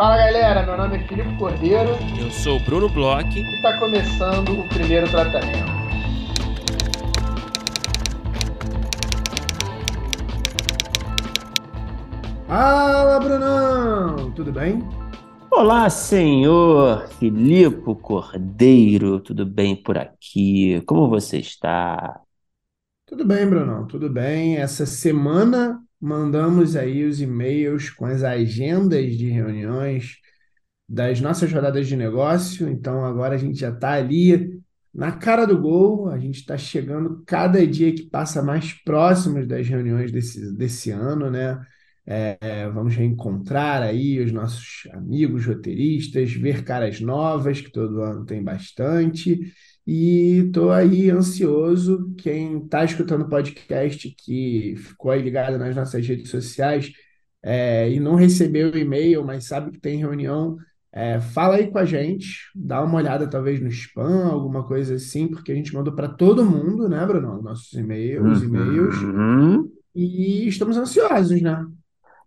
[0.00, 1.90] Fala galera, meu nome é Filipe Cordeiro.
[2.18, 3.38] Eu sou o Bruno Bloch.
[3.38, 5.70] E está começando o primeiro tratamento.
[12.46, 14.82] Fala Brunão, tudo bem?
[15.50, 20.80] Olá, senhor Filipe Cordeiro, tudo bem por aqui?
[20.86, 22.22] Como você está?
[23.04, 24.56] Tudo bem, Brunão, tudo bem.
[24.56, 30.16] Essa semana mandamos aí os e-mails com as agendas de reuniões
[30.88, 32.68] das nossas rodadas de negócio.
[32.68, 34.60] Então agora a gente já está ali
[34.92, 39.68] na cara do gol, a gente está chegando cada dia que passa mais próximos das
[39.68, 41.60] reuniões desse, desse ano, né?
[42.06, 48.42] É, vamos reencontrar aí os nossos amigos roteiristas, ver caras novas, que todo ano tem
[48.42, 49.38] bastante.
[49.86, 52.14] E estou aí ansioso.
[52.18, 56.92] Quem está escutando o podcast, que ficou aí ligado nas nossas redes sociais
[57.42, 60.56] é, e não recebeu o e-mail, mas sabe que tem reunião,
[60.92, 65.28] é, fala aí com a gente, dá uma olhada talvez no spam, alguma coisa assim,
[65.28, 67.40] porque a gente mandou para todo mundo, né, Bruno?
[67.40, 68.96] Nossos e-mails, e-mails.
[69.02, 69.70] Uhum.
[69.94, 71.64] E estamos ansiosos, né?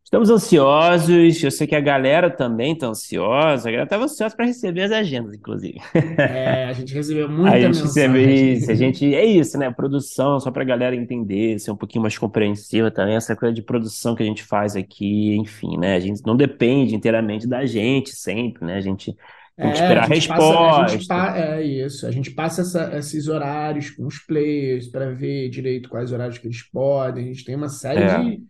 [0.05, 4.45] Estamos ansiosos, eu sei que a galera também está ansiosa, a galera estava ansiosa para
[4.45, 5.79] receber as agendas, inclusive.
[6.21, 7.83] É, a gente recebeu muita A gente mensagem.
[7.83, 9.71] recebeu isso, a gente, é isso, né?
[9.71, 13.63] Produção, só para a galera entender, ser um pouquinho mais compreensiva também, essa coisa de
[13.63, 15.95] produção que a gente faz aqui, enfim, né?
[15.95, 18.75] A gente não depende inteiramente da gente sempre, né?
[18.77, 19.15] A gente
[19.59, 21.37] tem que É, esperar a a gente passa, a gente resposta.
[21.37, 26.11] é isso, a gente passa essa- esses horários com os players para ver direito quais
[26.11, 27.23] horários que eles podem.
[27.25, 28.17] A gente tem uma série É.
[28.19, 28.43] de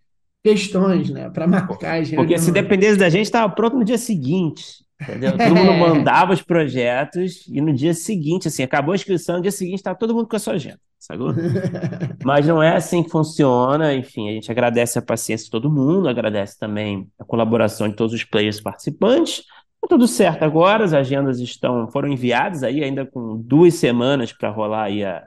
[0.44, 4.86] questões, né, para marcar as Porque se dependesse da gente, estava pronto no dia seguinte,
[5.02, 5.38] entendeu?
[5.39, 5.77] Todo mundo É.
[5.77, 9.97] mandava os projetos e no dia seguinte, assim, acabou a inscrição, no dia seguinte estava
[9.97, 11.33] todo mundo com a sua agenda, sacou?
[12.23, 13.94] Mas não é assim que funciona.
[13.94, 18.14] Enfim, a gente agradece a paciência de todo mundo, agradece também a colaboração de todos
[18.14, 19.43] os players participantes.
[19.82, 24.49] Tá tudo certo agora, as agendas estão, foram enviadas aí, ainda com duas semanas para
[24.49, 25.26] rolar aí a,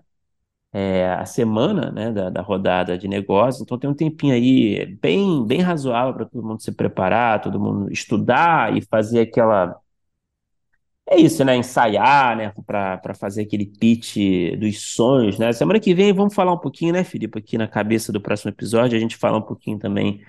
[0.72, 3.62] é, a semana, né, da, da rodada de negócios.
[3.62, 7.91] Então tem um tempinho aí bem, bem razoável para todo mundo se preparar, todo mundo
[7.93, 9.76] estudar e fazer aquela.
[11.09, 11.56] É isso, né?
[11.56, 12.53] Ensaiar, né?
[12.66, 14.16] Para fazer aquele pitch
[14.59, 15.53] dos sonhos, né?
[15.53, 17.38] Semana que vem vamos falar um pouquinho, né, Felipe?
[17.38, 20.21] Aqui na cabeça do próximo episódio, a gente fala um pouquinho também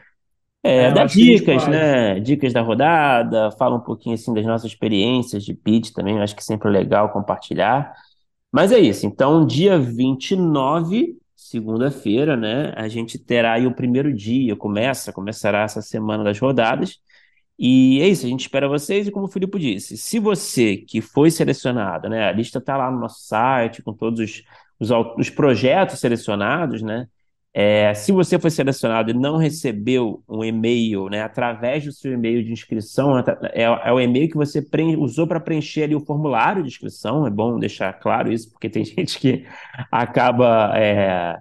[0.63, 2.19] é, É, dá dicas, né?
[2.19, 6.35] Dicas da rodada, fala um pouquinho assim das nossas experiências de pitch também, eu acho
[6.35, 7.93] que sempre é legal compartilhar.
[8.51, 12.73] Mas é isso, então dia 29, segunda-feira, né?
[12.75, 16.99] A gente terá aí o primeiro dia, começa, começará essa semana das rodadas.
[17.59, 21.01] E é isso, a gente espera vocês, e como o Filipe disse, se você que
[21.01, 22.27] foi selecionado, né?
[22.29, 24.43] A lista está lá no nosso site, com todos os,
[24.79, 27.07] os, os projetos selecionados, né?
[27.53, 32.43] É, se você foi selecionado e não recebeu um e-mail, né, através do seu e-mail
[32.43, 34.63] de inscrição, é, é o e-mail que você
[34.99, 38.85] usou para preencher ali o formulário de inscrição, é bom deixar claro isso, porque tem
[38.85, 39.43] gente que
[39.91, 41.39] acaba é,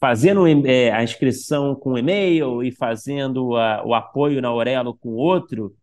[0.00, 5.74] fazendo é, a inscrição com e-mail e fazendo a- o apoio na Aurelo com outro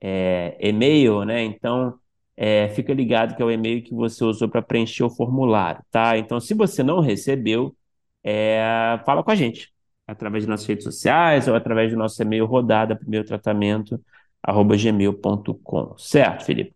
[0.00, 1.42] é, e-mail, né?
[1.44, 1.94] Então,
[2.36, 6.16] é, fica ligado que é o e-mail que você usou para preencher o formulário, tá?
[6.18, 7.74] Então, se você não recebeu,
[8.24, 9.72] é, fala com a gente
[10.06, 14.00] através de nossas redes sociais ou através do nosso e-mail rodada primeiro tratamento
[14.42, 16.74] arroba gmail.com, certo, Felipe?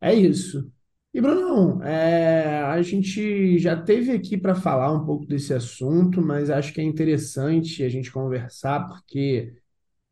[0.00, 0.70] É isso.
[1.14, 6.50] E, Brunão, é, a gente já teve aqui para falar um pouco desse assunto, mas
[6.50, 9.52] acho que é interessante a gente conversar, porque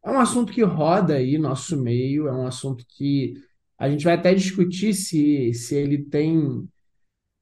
[0.04, 3.34] é um assunto que roda aí nosso meio, é um assunto que
[3.78, 6.68] a gente vai até discutir se, se ele tem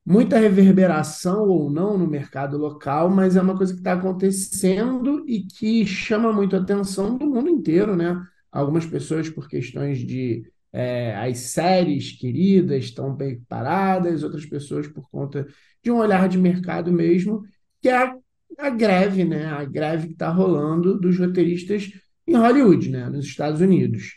[0.09, 5.43] muita reverberação ou não no mercado local, mas é uma coisa que está acontecendo e
[5.43, 8.19] que chama muito a atenção do mundo inteiro, né?
[8.51, 15.11] Algumas pessoas por questões de é, as séries queridas estão bem paradas, outras pessoas por
[15.11, 15.47] conta
[15.83, 17.43] de um olhar de mercado mesmo,
[17.83, 18.17] que é a,
[18.61, 19.45] a greve, né?
[19.49, 21.93] A greve que está rolando dos roteiristas
[22.27, 23.11] em Hollywood, né?
[23.11, 24.15] Nos Estados Unidos.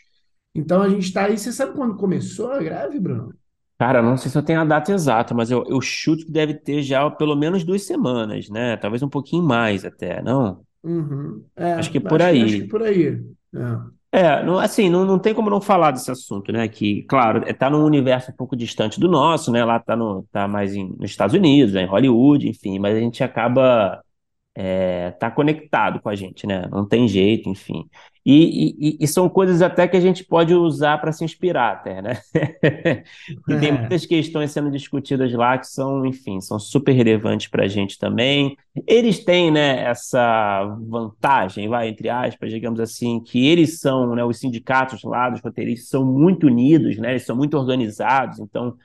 [0.54, 1.36] Então a gente está aí.
[1.36, 3.41] Você sabe quando começou a greve, Bruno?
[3.82, 6.54] Cara, não sei se eu tenho a data exata, mas eu, eu chuto que deve
[6.54, 8.76] ter já pelo menos duas semanas, né?
[8.76, 10.60] Talvez um pouquinho mais até, não?
[10.84, 11.42] Uhum.
[11.56, 12.42] É, Acho que por acho, aí.
[12.44, 13.20] acho que por aí.
[13.52, 14.20] É.
[14.20, 16.68] É, não, assim, não, não tem como não falar desse assunto, né?
[16.68, 19.64] Que, claro, está num universo um pouco distante do nosso, né?
[19.64, 21.82] Lá está no, tá mais em, nos Estados Unidos, né?
[21.82, 24.00] em Hollywood, enfim, mas a gente acaba
[24.54, 26.66] é, tá conectado com a gente, né?
[26.70, 27.88] Não tem jeito, enfim.
[28.24, 32.00] E, e, e são coisas até que a gente pode usar para se inspirar, até,
[32.02, 32.20] né?
[33.48, 33.72] e tem É.
[33.72, 38.56] muitas questões sendo discutidas lá que são, enfim, são super relevantes para a gente também.
[38.86, 44.38] Eles têm, né, essa vantagem, vai, entre aspas, digamos assim, que eles são, né, os
[44.38, 47.10] sindicatos lá dos roteiristas são muito unidos, né?
[47.10, 48.76] Eles são muito organizados, então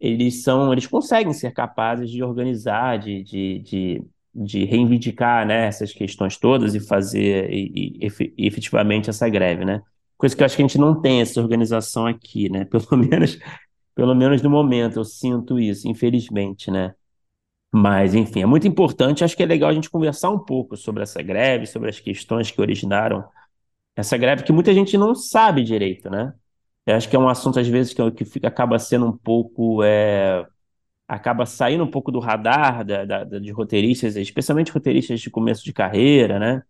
[0.00, 4.02] eles são, eles conseguem ser capazes de organizar, de, de, de,
[4.36, 9.82] de reivindicar, né, essas questões todas e fazer e, e, efe- efetivamente essa greve, né?
[10.18, 12.64] Coisa que eu acho que a gente não tem essa organização aqui, né?
[12.70, 13.38] Pelo menos,
[13.94, 16.94] pelo menos no momento eu sinto isso, infelizmente, né?
[17.72, 19.24] Mas, enfim, é muito importante.
[19.24, 22.50] Acho que é legal a gente conversar um pouco sobre essa greve, sobre as questões
[22.50, 23.24] que originaram
[23.96, 26.34] essa greve, que muita gente não sabe direito, né?
[26.86, 29.82] Eu acho que é um assunto, às vezes, que, que fica, acaba sendo um pouco.
[29.84, 30.46] é,
[31.08, 35.72] acaba saindo um pouco do radar da, da- de roteiristas, especialmente roteiristas de começo de
[35.72, 36.62] carreira, né?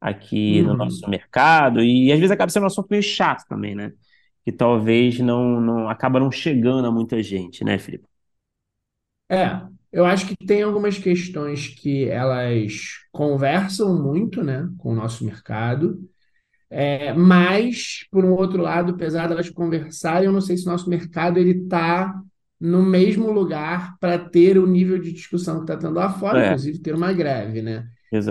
[0.00, 1.10] Aqui no nosso Uhum.
[1.10, 3.92] mercado, e às vezes acaba sendo um assunto meio chato também, né?
[4.44, 8.06] Que talvez não, não acaba não chegando a muita gente, né, Felipe?
[9.30, 12.72] É, eu acho que tem algumas questões que elas
[13.12, 15.98] conversam muito, né, com o nosso mercado,
[16.70, 20.88] é, mas, por um outro lado, apesar delas conversarem, eu não sei se o nosso
[20.90, 22.14] mercado ele está
[22.60, 26.44] no mesmo lugar para ter o nível de discussão que está tendo lá fora, É,
[26.44, 27.86] inclusive ter uma greve, né?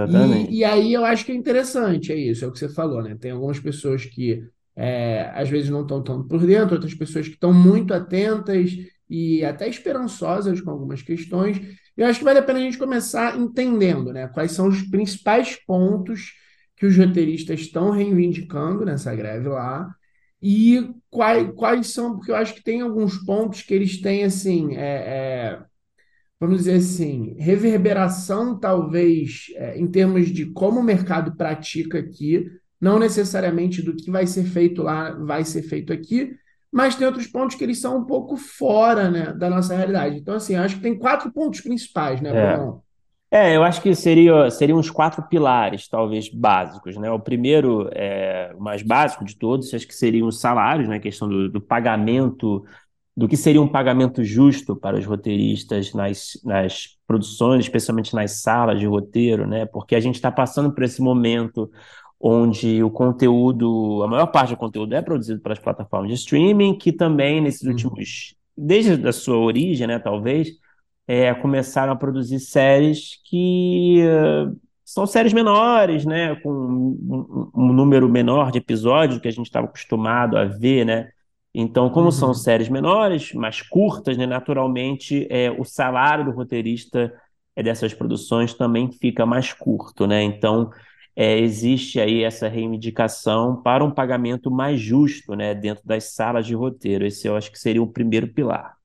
[0.05, 0.49] E, exatamente.
[0.49, 3.15] e aí eu acho que é interessante, é isso, é o que você falou, né?
[3.19, 4.43] Tem algumas pessoas que
[4.75, 8.71] é, às vezes não estão tão por dentro, outras pessoas que estão muito atentas
[9.09, 11.59] e até esperançosas com algumas questões.
[11.97, 14.27] Eu acho que vale a pena a gente começar entendendo, né?
[14.29, 16.33] Quais são os principais pontos
[16.77, 19.89] que os roteiristas estão reivindicando nessa greve lá
[20.41, 24.75] e quais, quais são, porque eu acho que tem alguns pontos que eles têm assim.
[24.75, 25.63] é, é,
[26.39, 32.45] vamos dizer assim, reverberação, talvez, é, em termos de como o mercado pratica aqui,
[32.79, 36.31] não necessariamente do que vai ser feito lá vai ser feito aqui,
[36.71, 40.17] mas tem outros pontos que eles são um pouco fora, né, da nossa realidade.
[40.17, 42.88] Então, assim, eu acho que tem quatro pontos principais, né, É.
[43.31, 47.11] É, eu acho que seria, seriam uns quatro pilares, talvez, básicos, né?
[47.11, 50.95] O primeiro, é, o mais básico de todos, acho que seriam os salários, né?
[50.95, 52.65] A questão do, do pagamento,
[53.15, 58.79] do que seria um pagamento justo para os roteiristas nas, nas produções, especialmente nas salas
[58.79, 59.65] de roteiro, né?
[59.67, 61.69] Porque a gente está passando por esse momento
[62.19, 66.91] onde o conteúdo, a maior parte do conteúdo é produzido pelas plataformas de streaming, que
[66.91, 67.69] também nesses Uhum.
[67.69, 70.49] últimos, desde a sua origem, né, talvez,
[71.09, 74.51] é, começaram a produzir séries que eh,
[74.85, 79.65] são séries menores, né, com um, um- número menor de episódios que a gente estava
[79.67, 81.09] acostumado a ver, né?
[81.53, 82.33] Então, como são Uhum.
[82.35, 87.11] séries menores, mais curtas, né, naturalmente, é, o salário do roteirista
[87.55, 90.23] é, dessas produções também fica mais curto, né?
[90.23, 90.69] Então,
[91.15, 96.53] é, existe aí essa reivindicação para um pagamento mais justo, né, dentro das salas de
[96.55, 97.05] roteiro.
[97.05, 98.78] Esse eu acho que seria o primeiro pilar.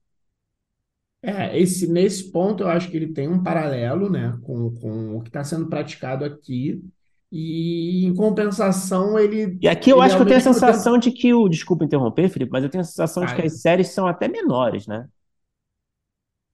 [1.27, 5.21] É, esse, nesse ponto eu acho que ele tem um paralelo, né, com, com o
[5.21, 6.83] que está sendo praticado aqui,
[7.31, 10.99] e em compensação ele, E aqui eu acho que eu tenho a sensação tempo.
[10.99, 11.47] de que o.
[11.49, 14.85] Desculpa interromper, Felipe, mas eu tenho a sensação de que as séries são até menores,
[14.87, 15.07] né?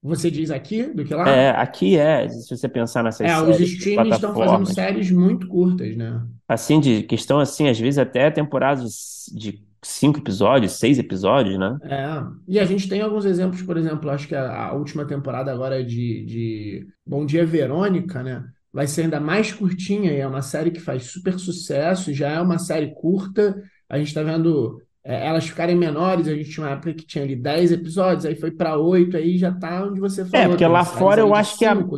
[0.02, 1.50] Você diz aqui do que É, lá?
[1.50, 5.48] aqui é, se você pensar nessas É, os séries de streamings estão fazendo séries muito
[5.48, 6.26] curtas, né?
[6.48, 11.78] assim, de questão assim, às vezes até temporadas de cinco episódios, seis episódios, né?
[11.84, 12.06] É,
[12.46, 15.84] e a gente tem alguns exemplos, por exemplo, acho que a, a última temporada agora
[15.84, 18.44] de, de Bom Dia Verônica, né?
[18.72, 22.40] Vai ser ainda mais curtinha e é uma série que faz super sucesso, já é
[22.40, 23.60] uma série curta.
[23.88, 27.24] A gente está vendo é, elas ficarem menores, a gente tinha uma época que tinha
[27.24, 30.66] ali 10 episódios, aí foi para 8, aí já tá onde você É, falou, porque
[30.66, 31.96] tem lá fora eu acho que a, 5,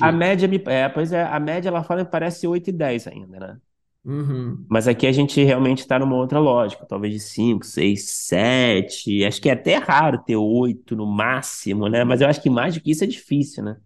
[0.00, 0.12] a 7.
[0.12, 0.62] média me.
[0.66, 3.60] É, pois é, a média lá fora me parece 8 e 10 ainda, né?
[4.04, 4.66] Uhum.
[4.68, 9.22] Mas aqui a gente realmente está numa outra lógica, talvez de 5, 6, 7.
[9.24, 12.02] Acho que é até raro ter 8 no máximo, né?
[12.04, 13.76] Mas eu acho que mais do que isso é difícil, né?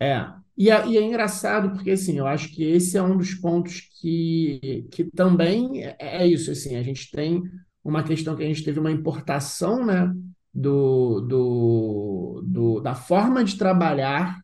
[0.00, 3.34] É, e é, e é engraçado porque assim, eu acho que esse é um dos
[3.34, 7.42] pontos que, que também é, é isso, assim, a gente tem
[7.82, 10.12] uma questão que a gente teve uma importação, né,
[10.54, 14.40] do, do, do- da forma de trabalhar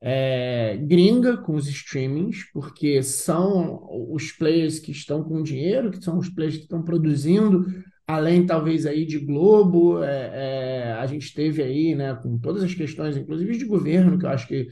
[0.00, 3.80] é, gringa com os streamings, porque são
[4.12, 7.66] os players que estão com dinheiro, que são os players que estão produzindo,
[8.06, 12.74] além talvez aí de Globo, é, é, a gente teve aí, né, com todas as
[12.74, 14.68] questões, inclusive de governo, que eu acho que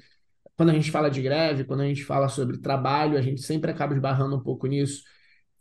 [0.57, 3.71] quando a gente fala de greve, quando a gente fala sobre trabalho, a gente sempre
[3.71, 5.03] acaba esbarrando um pouco nisso,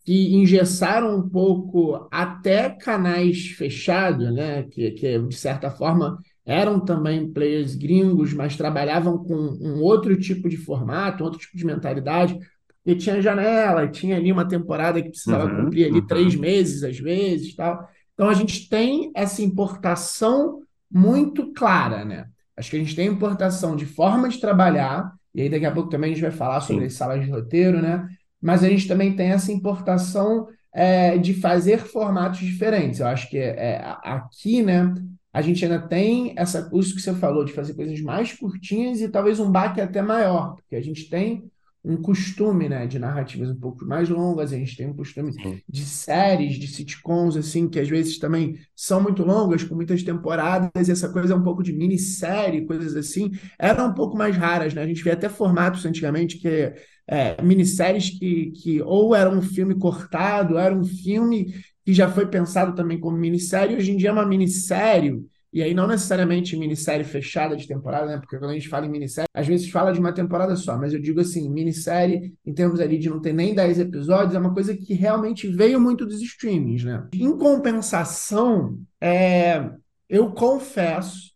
[0.05, 4.63] que engessaram um pouco até canais fechados, né?
[4.63, 10.49] Que, que de certa forma eram também players gringos, mas trabalhavam com um outro tipo
[10.49, 12.37] de formato, outro tipo de mentalidade,
[12.85, 16.41] e tinha janela, tinha ali uma temporada que precisava Uhum, cumprir ali três uhum.
[16.41, 17.87] meses, às vezes, tal.
[18.13, 22.25] Então a gente tem essa importação muito clara, né?
[22.57, 25.89] Acho que a gente tem importação de forma de trabalhar, e aí daqui a pouco
[25.89, 28.07] também a gente vai falar sobre as salas de roteiro, né?
[28.41, 32.99] Mas a gente também tem essa importação é, de fazer formatos diferentes.
[32.99, 34.93] Eu acho que é, aqui, né?
[35.33, 39.09] A gente ainda tem essa, isso que você falou, de fazer coisas mais curtinhas e
[39.09, 41.51] talvez um baque até maior, porque a gente tem
[41.83, 45.59] um costume, né, de narrativas um pouco mais longas, a gente tem um costume sim.
[45.67, 50.87] de séries, de sitcoms, assim, que às vezes também são muito longas, com muitas temporadas,
[50.87, 54.73] e essa coisa é um pouco de minissérie, coisas assim, eram um pouco mais raras,
[54.73, 54.81] né?
[54.81, 56.73] A gente vê até formatos antigamente que
[57.05, 61.53] é, minisséries que, que ou era um filme cortado, era um filme
[61.85, 65.73] que já foi pensado também como minissérie, hoje em dia é uma minissérie, e aí
[65.73, 68.17] não necessariamente minissérie fechada de temporada, né?
[68.17, 70.93] Porque quando a gente fala em minissérie, às vezes fala de uma temporada só, mas
[70.93, 74.53] eu digo assim, minissérie, em termos ali de não ter nem 10 episódios, é uma
[74.53, 77.07] coisa que realmente veio muito dos streamings, né?
[77.13, 79.69] Em compensação, é,
[80.09, 81.33] eu confesso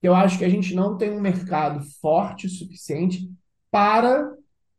[0.00, 3.30] que eu acho que a gente não tem um mercado forte o suficiente
[3.70, 4.32] para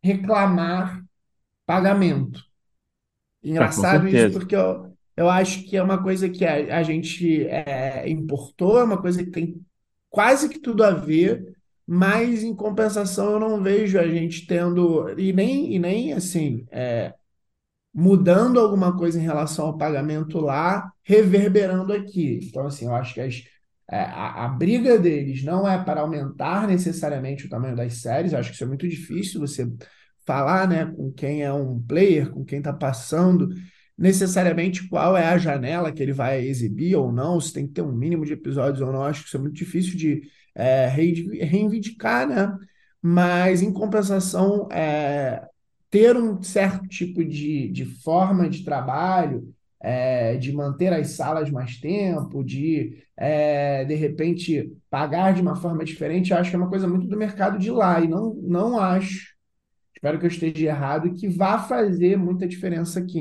[0.03, 1.01] reclamar
[1.65, 2.39] pagamento.
[2.39, 4.39] Ah, Engraçado isso, certeza.
[4.39, 8.83] porque eu, eu acho que é uma coisa que a, a gente é, importou, é
[8.83, 9.61] uma coisa que tem
[10.09, 11.55] quase que tudo a ver,
[11.87, 17.13] mas em compensação eu não vejo a gente tendo, e nem, e nem assim, é,
[17.93, 22.39] mudando alguma coisa em relação ao pagamento lá, reverberando aqui.
[22.43, 23.43] Então, assim, eu acho que as,
[23.89, 28.39] é, a, a briga deles não é para aumentar necessariamente o tamanho das séries, eu
[28.39, 29.69] acho que isso é muito difícil você
[30.25, 33.49] falar, né, com quem é um player, com quem está passando,
[34.01, 37.83] necessariamente qual é a janela que ele vai exibir ou não, se tem que ter
[37.83, 40.23] um mínimo de episódios ou não, acho que isso é muito difícil de
[40.55, 42.57] é, reivindicar, né?
[42.99, 45.47] Mas, em compensação, é,
[45.91, 51.77] ter um certo tipo de, de forma de trabalho, é, de manter as salas mais
[51.79, 56.87] tempo, de, é, de repente, pagar de uma forma diferente, acho que é uma coisa
[56.87, 57.99] muito do mercado de lá.
[58.01, 59.30] E não, não acho,
[60.01, 63.19] espero que eu esteja errado, que vá fazer muita diferença aqui,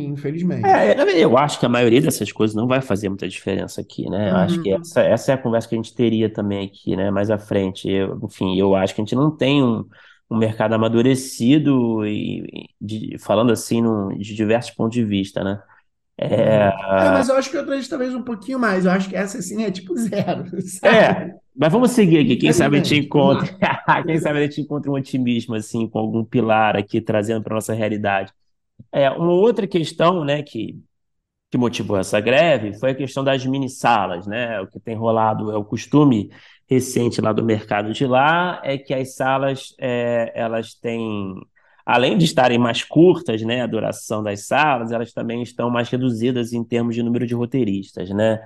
[0.63, 0.93] É, infelizmente.
[0.93, 4.31] é, eu acho que a maioria dessas coisas não vai fazer muita diferença aqui, né?
[4.31, 4.83] Eu acho que Uhum.
[4.83, 7.11] essa, essa é a conversa que a gente teria também aqui, né?
[7.11, 7.89] Mais à frente.
[7.91, 9.89] Eu, enfim, eu acho que a gente não tem um,
[10.31, 15.63] um mercado amadurecido e, e de- falando assim num- de diversos pontos de vista, né?
[16.19, 16.73] É, Uhum.
[16.99, 18.85] É, mas eu acho que outras talvez um pouquinho mais.
[18.85, 20.45] Eu acho que essa, assim, é tipo zero,
[20.83, 21.35] é, sabe?
[21.61, 22.37] Mas vamos seguir aqui.
[22.37, 23.47] Quem tudo sabe a gente encontra,
[24.07, 27.75] quem sabe a gente encontra um otimismo assim com algum pilar aqui trazendo para nossa
[27.75, 28.33] realidade.
[28.91, 30.83] É, uma outra questão, né, que
[31.51, 34.61] que motivou essa greve foi a questão das mini salas, né?
[34.61, 36.31] O que tem rolado é o costume
[36.69, 41.35] recente lá do mercado de lá é que as salas é, elas têm,
[41.85, 46.53] além de estarem mais curtas, né, a duração das salas, elas também estão mais reduzidas
[46.53, 48.41] em termos de número de roteiristas, né?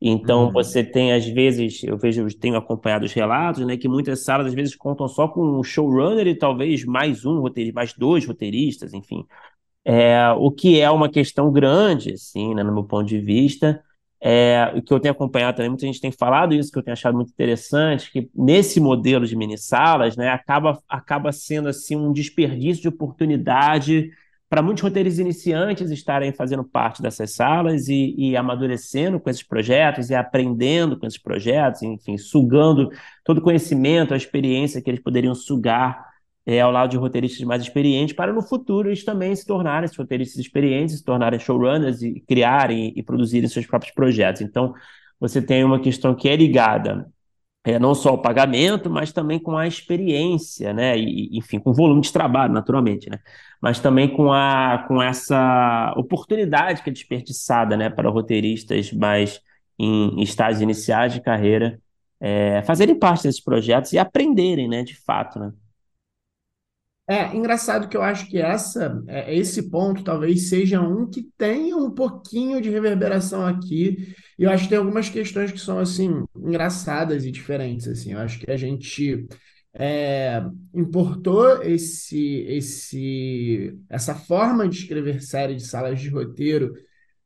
[0.00, 0.52] Então Uhum.
[0.52, 4.54] você tem às vezes, eu vejo, tenho acompanhado os relatos, né, que muitas salas às
[4.54, 9.26] vezes contam só com um showrunner e talvez mais um roteirista, mais dois roteiristas, enfim.
[9.84, 13.82] É, o que é uma questão grande, assim, né, no meu ponto de vista.
[14.22, 16.92] É, o que eu tenho acompanhado também, muita gente tem falado isso, que eu tenho
[16.92, 22.12] achado muito interessante, que nesse modelo de mini salas, né, acaba, acaba sendo assim um
[22.12, 24.10] desperdício de oportunidade
[24.50, 30.10] para muitos roteiristas iniciantes estarem fazendo parte dessas salas e, e amadurecendo com esses projetos
[30.10, 32.90] e aprendendo com esses projetos, enfim, sugando
[33.24, 36.04] todo o conhecimento, a experiência que eles poderiam sugar
[36.44, 39.96] é, ao lado de roteiristas mais experientes, para no futuro eles também se tornarem esses
[39.96, 44.42] roteiristas experientes, se tornarem showrunners e criarem e produzirem seus próprios projetos.
[44.42, 44.74] Então,
[45.20, 47.08] você tem uma questão que é ligada
[47.64, 50.98] é, não só ao pagamento, mas também com a experiência, né?
[50.98, 53.18] E, enfim, com o volume de trabalho, naturalmente, né?
[53.60, 59.40] Mas também com, a, com essa oportunidade que é desperdiçada, né, para roteiristas mais
[59.78, 61.80] em estágios iniciais de carreira
[62.20, 65.52] é, fazerem parte desses projetos e aprenderem, né, de fato, né?
[67.08, 71.76] É engraçado que eu acho que essa, é, esse ponto talvez seja um que tenha
[71.76, 74.14] um pouquinho de reverberação aqui.
[74.38, 78.12] E eu acho que tem algumas questões que são assim engraçadas e diferentes assim.
[78.12, 79.26] Eu acho que a gente
[79.74, 80.42] é,
[80.74, 86.74] importou esse, esse, essa forma de escrever série de salas de roteiro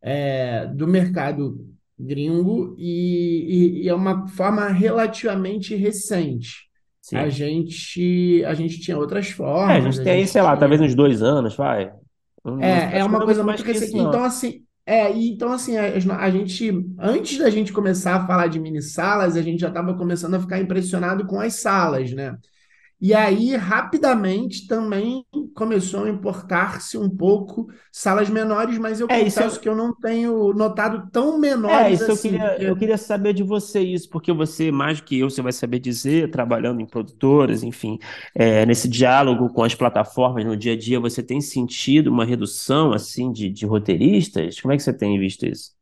[0.03, 1.67] é, do mercado
[1.99, 6.69] gringo e, e- e é uma forma relativamente recente.
[7.13, 7.31] A Sim.
[7.31, 9.31] gente, a gente tinha outras
[9.67, 10.83] É, a formas, gente a tem aí, gente sei lá, talvez tinha.
[10.83, 11.93] uns dois anos, vai.
[12.59, 14.03] É, é uma coisa muito recente.
[14.03, 15.85] Então, assim, É, e então assim, a,
[16.19, 19.97] a gente, antes da gente começar a falar de mini salas, a gente já estava
[19.97, 22.37] começando a ficar impressionado com as salas, né?
[23.01, 25.25] E aí, rapidamente, também
[25.55, 29.77] começou a importar-se um pouco salas menores, mas eu É, isso confesso eu, que eu
[29.77, 33.81] não tenho notado tão é, menores isso eu assim, queria, eu queria saber de você
[33.81, 37.99] isso, porque você, mais do que eu, você vai saber dizer, trabalhando em produtoras, enfim,
[38.35, 42.93] é, nesse diálogo com as plataformas no dia a dia, você tem sentido uma redução,
[42.93, 44.61] assim, de, de roteiristas?
[44.61, 45.73] Como é que você tem visto isso?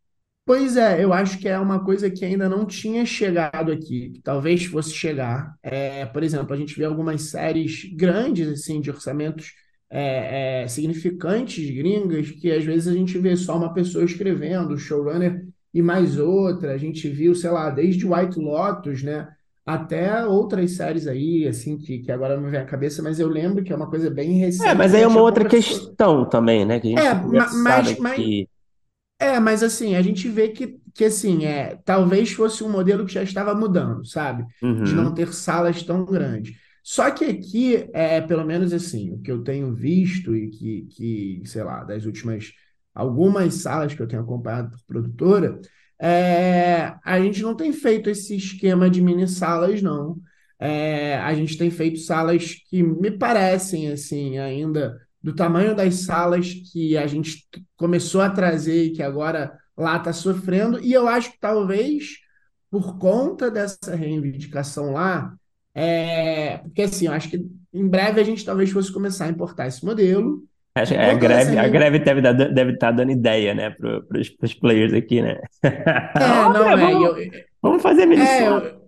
[0.44, 4.20] Pois é, eu acho que é uma coisa que ainda não tinha chegado aqui, que
[4.22, 5.56] talvez fosse chegar.
[5.62, 9.52] É, por exemplo, a gente vê algumas séries grandes, assim, de orçamentos
[9.88, 14.78] é, é, significantes, gringas, que às vezes a gente vê só uma pessoa escrevendo, o
[14.78, 16.72] showrunner e mais outra.
[16.74, 19.28] A gente viu, sei lá, desde White Lotus, né,
[19.64, 23.28] até outras séries aí, assim, que, que agora não me vem à cabeça, mas eu
[23.28, 25.44] lembro que é uma coisa bem É, recente mas que aí é gente uma outra
[25.48, 28.48] questão também, né, que a gente É, mas, mas aqui.
[29.22, 33.12] É, mas assim, a gente vê que, que assim, é, talvez fosse um modelo que
[33.12, 34.44] já estava mudando, sabe?
[34.80, 35.14] De não Uhum.
[35.14, 36.56] ter salas tão grandes.
[36.82, 41.42] Só que aqui, é, pelo menos assim, o que eu tenho visto e que, que,
[41.46, 42.52] sei lá, das últimas
[42.94, 45.60] algumas salas que eu tenho acompanhado por produtora,
[46.00, 50.20] é, a gente não tem feito esse esquema de mini salas, não.
[50.58, 56.52] É, a gente tem feito salas que me parecem, assim, ainda do tamanho das salas
[56.52, 60.80] que a gente começou a trazer e que agora lá está sofrendo.
[60.80, 62.18] E eu acho que talvez
[62.70, 65.34] por conta dessa reivindicação lá,
[65.74, 69.66] é, porque assim, eu acho que em breve a gente talvez fosse começar a importar
[69.66, 70.42] esse modelo.
[70.74, 74.18] Acho que Por a greve, a greve deve estar deve tá dando ideia, né, para
[74.18, 75.38] os players aqui, né?
[75.62, 75.70] É,
[76.48, 78.64] não, é, vamos, eu, vamos fazer é, mini-sala.
[78.64, 78.81] eu,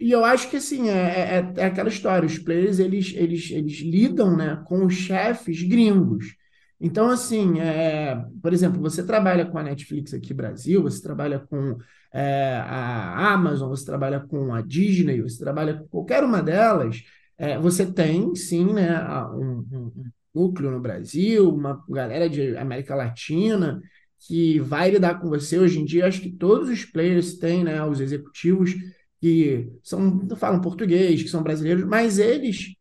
[0.00, 3.80] E eu acho que assim, é, é, é aquela história, os players eles, eles, eles
[3.80, 6.34] lidam, né, com os chefes gringos.
[6.80, 11.38] Então, assim, é, por exemplo, você trabalha com a Netflix aqui no Brasil, você trabalha
[11.40, 11.76] com
[12.14, 17.02] é, a Amazon, você trabalha com a Disney, você trabalha com qualquer uma delas,
[17.36, 18.98] é, você tem, sim, né,
[19.34, 19.92] um- um
[20.34, 23.80] núcleo no Brasil, uma galera de América Latina
[24.26, 25.58] que vai lidar com você.
[25.58, 28.74] Hoje em dia, acho que todos os players têm, né, os executivos
[29.20, 32.74] que são, falam português, que são brasileiros, mas eles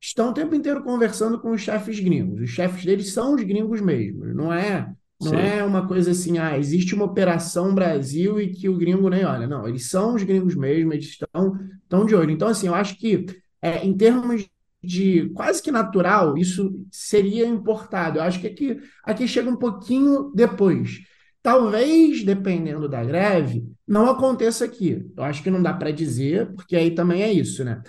[0.00, 2.40] estão o tempo inteiro conversando com os chefes gringos.
[2.40, 4.24] Os chefes deles são os gringos mesmo.
[4.26, 8.68] Não é, não Sim, é uma coisa assim, ah, existe uma operação Brasil e que
[8.68, 9.46] o gringo nem olha.
[9.46, 12.30] Não, eles são os gringos mesmo, eles estão, estão de olho.
[12.30, 13.26] Então, assim, eu acho que
[13.60, 14.48] é, em termos
[14.82, 18.18] de quase que natural, isso seria importado.
[18.18, 21.00] Eu acho que aqui, aqui chega um pouquinho depois.
[21.42, 25.10] Talvez, dependendo da greve, não aconteça aqui.
[25.16, 27.82] Eu acho que não dá para dizer, porque aí também é isso, né?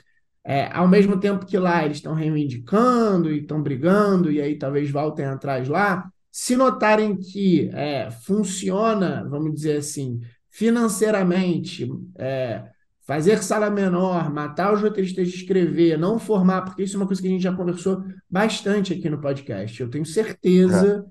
[0.44, 4.90] É, ao mesmo tempo que lá eles estão reivindicando e estão brigando, e aí talvez
[4.90, 11.88] voltem atrás lá, se notarem que é, funciona, vamos dizer assim, financeiramente,
[12.18, 12.64] é,
[13.06, 17.22] fazer sala menor, matar os roteiristas de escrever, não formar, porque isso é uma coisa
[17.22, 19.82] que a gente já conversou bastante aqui no podcast.
[19.82, 21.04] Eu tenho é,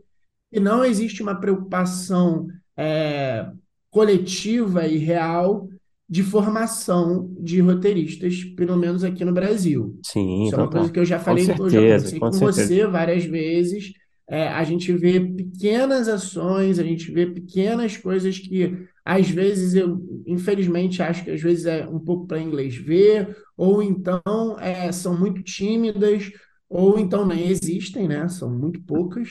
[0.50, 3.50] que não existe uma preocupação é,
[3.90, 5.68] coletiva e real
[6.08, 10.00] de formação de roteiristas, pelo menos aqui no Brasil.
[10.02, 12.38] sim, Isso é uma coisa que eu já Com falei, eu já conversei com com
[12.38, 13.92] você várias vezes.
[14.28, 20.00] É, a gente vê pequenas ações, a gente vê pequenas coisas que às vezes eu,
[20.26, 24.22] infelizmente, acho que às vezes é um pouco para inglês ver, ou então
[24.60, 26.30] é, são muito tímidas,
[26.68, 28.28] ou então nem existem, né?
[28.28, 29.30] São muito poucas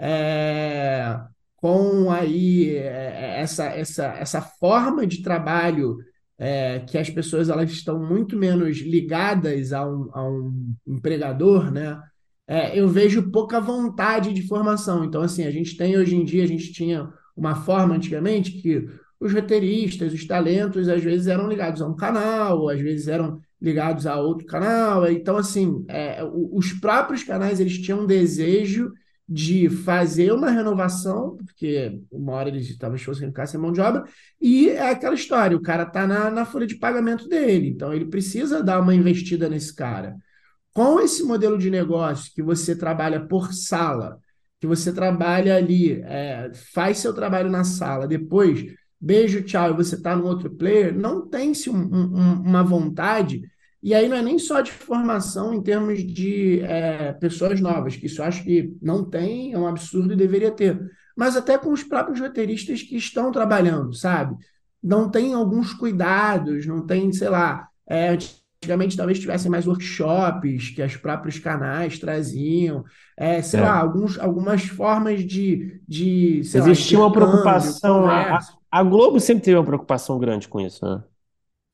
[0.00, 1.20] é,
[1.56, 5.98] com aí é, essa, essa, essa forma de trabalho
[6.38, 12.00] é, que as pessoas elas estão muito menos ligadas a um, a um empregador, né?
[12.48, 15.04] É, eu vejo pouca vontade de formação.
[15.04, 18.88] Então, assim, a gente tem hoje em dia, a gente tinha uma forma antigamente que
[19.20, 24.06] os roteiristas, os talentos, às vezes eram ligados a um canal, às vezes eram ligados
[24.06, 25.06] a outro canal.
[25.10, 28.90] Então, assim, é, os próprios canais eles tinham um desejo
[29.32, 34.02] de fazer uma renovação, porque uma hora eles talvez fossem ficar sem mão de obra,
[34.40, 38.06] e é aquela história, o cara está na, na folha de pagamento dele, então ele
[38.06, 40.16] precisa dar uma investida nesse cara.
[40.72, 44.18] Com esse modelo de negócio que você trabalha por sala,
[44.60, 48.64] que você trabalha ali, é, faz seu trabalho na sala, depois,
[49.00, 53.42] beijo, tchau, e você está no outro player, não tem-se um, um, um, uma vontade
[53.82, 58.06] e aí não é nem só de formação em termos de é, pessoas novas, que
[58.06, 60.78] isso eu acho que não tem, é um absurdo e deveria ter,
[61.16, 64.36] mas até com os próprios roteiristas que estão trabalhando, sabe?
[64.82, 67.68] Não tem alguns cuidados, não tem, sei lá.
[67.88, 68.16] É,
[68.62, 72.84] Antigamente talvez tivessem mais workshops que os próprios canais traziam,
[73.16, 73.62] é, sei É.
[73.62, 78.06] lá, alguns, algumas formas de, de, sei lá, Existia uma preocupação.
[78.06, 78.38] A,
[78.70, 81.02] a Globo sempre teve uma preocupação grande com isso, né?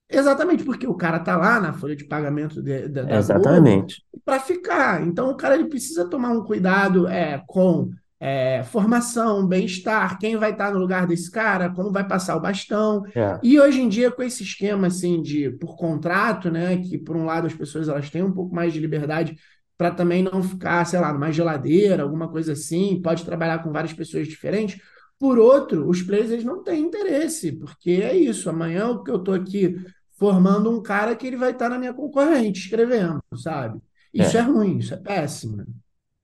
[0.08, 4.04] Exatamente, porque o cara tá lá na folha de pagamento de- da, da Exatamente.
[4.24, 5.04] para ficar.
[5.06, 7.90] Então, o cara ele precisa tomar um cuidado é, com
[8.20, 13.02] é, formação, bem-estar, quem vai estar no lugar desse cara, como vai passar o bastão.
[13.14, 13.38] É.
[13.42, 17.24] E hoje em dia, com esse esquema assim de por contrato, né, que por um
[17.24, 19.36] lado as pessoas elas têm um pouco mais de liberdade
[19.76, 23.92] para também não ficar, sei lá, numa geladeira, alguma coisa assim, pode trabalhar com várias
[23.92, 24.80] pessoas diferentes.
[25.18, 28.48] Por outro, os players eles não têm interesse, porque é isso.
[28.48, 29.76] Amanhã o que eu estou aqui
[30.16, 33.80] formando um cara que ele vai estar na minha concorrente escrevendo, sabe?
[34.12, 34.42] Isso é, É.
[34.42, 35.66] ruim, isso é péssimo, né?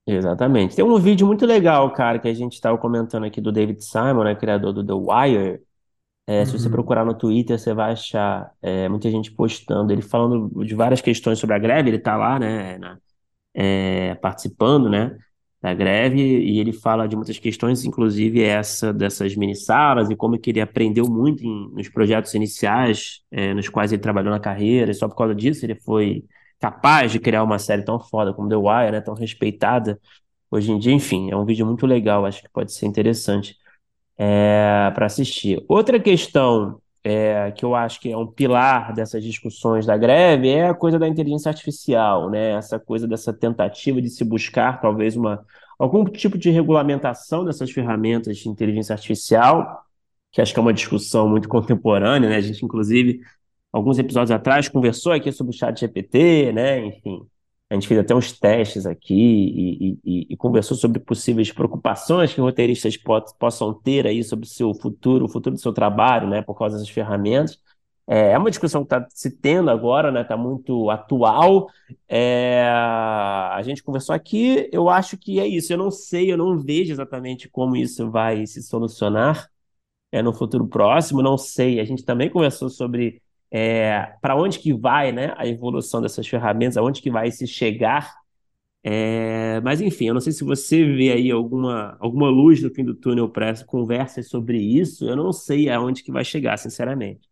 [0.06, 0.74] Exatamente.
[0.74, 4.24] Tem um vídeo muito legal, cara, que a gente estava comentando aqui do David Simon,
[4.24, 5.62] né, criador do The Wire.
[6.26, 6.70] É, se você Uhum.
[6.70, 11.38] procurar no Twitter, você vai achar é, muita gente postando, ele falando de várias questões
[11.38, 12.98] sobre a greve, ele tá lá, né, na-
[13.54, 15.16] é, participando, né,
[15.62, 20.50] da greve, e ele fala de muitas questões, inclusive essa dessas mini-salas, e como que
[20.50, 24.94] ele aprendeu muito em- nos projetos iniciais, é, nos quais ele trabalhou na carreira, e
[24.94, 26.24] só por causa disso ele foi
[26.60, 30.00] capaz de criar uma série tão foda como The Wire, né, tão respeitada
[30.50, 33.56] hoje em dia, enfim, é um vídeo muito legal, acho que pode ser interessante
[34.94, 35.64] para assistir.
[35.68, 40.68] Outra questão é, que eu acho que é um pilar dessas discussões da greve é
[40.68, 42.52] a coisa da inteligência artificial, né?
[42.52, 45.44] Essa coisa dessa tentativa de se buscar talvez uma
[45.78, 49.84] algum tipo de regulamentação dessas ferramentas de inteligência artificial,
[50.30, 52.36] que acho que é uma discussão muito contemporânea, né?
[52.36, 53.20] A gente, inclusive,
[53.72, 56.86] alguns episódios atrás conversou aqui sobre o chat GPT, né?
[56.86, 57.26] Enfim,
[57.72, 62.40] a gente fez até uns testes aqui e, e- e conversou sobre possíveis preocupações que
[62.40, 66.42] roteiristas po- possam ter aí sobre o seu futuro, o futuro do seu trabalho, né?
[66.42, 67.58] Por causa dessas ferramentas.
[68.06, 70.22] É é uma discussão que está se tendo agora, né?
[70.22, 71.68] Está muito atual.
[72.08, 75.72] É, a gente conversou aqui, eu acho que é isso.
[75.72, 79.48] Eu não sei, eu não vejo exatamente como isso vai se solucionar
[80.10, 81.80] é, no futuro próximo, não sei.
[81.80, 83.22] A gente também conversou sobre
[84.20, 88.14] para onde que vai, né, a evolução dessas ferramentas, aonde que vai se chegar.
[88.84, 92.84] É, mas enfim, eu não sei se você vê aí alguma, alguma luz no fim
[92.84, 95.04] do túnel para conversas sobre isso.
[95.08, 97.28] Eu não sei aonde que vai chegar, sinceramente.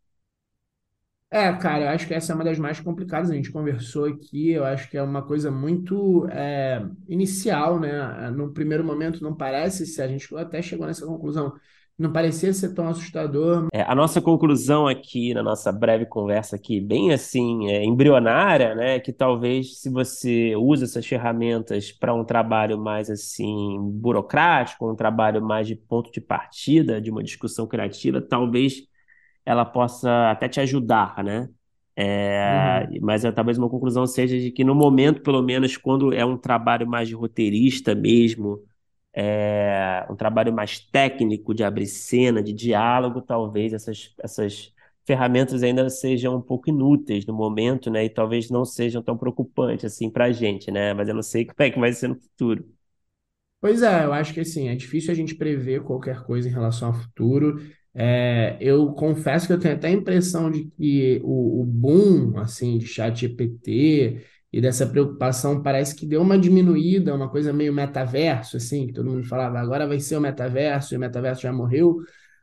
[1.32, 3.30] É, cara, eu acho que essa é uma das mais complicadas.
[3.30, 8.30] A gente conversou aqui, eu acho que é uma coisa muito é, inicial, né?
[8.30, 11.54] No primeiro momento não parece, se a gente até chegou nessa conclusão,
[12.00, 16.80] não parecia ser tão assustador, É, a nossa conclusão aqui, na nossa breve conversa aqui,
[16.80, 22.76] bem assim, é, embrionária, né, que talvez se você usa essas ferramentas para um trabalho
[22.78, 28.82] mais assim burocrático, um trabalho mais de ponto de partida de uma discussão criativa, talvez
[29.46, 31.48] ela possa até te ajudar, né?
[31.96, 32.98] É, Uhum.
[33.02, 36.36] mas é, talvez uma conclusão seja de que no momento, pelo menos, quando é um
[36.38, 38.60] trabalho mais de roteirista mesmo,
[39.14, 44.72] é, um trabalho mais técnico de abrir cena, de diálogo, talvez essas, essas
[45.06, 48.04] ferramentas ainda sejam um pouco inúteis no momento, né?
[48.04, 50.94] E talvez não sejam tão preocupantes assim para a gente, né?
[50.94, 52.64] Mas eu não sei como é que vai ser no futuro.
[53.60, 56.88] Pois é, eu acho que assim, é difícil a gente prever qualquer coisa em relação
[56.88, 57.60] ao futuro.
[57.94, 62.78] É, eu confesso que eu tenho até a impressão de que o, o boom assim,
[62.78, 68.56] de chat GPT e dessa preocupação parece que deu uma diminuída, uma coisa meio metaverso,
[68.56, 71.98] assim, que todo mundo falava, agora vai ser o metaverso, e o metaverso já morreu,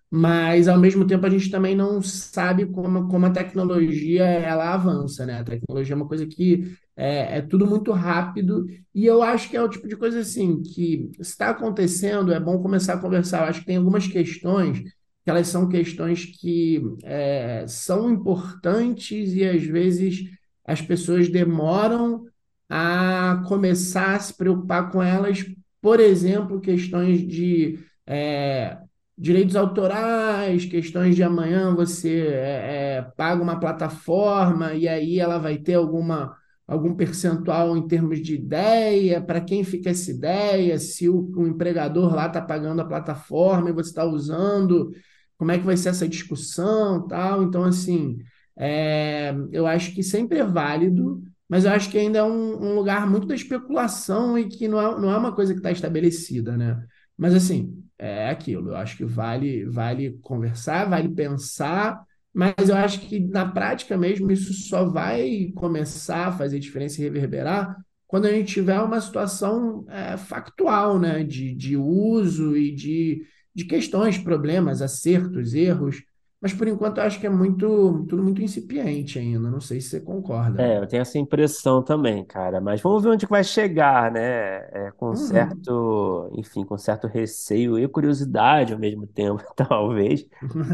[0.09, 5.25] mas ao mesmo tempo a gente também não sabe como, como a tecnologia ela avança,
[5.25, 5.39] né?
[5.39, 8.65] A tecnologia é uma coisa que é, é tudo muito rápido
[8.95, 12.61] e eu acho que é o tipo de coisa assim que está acontecendo, é bom
[12.61, 13.39] começar a conversar.
[13.43, 19.43] Eu acho que tem algumas questões que elas são questões que é, são importantes e
[19.43, 20.23] às vezes
[20.67, 22.25] as pessoas demoram
[22.69, 25.45] a começar a se preocupar com elas,
[25.81, 28.77] por exemplo, questões de é,
[29.17, 35.57] direitos autorais, questões de amanhã você é, é, paga uma plataforma e aí ela vai
[35.57, 36.35] ter alguma
[36.67, 42.13] algum percentual em termos de ideia, para quem fica essa ideia, se o, o empregador
[42.13, 44.91] lá está pagando a plataforma e você está usando,
[45.37, 47.43] como é que vai ser essa discussão, tal.
[47.43, 48.17] Então, assim,
[48.57, 52.75] é, eu acho que sempre é válido, mas eu acho que ainda é um, um
[52.75, 56.57] lugar muito da especulação e que não é, não é uma coisa que está estabelecida,
[56.57, 56.85] né?
[57.17, 58.69] Mas, assim, é aquilo.
[58.69, 64.31] Eu acho que vale, vale conversar, vale pensar, mas eu acho que na prática mesmo
[64.31, 69.85] isso só vai começar a fazer diferença e reverberar quando a gente tiver uma situação
[69.89, 71.23] é, factual, né?
[71.23, 73.23] De, de uso e de,
[73.55, 76.03] de questões, problemas, acertos, erros.
[76.41, 79.49] Mas por enquanto eu acho que é muito, tudo muito incipiente ainda.
[79.49, 80.59] Não sei se você concorda.
[80.59, 82.59] É, eu tenho essa impressão também, cara.
[82.59, 84.21] Mas vamos ver onde que vai chegar, né?
[84.87, 85.13] É, com Uhum.
[85.13, 90.25] certo, enfim, com certo receio e curiosidade ao mesmo tempo, talvez.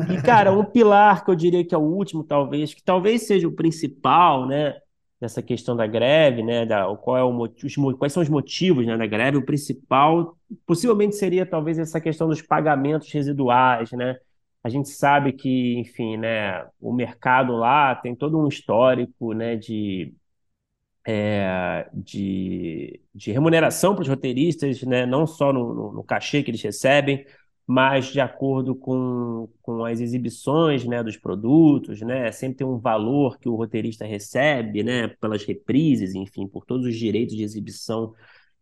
[0.07, 3.45] E, cara, um pilar que eu diria que é o último, talvez, que talvez seja
[3.47, 4.79] o principal, né?
[5.19, 6.65] Nessa questão da greve, né?
[6.65, 9.37] Da, qual é o motivo, quais são os motivos, né, da greve?
[9.37, 14.17] O principal, possivelmente, seria talvez essa questão dos pagamentos residuais, né?
[14.63, 20.13] A gente sabe que, enfim, né, o mercado lá tem todo um histórico, né, de
[21.05, 25.05] é, de, de remuneração para os roteiristas, né?
[25.05, 27.25] Não só no, no, no cachê que eles recebem,
[27.67, 32.31] mas de acordo com, com as exibições, né, dos produtos, né?
[32.31, 36.95] Sempre tem um valor que o roteirista recebe, né, pelas reprises, enfim, por todos os
[36.95, 38.13] direitos de exibição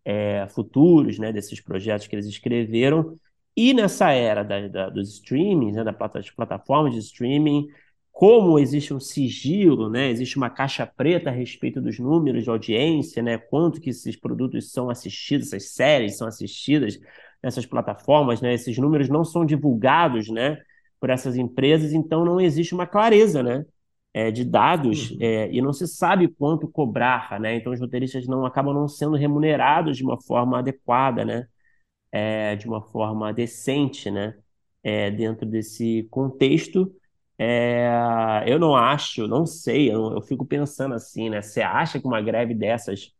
[0.05, 3.17] é, futuros, né, desses projetos que eles escreveram.
[3.55, 7.67] E nessa era da, da, dos streamings, né, das plataformas de streaming,
[8.11, 13.21] como existe um sigilo, né, existe uma caixa preta a respeito dos números de audiência,
[13.21, 16.99] né, quanto que esses produtos são assistidos, essas séries são assistidas
[17.43, 20.61] nessas plataformas, né, esses números não são divulgados, né,
[20.99, 23.65] por essas empresas, então não existe uma clareza, né,
[24.13, 25.17] é, de dados Uhum.
[25.21, 27.55] é, e não se sabe quanto cobrar, né?
[27.55, 31.47] Então os roteiristas não acabam não sendo remunerados de uma forma adequada, né?
[32.11, 34.37] É, de uma forma decente, né?
[34.83, 36.93] É, dentro desse contexto,
[37.37, 41.41] é, eu não acho, não sei, eu, eu fico pensando assim, né?
[41.41, 43.13] Você acha que uma greve dessas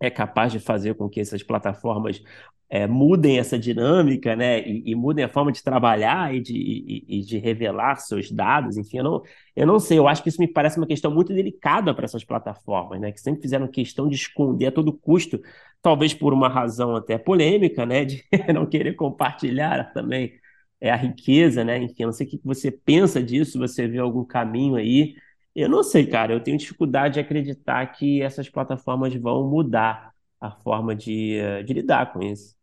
[0.00, 2.22] é capaz de fazer com que essas plataformas
[2.68, 7.20] é, mudem essa dinâmica, né, e, e, mudem a forma de trabalhar e de, e,
[7.20, 9.22] e, de revelar seus dados, enfim, eu não,
[9.54, 12.24] eu não sei, eu acho que isso me parece uma questão muito delicada para essas
[12.24, 15.40] plataformas, né, que sempre fizeram questão de esconder a todo custo,
[15.82, 20.32] talvez por uma razão até polêmica, né, de não querer compartilhar também
[20.80, 23.98] é, a riqueza, né, enfim, eu não sei o que você pensa disso, você vê
[23.98, 25.14] algum caminho aí,
[25.54, 26.32] eu não sei, cara.
[26.32, 30.12] Eu tenho dificuldade de acreditar que essas plataformas vão mudar
[30.46, 32.54] a forma de, eh, de lidar com isso.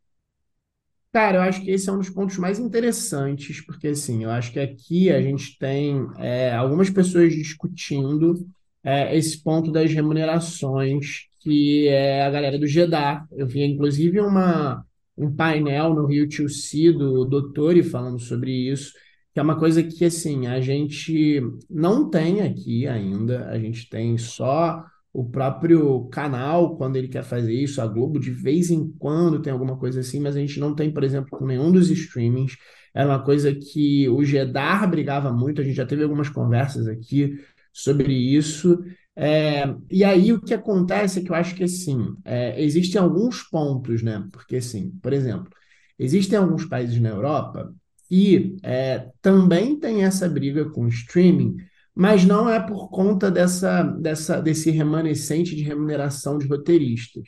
[1.12, 4.52] Cara, eu acho que esse é um dos pontos mais interessantes, porque assim, eu acho
[4.54, 8.48] que aqui a gente tem é, algumas pessoas discutindo
[8.84, 13.28] é, esse ponto das remunerações, que é a galera do GEDAR.
[13.32, 14.86] Eu vi, inclusive, uma,
[15.17, 18.94] um painel no Rio 2C do Doutor falando sobre isso,
[19.34, 24.17] que é uma coisa que, assim, a gente não tem aqui ainda, a gente tem
[24.17, 29.41] só o próprio canal, quando ele quer fazer isso, a Globo, de vez em quando
[29.41, 32.56] tem alguma coisa assim, mas a gente não tem, por exemplo, com nenhum dos streamings.
[32.93, 37.38] Era uma coisa que o Gedar brigava muito, a gente já teve algumas conversas aqui
[37.74, 38.80] sobre isso.
[39.15, 43.43] É, e aí o que acontece é que eu acho que assim, é, existem alguns
[43.43, 44.26] pontos, né?
[44.32, 45.50] Porque assim, por exemplo,
[46.00, 47.74] existem alguns países na Europa
[48.08, 51.56] que é, também tem essa briga com o streaming,
[51.95, 57.23] mas não é por conta dessa, dessa, desse remanescente de remuneração de roteiristas.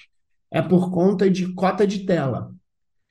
[0.50, 2.52] É por conta de cota de tela.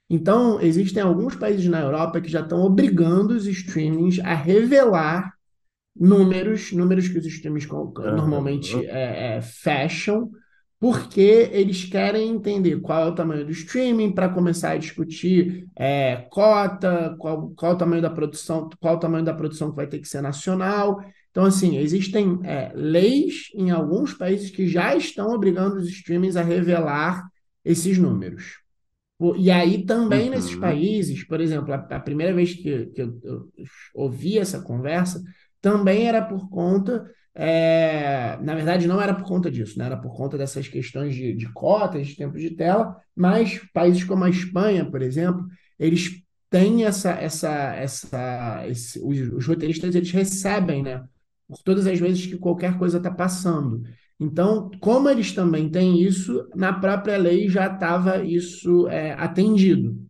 [0.09, 5.33] Então, existem alguns países na Europa que já estão obrigando os streamings a revelar
[5.95, 10.31] números, números que os streamings normalmente é, é, fecham,
[10.79, 16.27] porque eles querem entender qual é o tamanho do streaming para começar a discutir é,
[16.29, 20.01] cota, qual, qual o tamanho da produção, qual o tamanho da produção que vai ter
[20.01, 21.01] que ser nacional.
[21.33, 26.43] Então, assim, existem é, leis em alguns países que já estão obrigando os streamings a
[26.45, 27.25] revelar
[27.65, 28.61] esses números.
[29.37, 30.59] E aí também nesses Uhum.
[30.59, 33.49] países, por exemplo, a, a primeira vez que, que eu, eu
[33.95, 35.23] ouvi essa conversa,
[35.61, 39.87] também era por conta, é, na verdade não era por conta disso, né?
[39.87, 44.25] Era por conta dessas questões de, de cotas, de tempo de tela, mas países como
[44.25, 45.47] a Espanha, por exemplo,
[45.79, 51.05] eles têm essa, essa, essa, esse, os, os roteiristas eles recebem, né?
[51.53, 53.83] Por todas as vezes que qualquer coisa está passando.
[54.19, 60.01] Então, como eles também têm isso, na própria lei já estava isso é, atendido.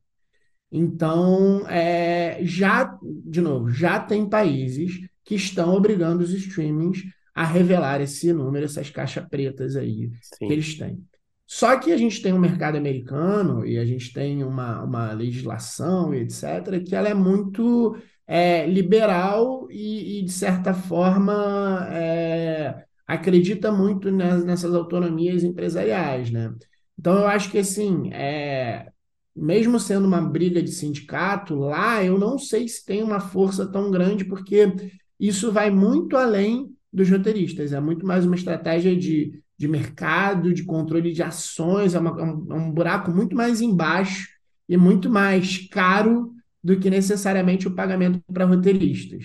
[0.70, 7.02] Então, é, já, de novo, já tem países que estão obrigando os streamings
[7.34, 11.02] a revelar esse número, essas caixas pretas aí que Sim, eles têm.
[11.46, 16.14] Só que a gente tem um mercado americano e a gente tem uma, uma legislação
[16.14, 23.70] e etc., que ela é muito é, liberal e, e, de certa forma, é, acredita
[23.70, 26.52] muito nessas autonomias empresariais, né?
[26.98, 28.90] Então, eu acho que, assim, é,
[29.34, 33.90] mesmo sendo uma briga de sindicato, lá eu não sei se tem uma força tão
[33.90, 34.72] grande, porque
[35.18, 40.64] isso vai muito além dos roteiristas, é muito mais uma estratégia de, de mercado, de
[40.64, 44.28] controle de ações, é, uma, é um, é um buraco muito mais embaixo
[44.68, 46.31] e muito mais caro
[46.62, 49.24] do que necessariamente o pagamento para roteiristas.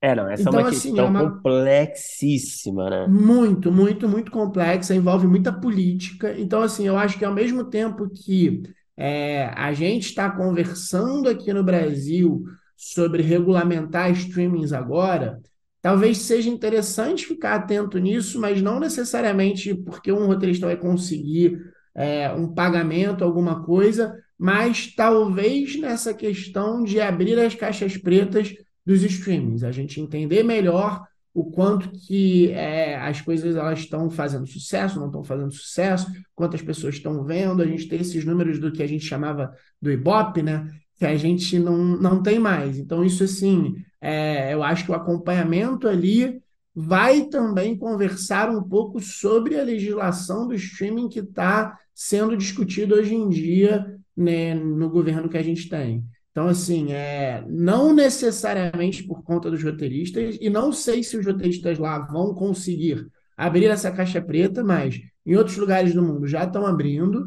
[0.00, 3.06] É, não, essa é Então, uma assim, é questão uma complexíssima, né?
[3.06, 6.38] muito, muito, muito complexa, envolve muita política.
[6.38, 8.62] Então, assim, eu acho que ao mesmo tempo que
[8.96, 12.42] é, a gente está conversando aqui no Brasil
[12.76, 15.40] sobre regulamentar streamings agora,
[15.80, 21.58] talvez seja interessante ficar atento nisso, mas não necessariamente porque um roteirista vai conseguir
[21.94, 28.52] é, um pagamento, alguma coisa, mas talvez nessa questão de abrir as caixas pretas
[28.84, 34.44] dos streamings, a gente entender melhor o quanto que é, as coisas elas estão fazendo
[34.44, 38.72] sucesso, não estão fazendo sucesso, quantas pessoas estão vendo, a gente tem esses números do
[38.72, 40.68] que a gente chamava do Ibope, né?
[40.98, 42.80] Que a gente não, não tem mais.
[42.80, 46.42] Então, isso assim, é, eu acho que o acompanhamento ali
[46.74, 53.14] vai também conversar um pouco sobre a legislação do streaming que está sendo discutido hoje
[53.14, 56.04] em dia, né, no governo que a gente tem.
[56.30, 61.78] Então, assim, é, não necessariamente por conta dos roteiristas, e não sei se os roteiristas
[61.78, 66.66] lá vão conseguir abrir essa caixa preta, mas em outros lugares do mundo já estão
[66.66, 67.26] abrindo.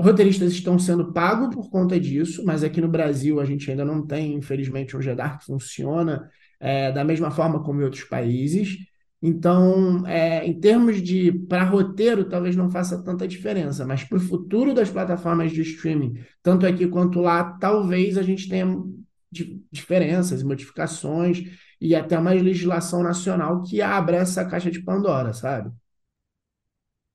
[0.00, 4.06] Roteiristas estão sendo pagos por conta disso, mas aqui no Brasil a gente ainda não
[4.06, 8.76] tem, infelizmente, um GEDAR que funciona é, da mesma forma como em outros países.
[9.20, 14.20] Então, é, em termos de para roteiro, talvez não faça tanta diferença, mas para o
[14.20, 18.66] futuro das plataformas de streaming, tanto aqui quanto lá, talvez a gente tenha
[19.70, 21.42] diferenças, modificações
[21.80, 25.70] e até uma legislação nacional que abra essa caixa de Pandora, sabe?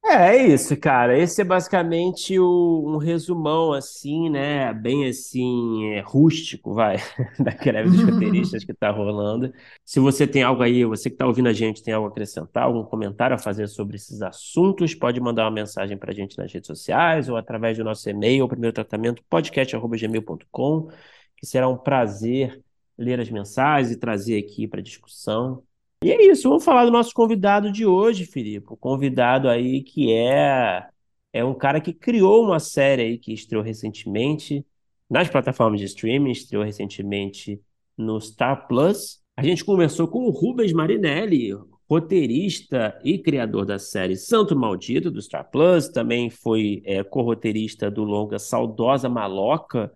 [0.05, 1.17] É, é isso, cara.
[1.17, 4.73] Esse é basicamente o- um resumão, assim, né?
[4.73, 6.97] Bem assim, é, rústico, vai,
[7.39, 9.51] da greve dos roteiristas que tá rolando.
[9.85, 12.63] Se você tem algo aí, você que tá ouvindo a gente, tem algo a acrescentar,
[12.63, 16.67] algum comentário a fazer sobre esses assuntos, pode mandar uma mensagem pra gente nas redes
[16.67, 20.89] sociais ou através do nosso e-mail, primeiro tratamento, podcast.gmail.com,
[21.37, 22.61] que será um prazer
[22.97, 25.63] ler as mensagens e trazer aqui para discussão.
[26.03, 28.67] E é isso, vamos falar do nosso convidado de hoje, Filipe.
[28.69, 30.85] O convidado aí que é
[31.31, 34.65] é um cara que criou uma série aí que estreou recentemente
[35.09, 37.59] nas plataformas de streaming, estreou recentemente
[37.97, 39.19] no Star Plus.
[39.35, 41.51] A gente conversou com o Rubens Marinelli,
[41.89, 48.03] roteirista e criador da série Santo Maldito do Star Plus, também foi é, co-roteirista do
[48.03, 49.91] longa Saudosa Maloca,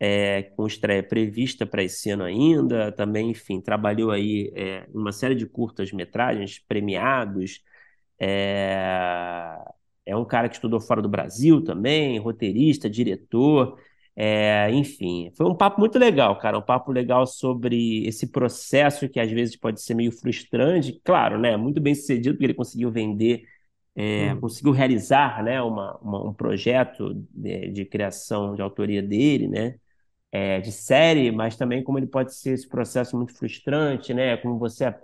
[0.00, 2.92] é, com estreia prevista para esse ano ainda.
[2.92, 7.62] Também, enfim, trabalhou aí é, em uma série de curtas-metragens premiados.
[8.18, 9.58] É,
[10.06, 13.78] é um cara que estudou fora do Brasil também, roteirista, diretor.
[14.14, 16.58] É, enfim, foi um papo muito legal, cara.
[16.58, 21.00] Um papo legal sobre esse processo que às vezes pode ser meio frustrante.
[21.04, 21.56] Claro, né?
[21.56, 23.44] Muito bem sucedido, porque ele conseguiu vender,
[23.94, 24.36] é, Hum.
[24.36, 25.60] conseguiu realizar, né?
[25.62, 29.76] Uma, uma- um projeto de, de criação de autoria dele, né?
[30.36, 34.36] É, de série, mas também como ele pode ser esse processo muito frustrante, né?
[34.36, 34.94] Como você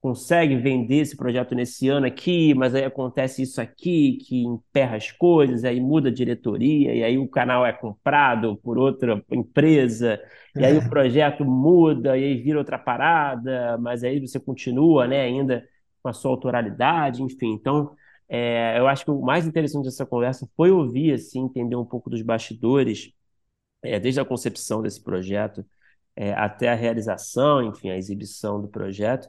[0.00, 5.12] consegue vender esse projeto nesse ano aqui, mas aí acontece isso aqui que emperra as
[5.12, 10.18] coisas, aí muda a diretoria, e aí o canal é comprado por outra empresa,
[10.56, 15.20] e aí o projeto muda, e aí vira outra parada, mas aí você continua, né,
[15.20, 15.62] ainda
[16.02, 17.52] com a sua autoralidade, enfim.
[17.52, 17.94] Então,
[18.28, 22.08] é, eu acho que o mais interessante dessa conversa foi ouvir, assim, entender um pouco
[22.08, 23.12] dos bastidores
[23.82, 25.64] é, desde a concepção desse projeto
[26.16, 29.28] é, até a realização, enfim, a exibição do projeto.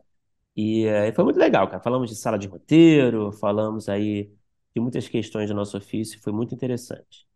[0.56, 1.82] E é, foi muito legal, cara.
[1.84, 4.32] Falamos de sala de roteiro, falamos aí
[4.76, 7.28] de muitas questões do nosso ofício, foi muito interessante.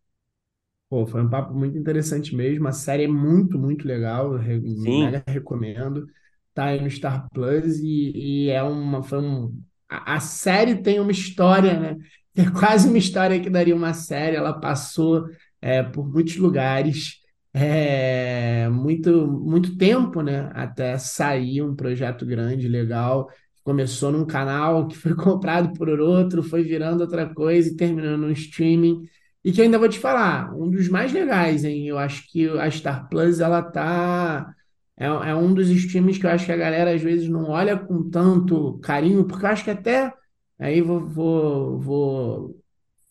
[0.89, 2.67] Pô, foi um papo muito interessante mesmo.
[2.67, 4.33] A série é muito, muito legal.
[4.75, 6.07] Sim, mega recomendo.
[6.53, 10.99] Tá aí no Star Plus e, e é uma, foi um, a, a série tem
[10.99, 11.97] uma história, né?
[12.37, 14.35] É quase uma história que daria uma série.
[14.35, 15.25] Ela passou
[15.65, 17.19] é, por muitos lugares,
[17.51, 20.51] é, muito, muito tempo, né?
[20.53, 23.27] Até sair um projeto grande, legal.
[23.63, 28.31] Começou num canal que foi comprado por outro, foi virando outra coisa e terminou no
[28.31, 29.09] streaming.
[29.43, 31.87] E que ainda vou te falar, um dos mais legais, hein?
[31.87, 34.53] Eu acho que a Star Plus, ela tá.
[34.97, 37.77] É, é um dos streams que eu acho que a galera às vezes não olha
[37.77, 40.13] com tanto carinho, porque eu acho que até.
[40.59, 42.61] Aí vou, vou, vou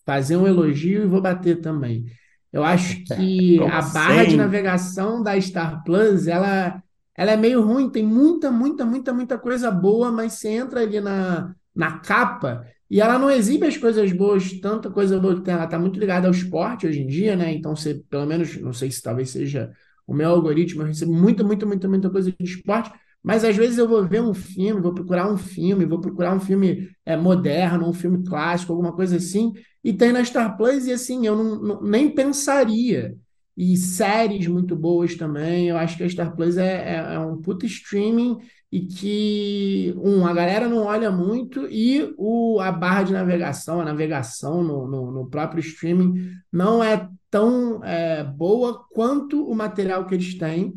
[0.06, 2.06] fazer um elogio e vou bater também.
[2.54, 4.36] Eu acho que como a barra de sempre.
[4.36, 6.80] navegação da Star Plus, ela,
[7.16, 11.00] ela é meio ruim, tem muita, muita, muita, muita coisa boa, mas você entra ali
[11.00, 15.52] na, na capa e ela não exibe as coisas boas, tanta coisa boa que tem.
[15.52, 17.52] Ela está muito ligada ao esporte hoje em dia, né?
[17.52, 19.72] Então você, pelo menos, não sei se talvez seja
[20.06, 22.92] o meu algoritmo, eu recebo muita, muita, muita, muita coisa de esporte.
[23.20, 26.38] Mas às vezes eu vou ver um filme, vou procurar um filme, vou procurar um
[26.38, 29.52] filme é, moderno, um filme clássico, alguma coisa assim,
[29.84, 33.16] e tem na Star Plus, e assim, eu não, não- nem pensaria.
[33.56, 35.68] E séries muito boas também.
[35.68, 38.38] Eu acho que a Star Plus é, é, é um puta streaming
[38.72, 43.84] e que, um, a galera não olha muito e o, a barra de navegação, a
[43.84, 50.14] navegação no, no, no próprio streaming não é tão é, boa quanto o material que
[50.14, 50.74] eles têm.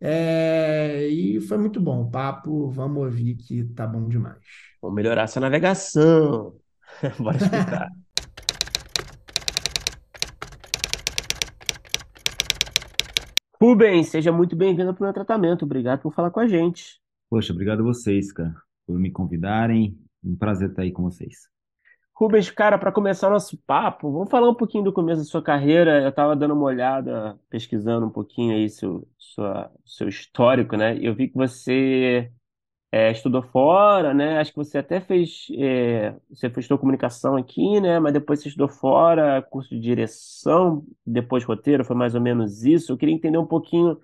[0.00, 4.38] É, e foi muito bom o papo, vamos ouvir que tá bom demais.
[4.82, 6.56] Vamos melhorar essa navegação.
[7.18, 8.03] Bora escutar.
[13.64, 15.64] Rubens, seja muito bem-vindo para o meu tratamento.
[15.64, 17.00] Obrigado por falar com a gente.
[17.30, 18.54] Poxa, obrigado a vocês, cara,
[18.86, 19.98] por me convidarem.
[20.22, 21.48] Um prazer estar aí com vocês.
[22.14, 25.42] Rubens, cara, para começar o nosso papo, vamos falar um pouquinho do começo da sua
[25.42, 26.02] carreira.
[26.02, 30.98] Eu estava dando uma olhada, pesquisando um pouquinho aí seu, sua, seu histórico, né?
[31.00, 32.30] Eu vi que você
[32.94, 34.38] é, estudou fora, né?
[34.38, 37.98] Acho que você até fez, é, você fez comunicação aqui, né?
[37.98, 42.92] Mas depois você estudou fora, curso de direção, depois roteiro, foi mais ou menos isso.
[42.92, 44.00] Eu queria entender um pouquinho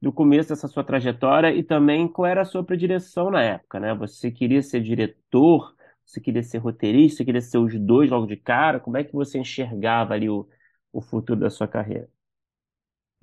[0.00, 3.94] do começo dessa sua trajetória e também qual era a sua predileção na época, né?
[3.94, 5.74] Você queria ser diretor,
[6.04, 8.78] você queria ser roteirista, você queria ser os dois logo de cara?
[8.78, 10.46] Como é que você enxergava ali o,
[10.92, 12.10] o futuro da sua carreira?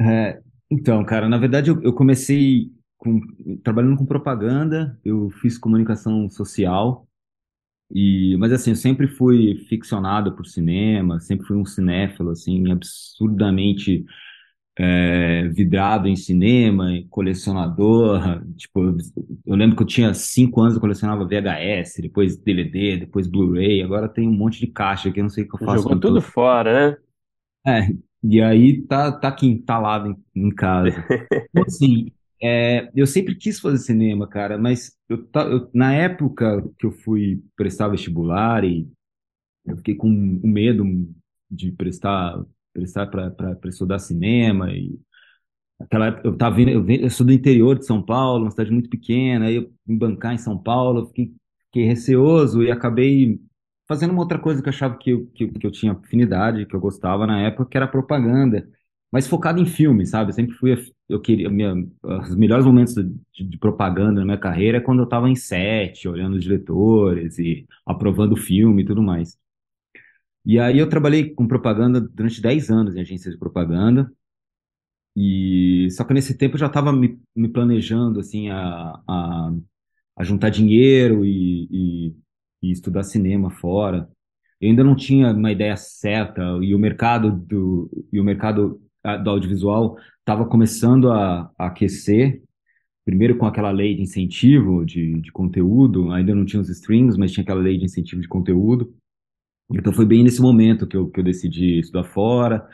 [0.02, 2.72] É, então, cara, na verdade eu, eu comecei
[3.02, 3.20] com,
[3.64, 7.08] trabalhando com propaganda, eu fiz comunicação social,
[7.90, 14.06] e, mas assim, eu sempre fui ficcionado por cinema, sempre fui um cinéfilo, assim, absurdamente
[14.78, 18.22] é, vidrado em cinema, colecionador.
[18.56, 18.96] Tipo,
[19.48, 23.82] eu lembro que eu tinha cinco anos, eu colecionava VHS, depois DVD, depois Blu-ray.
[23.82, 25.82] Agora tem um monte de caixa que eu não sei o que eu faço.
[25.82, 26.98] Jogou tudo fora, né?
[27.66, 27.88] É,
[28.24, 30.92] e aí tá, tá aqui instalado em, em casa.
[31.54, 32.12] Então, assim,
[32.42, 37.44] é, eu sempre quis fazer cinema, cara, mas eu, eu, na época que eu fui
[37.56, 38.90] prestar vestibular e
[39.66, 40.86] eu fiquei com medo
[41.50, 45.00] de prestar prestar para estudar cinema e
[45.80, 48.72] aquela época eu tava vindo, eu, eu sou do interior de São Paulo, uma cidade
[48.72, 51.34] muito pequena, aí eu me bancar em São Paulo, fiquei,
[51.68, 53.40] fiquei receoso e acabei
[53.88, 56.76] fazendo uma outra coisa que eu achava que eu, que, que eu tinha afinidade, que
[56.76, 58.68] eu gostava na época, que era propaganda,
[59.12, 60.30] mas focado em filme, sabe?
[60.32, 60.76] Eu sempre fui,
[61.12, 65.06] eu queria, minha, os melhores momentos de, de, propaganda na minha carreira é quando eu
[65.06, 69.38] estava em set, olhando os diretores e aprovando o filme e tudo mais.
[70.46, 74.12] E aí eu trabalhei com propaganda durante 10 anos em agências de propaganda.
[75.16, 79.52] E só que nesse tempo eu já estava me, me, planejando assim a, a,
[80.16, 82.16] a juntar dinheiro e, e,
[82.64, 84.10] e, estudar cinema fora.
[84.60, 88.82] Eu ainda não tinha uma ideia certa e o mercado do e o mercado
[89.24, 92.42] do audiovisual estava começando a, a, aquecer.
[93.04, 97.32] Primeiro com aquela lei de incentivo de, de conteúdo, ainda não tinha os streams, mas
[97.32, 98.96] tinha aquela lei de incentivo de conteúdo.
[99.74, 102.68] Então foi bem nesse momento que eu, que eu decidi estudar fora.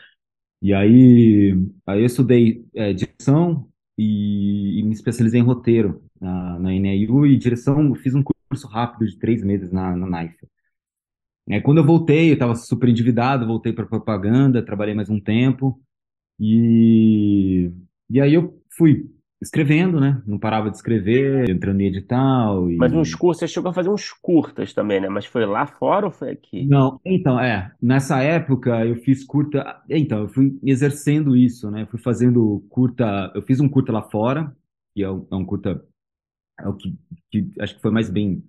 [0.60, 1.54] E aí,
[1.86, 7.36] aí eu estudei é, direção e, e, me especializei em roteiro na, na NIU e
[7.36, 10.46] direção, fiz um curso rápido de três meses na, na NAIFA.
[11.48, 15.80] É, quando eu voltei, eu estava super endividado, voltei para propaganda, trabalhei mais um tempo
[16.38, 17.70] e,
[18.08, 19.10] e aí eu fui
[19.40, 20.20] escrevendo, né?
[20.26, 22.70] Não parava de escrever, entrando em edital.
[22.70, 22.76] E...
[22.76, 25.08] Mas uns cursos, você chegou a fazer uns curtas também, né?
[25.08, 26.66] Mas foi lá fora ou foi aqui?
[26.66, 27.72] Não, então, é.
[27.80, 29.80] Nessa época eu fiz curta.
[29.88, 31.86] Então, eu fui exercendo isso, né?
[31.86, 33.32] Fui fazendo curta.
[33.34, 34.52] Eu fiz um curta lá fora,
[34.94, 35.82] que é um, é um curta.
[36.60, 36.98] É o que,
[37.30, 38.42] que acho que foi mais bem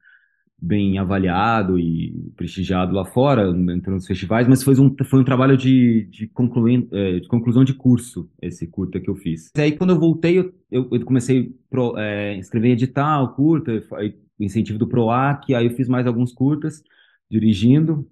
[0.61, 5.55] bem avaliado e prestigiado lá fora, entrando nos festivais, mas foi um, foi um trabalho
[5.55, 9.49] de, de, concluir, é, de conclusão de curso, esse curta que eu fiz.
[9.55, 14.77] E aí, quando eu voltei, eu, eu comecei a é, escrever edital, curta, aí, incentivo
[14.77, 16.83] do PROAC, aí eu fiz mais alguns curtas,
[17.29, 18.07] dirigindo,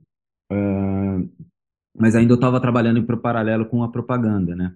[0.52, 1.48] uh,
[1.98, 4.74] mas ainda eu estava trabalhando em paralelo com a propaganda, né?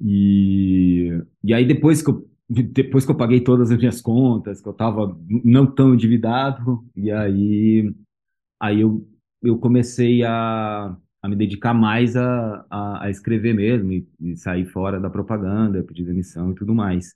[0.00, 4.68] E, e aí, depois que eu depois que eu paguei todas as minhas contas, que
[4.68, 7.92] eu estava não tão endividado, e aí,
[8.60, 9.06] aí eu,
[9.42, 14.66] eu comecei a, a me dedicar mais a, a, a escrever mesmo, e, e, sair
[14.66, 17.14] fora da propaganda, pedir demissão e tudo mais.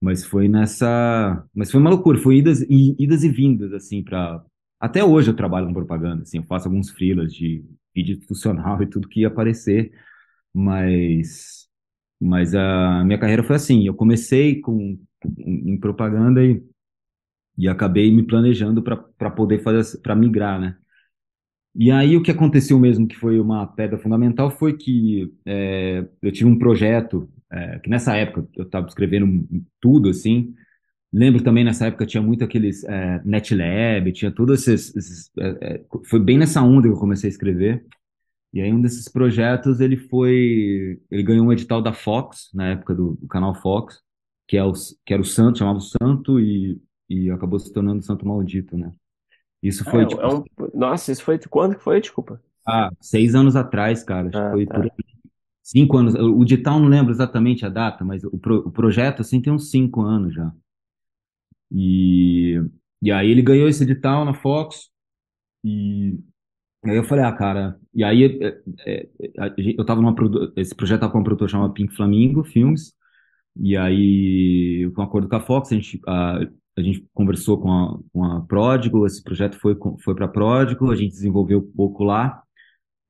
[0.00, 1.44] Mas foi nessa.
[1.54, 4.44] Mas foi uma loucura, foi idas e, idas e vindas, assim, para.
[4.80, 7.64] Até hoje eu trabalho com propaganda, assim, eu faço alguns freelas de
[7.94, 9.92] vídeo institucional e tudo que ia aparecer,
[10.54, 11.57] mas
[12.20, 14.98] mas a minha carreira foi assim, eu comecei com,
[15.38, 16.62] em propaganda e,
[17.56, 20.76] e acabei me planejando para poder fazer, para migrar, né?
[21.74, 26.32] E aí o que aconteceu mesmo, que foi uma pedra fundamental, foi que é, eu
[26.32, 29.46] tive um projeto, é, que nessa época eu estava escrevendo
[29.80, 30.54] tudo, assim,
[31.12, 34.94] Lembro também nessa época tinha muito aqueles é, NetLab, tinha todos esses.
[34.94, 37.84] esses é, é, foi bem nessa onda que eu comecei a escrever.
[38.52, 42.94] E aí um desses projetos ele foi, ele ganhou um edital da Fox na época
[42.94, 44.00] do, do canal Fox
[44.46, 44.72] que, é o,
[45.04, 48.92] que era o santo, chamava o santo e, e acabou se tornando santo maldito, né?
[49.62, 50.44] Isso foi, é, tipo, é um...
[50.74, 52.00] Nossa, isso foi quando que foi?
[52.00, 52.42] Desculpa.
[52.66, 54.84] ah, seis anos atrás, cara, Ah, foi por tá.
[54.84, 54.90] aí.
[55.62, 59.40] Cinco anos, o edital não lembro exatamente a data, mas o, pro- o projeto, assim,
[59.42, 60.52] tem uns cinco anos já.
[61.70, 62.56] E,
[63.02, 64.90] e aí ele ganhou esse edital na Fox,
[65.64, 66.18] e
[66.92, 68.38] aí eu falei, ah, cara, e aí
[68.86, 69.08] é,
[69.38, 70.14] a gente- eu tava numa,
[70.56, 72.92] esse projeto tava com uma produtora chamada Pink Flamingo Filmes,
[73.56, 76.38] e aí, com um acordo com a Fox, a gente, a,
[76.78, 80.96] a gente conversou com a, com a Pródigo, esse projeto foi, foi para Pródigo, a
[80.96, 82.42] gente desenvolveu um pouco lá,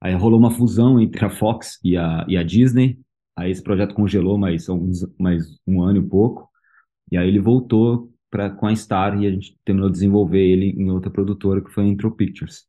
[0.00, 2.98] aí rolou uma fusão entre a Fox e a, e a Disney,
[3.36, 6.48] aí esse projeto congelou mais, alguns, mais um ano e pouco,
[7.12, 10.70] e aí ele voltou pra, com a Star e a gente terminou de desenvolver ele
[10.70, 12.66] em outra produtora que foi a Intro Pictures.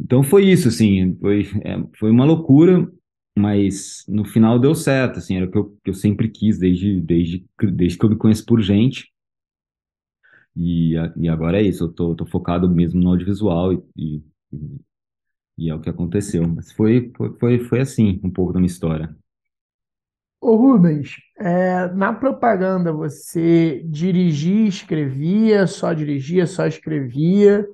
[0.00, 2.90] Então foi isso, assim, foi, é, foi uma loucura,
[3.38, 7.00] mas no final deu certo, assim, era o que eu, que eu sempre quis desde,
[7.00, 9.12] desde, desde que eu me conheço por gente.
[10.56, 14.22] E, e agora é isso, eu tô, tô focado mesmo no audiovisual e, e,
[15.58, 16.46] e é o que aconteceu.
[16.46, 19.14] Mas foi, foi, foi, foi assim, um pouco da minha história.
[20.40, 27.66] Ô Rubens, é, na propaganda você dirigia, escrevia, só dirigia, só escrevia?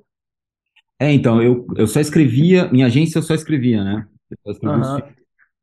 [1.01, 4.07] É, então, eu, eu só escrevia, minha agência eu só escrevia, né?
[4.29, 4.93] Eu só escrevia os Aham.
[4.93, 5.15] filmes.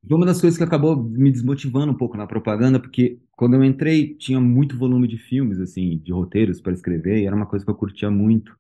[0.09, 3.63] Foi uma das coisas que acabou me desmotivando um pouco na propaganda, porque quando eu
[3.63, 7.65] entrei tinha muito volume de filmes, assim, de roteiros para escrever, e era uma coisa
[7.65, 8.53] que eu curtia muito.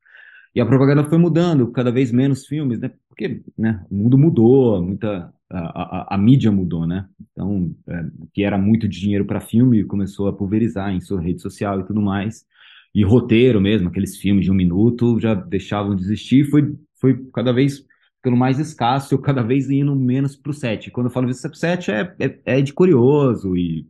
[0.54, 2.92] E a propaganda foi mudando, cada vez menos filmes, né?
[3.08, 7.08] Porque, né, o mundo mudou, muita, a, a, a mídia mudou, né?
[7.32, 8.04] Então, é,
[8.34, 11.86] que era muito de dinheiro para filme começou a pulverizar em sua rede social e
[11.86, 12.46] tudo mais.
[12.94, 17.52] E roteiro mesmo, aqueles filmes de um minuto, já deixavam de existir, foi, foi cada
[17.52, 17.84] vez
[18.16, 20.90] ficando mais escasso, eu cada vez indo menos pro set.
[20.90, 23.86] Quando eu falo isso, set é, é, é de curioso e,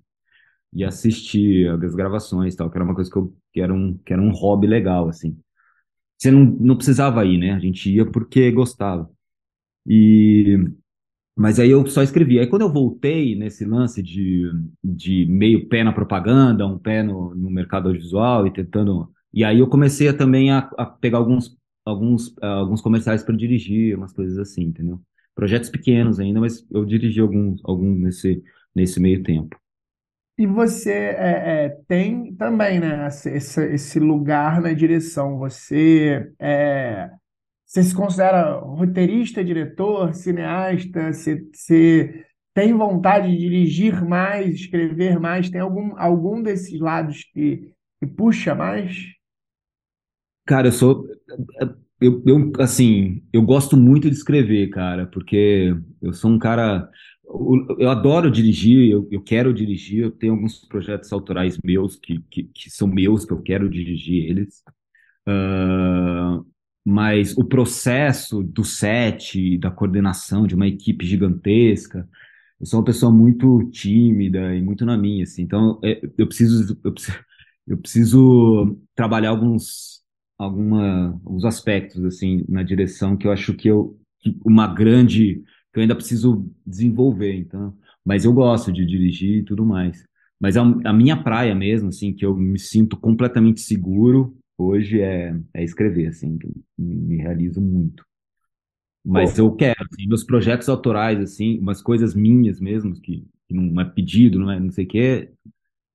[0.72, 4.12] e assistir as gravações tal, que era uma coisa que, eu, que, era um, que
[4.12, 5.38] era um hobby legal, assim.
[6.18, 7.53] Você não, não precisava ir, né?
[7.53, 9.09] A gente ia porque gostava.
[9.86, 10.59] E,
[11.39, 12.41] mas aí eu só escrevi.
[12.41, 14.51] Aí quando eu voltei nesse lance de,
[14.82, 19.09] de meio pé na propaganda, um pé no, no mercado audiovisual e tentando.
[19.32, 23.36] E aí eu comecei a, também a, a pegar alguns, alguns, ah, alguns comerciais para
[23.36, 25.01] dirigir, umas coisas assim, entendeu?
[25.32, 28.43] Projetos pequenos ainda, mas eu dirigi alguns, alguns nesse,
[28.74, 29.57] nesse meio tempo.
[30.36, 35.39] E você é, é, tem também, né, esse esse lugar na direção.
[35.39, 37.11] Você, é,
[37.68, 41.12] você se considera roteirista, diretor, cineasta?
[41.12, 45.50] Você, você tem vontade de dirigir mais, escrever mais?
[45.50, 48.96] Tem algum, algum desses lados que, que puxa mais?
[50.46, 51.06] Cara, eu sou.
[52.00, 56.88] Eu, eu, assim, eu gosto muito de escrever, cara, porque eu sou um cara.
[57.78, 62.44] Eu, adoro dirigir, eu, eu quero dirigir, eu tenho alguns projetos autorais meus que, que,
[62.44, 64.62] que são meus, que eu quero dirigir eles.
[65.26, 66.40] Ah,
[66.89, 72.09] mas o processo do set, da coordenação de uma equipe gigantesca,
[72.59, 75.43] eu sou uma pessoa muito tímida e muito na minha, assim.
[75.43, 77.18] Então, é, eu preciso, eu preciso,
[77.66, 80.01] eu preciso trabalhar alguns,
[80.39, 85.78] alguma, alguns aspectos, assim, na direção que eu acho que eu, que uma grande, que
[85.78, 87.76] eu ainda preciso desenvolver, então.
[88.03, 90.03] Mas eu gosto de dirigir e tudo mais.
[90.41, 95.34] Mas a, a minha praia mesmo, assim, que eu me sinto completamente seguro hoje é,
[95.54, 98.04] é escrever, assim, que me, me realizo muito.
[99.04, 103.54] Mas Pô, eu quero, assim, meus projetos autorais, assim, umas coisas minhas mesmo, que, que
[103.54, 105.32] não é pedido, não é não sei o quê,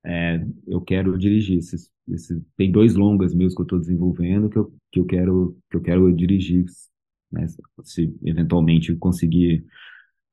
[0.05, 1.59] é, eu quero dirigir.
[1.59, 5.57] Esses, esses, tem dois longas meus que eu estou desenvolvendo que eu, que eu quero
[5.69, 6.65] que eu quero dirigir,
[7.31, 7.45] né,
[7.83, 9.65] se eventualmente conseguir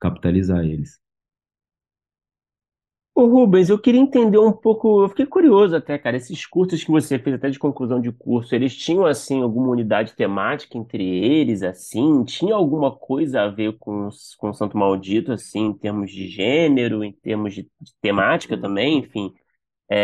[0.01, 0.99] capitalizar eles.
[3.15, 6.91] Ô Rubens, eu queria entender um pouco, eu fiquei curioso até, cara, esses cursos que
[6.91, 11.63] você fez até de conclusão de curso, eles tinham, assim, alguma unidade temática entre eles,
[11.63, 12.25] assim?
[12.25, 16.29] Tinha alguma coisa a ver com, os- com o Santo Maldito, assim, em termos de
[16.29, 19.35] gênero, em termos de, de temática também, enfim?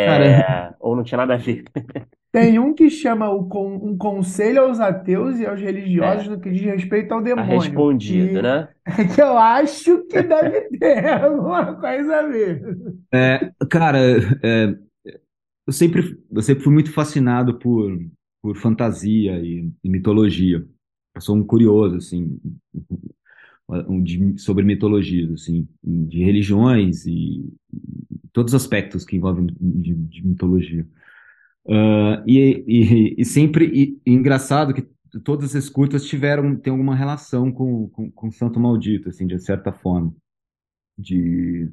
[0.02, 1.64] Cara, É, Ou não tinha nada a ver?
[2.36, 6.38] Tem um que chama o con- um conselho aos ateus e aos religiosos É, no
[6.40, 8.68] que diz respeito ao tá demônio, respondido, que, né?
[9.14, 12.62] que eu acho que deve ter alguma coisa a ver.
[13.12, 13.98] é, cara,
[14.42, 14.66] é,
[15.66, 17.98] eu sempre eu sempre fui muito fascinado por
[18.42, 20.66] por fantasia e, e mitologia.
[21.14, 22.40] Eu sou um curioso, assim,
[23.88, 27.40] um de- sobre mitologias, assim, de religiões e,
[27.72, 30.86] e todos os aspectos que envolvem de, de mitologia.
[31.68, 34.86] Ah, e, e, e sempre e, e engraçado que
[35.24, 39.72] todas as curtas tiveram tem alguma relação com, com, com Santo Maldito, assim, de certa
[39.72, 40.14] forma,
[40.98, 41.70] de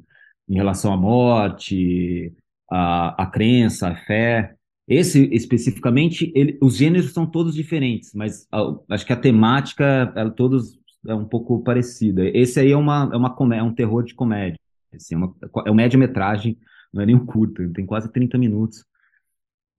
[0.48, 2.34] em relação à morte,
[2.70, 4.54] a crença, a fé.
[4.86, 10.30] Esse especificamente, ele, os gêneros são todos diferentes, mas a, acho que a temática, ela,
[10.30, 12.24] todos é um pouco parecida.
[12.36, 14.58] Esse aí é uma é uma é um terror de comédia.
[14.94, 15.34] Assim, é, uma,
[15.66, 16.58] é um média-metragem,
[16.92, 18.84] não é nem um curto, tem quase 30 minutos.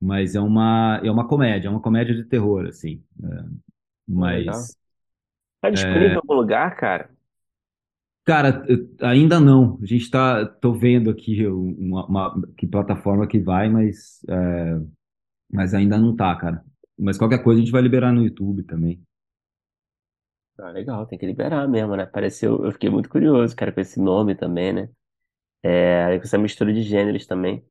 [0.01, 3.03] Mas é uma é uma comédia, é uma comédia de terror, assim.
[3.23, 3.45] É,
[4.07, 4.77] mas
[5.61, 7.09] Tá disponível em algum lugar, cara?
[8.25, 8.65] Cara,
[9.01, 9.77] ainda não.
[9.81, 14.79] A gente tá, tô vendo aqui uma, uma- que plataforma que vai, mas, é,
[15.51, 16.63] mas ainda não tá, cara.
[16.99, 19.01] Mas qualquer coisa a gente vai liberar no YouTube também.
[20.57, 22.05] Ah, legal, tem que liberar mesmo, né?
[22.05, 24.89] Pareceu, eu fiquei muito curioso, cara, com esse nome também, né?
[25.63, 27.65] É, com essa mistura de gêneros também.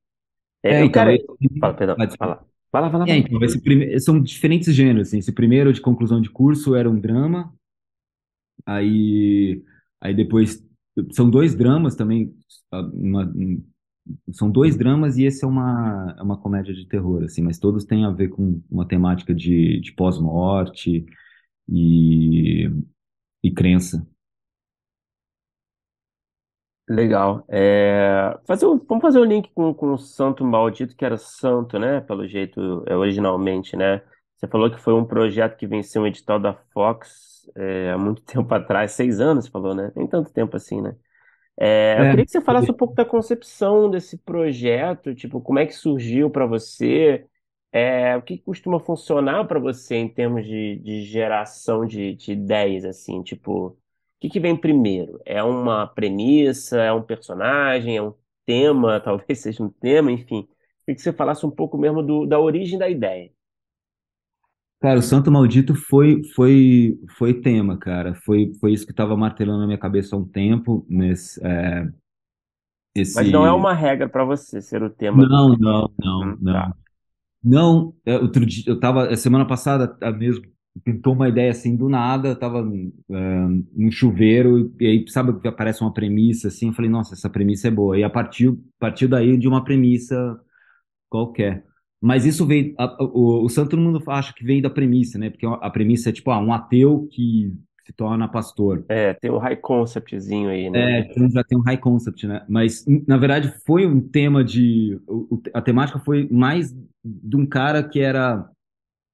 [0.65, 1.27] É, É, eu, então, cara, esse,
[1.61, 2.17] fala, perdão, desculpa.
[2.19, 2.47] fala.
[2.71, 3.19] Fala, fala, É, fala.
[3.19, 3.99] então, esse prime...
[4.01, 5.19] são diferentes gêneros, assim.
[5.19, 7.53] Esse primeiro de conclusão de curso era um drama,
[8.67, 9.63] aí,
[10.01, 10.63] aí depois
[11.13, 12.35] são dois dramas também,
[12.73, 13.63] uma- um-
[14.33, 17.85] são dois dramas e esse é uma, é uma comédia de terror, assim, mas todos
[17.85, 21.07] têm a ver com uma temática de, de pós-morte
[21.69, 22.71] e,
[23.45, 24.07] e crença.
[26.89, 27.45] Legal.
[27.49, 31.79] É, fazer o- vamos fazer o link com, com o Santo Maldito, que era santo,
[31.79, 32.01] né?
[32.03, 34.03] Pelo jeito, é, originalmente, né?
[34.37, 38.21] Você falou que foi um projeto que venceu um edital da Fox é, há muito
[38.25, 39.93] tempo atrás, seis anos, você falou, né?
[39.97, 40.95] Nem tanto tempo assim, né?
[41.59, 45.59] É, eu É, queria que você falasse um pouco da concepção desse projeto, tipo, como
[45.61, 47.27] é que surgiu para você,
[47.73, 52.85] é, o que costuma funcionar para você em termos de, de geração de, de ideias,
[52.85, 53.79] assim, tipo,
[54.29, 55.21] que que vem primeiro?
[55.25, 58.15] É uma premissa, é um personagem, é um
[58.47, 60.49] tema, talvez seja um tema, enfim.
[60.85, 63.31] Queria que você falasse um pouco mesmo do, da origem da ideia.
[64.81, 68.15] Cara, o Santo Maldito foi foi foi tema, cara.
[68.25, 71.89] Foi foi isso que estava martelando na minha cabeça há um tempo, nesse é,
[73.15, 75.39] Mas não é esse uma regra para você ser o tema do.
[75.39, 76.53] Não, não, não, Uhum, não.
[76.53, 76.77] tá.
[77.43, 80.45] Não, é, outro dia, eu tava, a semana passada a mesmo,
[80.83, 82.61] pintou uma ideia assim do nada, tava
[83.11, 87.31] é, num chuveiro, e aí sabe que aparece uma premissa assim, eu falei, nossa, essa
[87.31, 87.99] premissa é boa.
[87.99, 90.39] E a partir, partiu daí de uma premissa
[91.09, 91.65] qualquer.
[92.01, 95.31] Mas isso veio, a- o, o santo todo mundo acha que veio da premissa, né?
[95.31, 97.53] Porque a premissa é tipo, ah, um ateu que
[97.87, 98.85] se torna pastor.
[98.89, 100.89] É, tem o high conceptzinho aí, né?
[100.89, 102.45] É, então já tem um high concept, né?
[102.49, 104.99] Mas, na verdade, foi um tema de.
[105.07, 106.73] o- a temática foi mais
[107.05, 108.49] de um cara que era.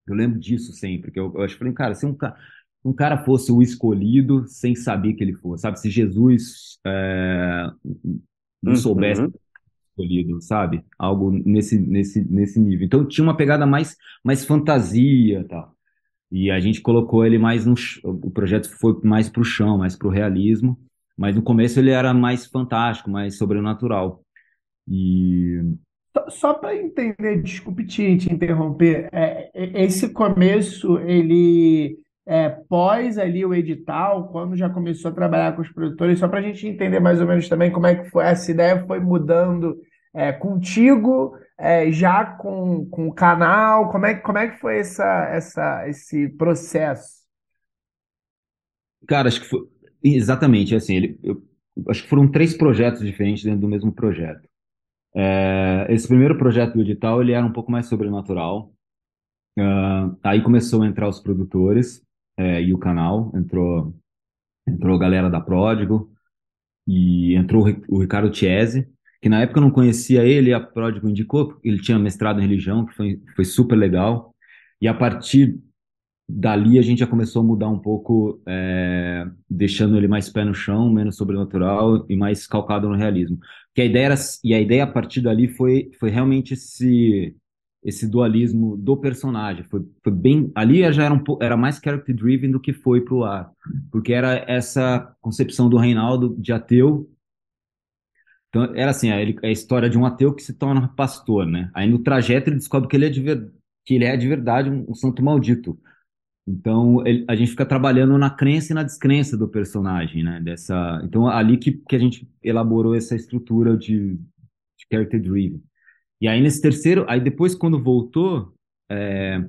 [0.06, 2.36] Eu lembro disso sempre, que eu, eu acho que falei, cara, se um, ca-
[2.84, 5.78] um cara fosse o escolhido sem saber que ele fosse, sabe?
[5.80, 7.70] Se Jesus é,
[8.62, 9.34] não soubesse Uhum.
[9.90, 10.84] escolhido, sabe?
[10.98, 12.86] Algo nesse, nesse, nesse nível.
[12.86, 15.74] Então tinha uma pegada mais, mais fantasia e tal.
[16.30, 17.74] E a gente colocou ele mais no.
[18.04, 20.78] O projeto foi mais pro chão, mais pro realismo.
[21.16, 24.22] Mas no começo ele era mais fantástico, mais sobrenatural.
[24.88, 25.62] E.
[26.28, 33.44] Só, para entender, desculpe te, te interromper, é, é- esse começo, ele é pós ali
[33.44, 37.00] o edital, quando já começou a trabalhar com os produtores, só para a gente entender
[37.00, 39.76] mais ou menos também como é que foi, essa ideia foi mudando
[40.14, 45.28] é, contigo, é, já com, com o canal, como é, como é que foi essa,
[45.30, 47.20] essa, esse processo?
[49.06, 49.60] Cara, acho que foi.
[50.02, 51.42] Exatamente, assim, ele, eu,
[51.88, 54.48] acho que foram três projetos diferentes dentro do mesmo projeto.
[55.14, 58.72] É, esse primeiro projeto do edital, ele era um pouco mais sobrenatural.
[59.58, 62.02] Ah, aí começou a entrar os produtores
[62.36, 63.94] é, e o canal, entrou,
[64.68, 66.12] entrou a galera da Pródigo
[66.86, 68.88] e entrou o Ri- o Ricardo Chiesi,
[69.22, 72.86] que na época eu não conhecia ele, a Pródigo indicou, ele tinha mestrado em religião,
[72.86, 74.34] que foi, foi super legal.
[74.80, 75.60] E a partir
[76.30, 80.54] dali a gente já começou a mudar um pouco, é, deixando ele mais pé no
[80.54, 83.38] chão, menos sobrenatural e mais calcado no realismo.
[83.74, 84.14] Que a ideia era,
[84.44, 87.36] e a ideia a partir dali foi, foi realmente esse
[87.82, 89.64] esse dualismo do personagem.
[89.64, 93.24] Foi, foi bem, ali já era um era mais character driven do que foi pro
[93.24, 93.50] ar,
[93.90, 97.08] porque era essa concepção do Reinaldo de ateu.
[98.48, 101.70] Então era assim, a, ele- a história de um ateu que se torna pastor, né?
[101.74, 103.50] Aí no trajeto ele descobre que ele é de, ver-
[103.84, 105.78] que ele é de verdade um, um santo maldito.
[106.46, 110.40] Então, ele- a gente fica trabalhando na crença e na descrença do personagem, né?
[110.40, 115.62] Dessa, então, ali que, que a gente elaborou essa estrutura de, de character driven.
[116.20, 118.54] E aí, nesse terceiro, aí depois, quando voltou,
[118.90, 119.44] é,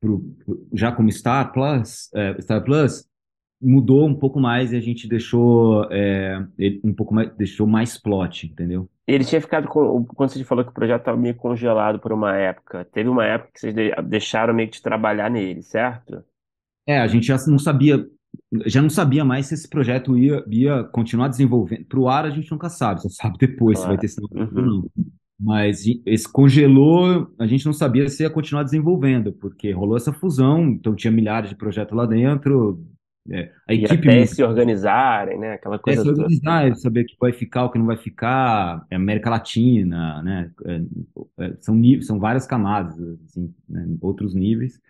[0.00, 0.24] pro,
[0.74, 3.06] já como Star Plus, é, Star Plus,
[3.60, 6.46] mudou um pouco mais e a gente deixou é,
[6.84, 8.88] um pouco mais, deixou mais plot, entendeu?
[9.12, 10.04] Ele tinha ficado com.
[10.04, 13.50] Quando você falou que o projeto estava meio congelado por uma época, teve uma época
[13.54, 16.22] que vocês de- deixaram meio que de trabalhar nele, certo?
[16.86, 18.06] É, a gente já não sabia,
[18.66, 21.84] já não sabia mais se esse projeto ia, ia continuar desenvolvendo.
[21.86, 24.00] Para o ar, a gente nunca sabe, só sabe depois se vai Claro.
[24.00, 24.66] ter sinal ou Uhum.
[24.66, 24.90] não.
[25.42, 30.68] Mas esse congelou, a gente não sabia se ia continuar desenvolvendo, porque rolou essa fusão,
[30.68, 32.84] então tinha milhares de projetos lá dentro.
[33.28, 35.52] É, a e equipe até se organizarem, né?
[35.52, 36.74] Aquela coisa é, se organizar, toda.
[36.76, 40.50] saber o que vai ficar, o que não vai ficar, é América Latina, né?
[40.64, 43.86] É, é, são, níveis, são várias camadas, assim, né?
[44.00, 44.80] outros níveis.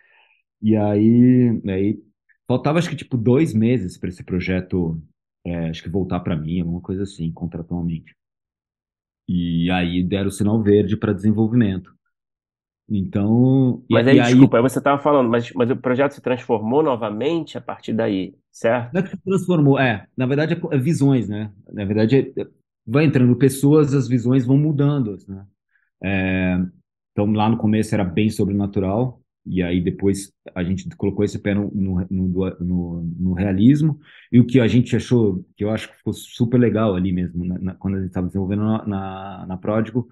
[0.62, 2.02] E aí, aí
[2.46, 5.02] faltava acho que tipo dois meses para esse projeto,
[5.44, 8.14] é, acho que voltar para mim, alguma coisa assim, contratualmente.
[9.28, 11.94] E aí deram o sinal verde para desenvolvimento.
[12.90, 13.84] Então.
[13.88, 17.56] Mas aí, aí, desculpa, aí você estava falando, mas, mas o projeto se transformou novamente
[17.56, 18.92] a partir daí, certo?
[18.92, 20.06] Não é que se transformou, é.
[20.16, 21.52] Na verdade, é, é visões, né?
[21.72, 22.46] Na verdade, é,
[22.84, 25.46] vai entrando pessoas, as visões vão mudando, né?
[26.02, 26.58] É,
[27.12, 31.54] então, lá no começo era bem sobrenatural, e aí depois a gente colocou esse pé
[31.54, 32.06] no, no,
[32.60, 34.00] no, no, realismo,
[34.32, 37.44] e o que a gente achou, que eu acho que ficou super legal ali mesmo,
[37.44, 40.08] na, na, quando a gente estava desenvolvendo na, na, na Pródigo,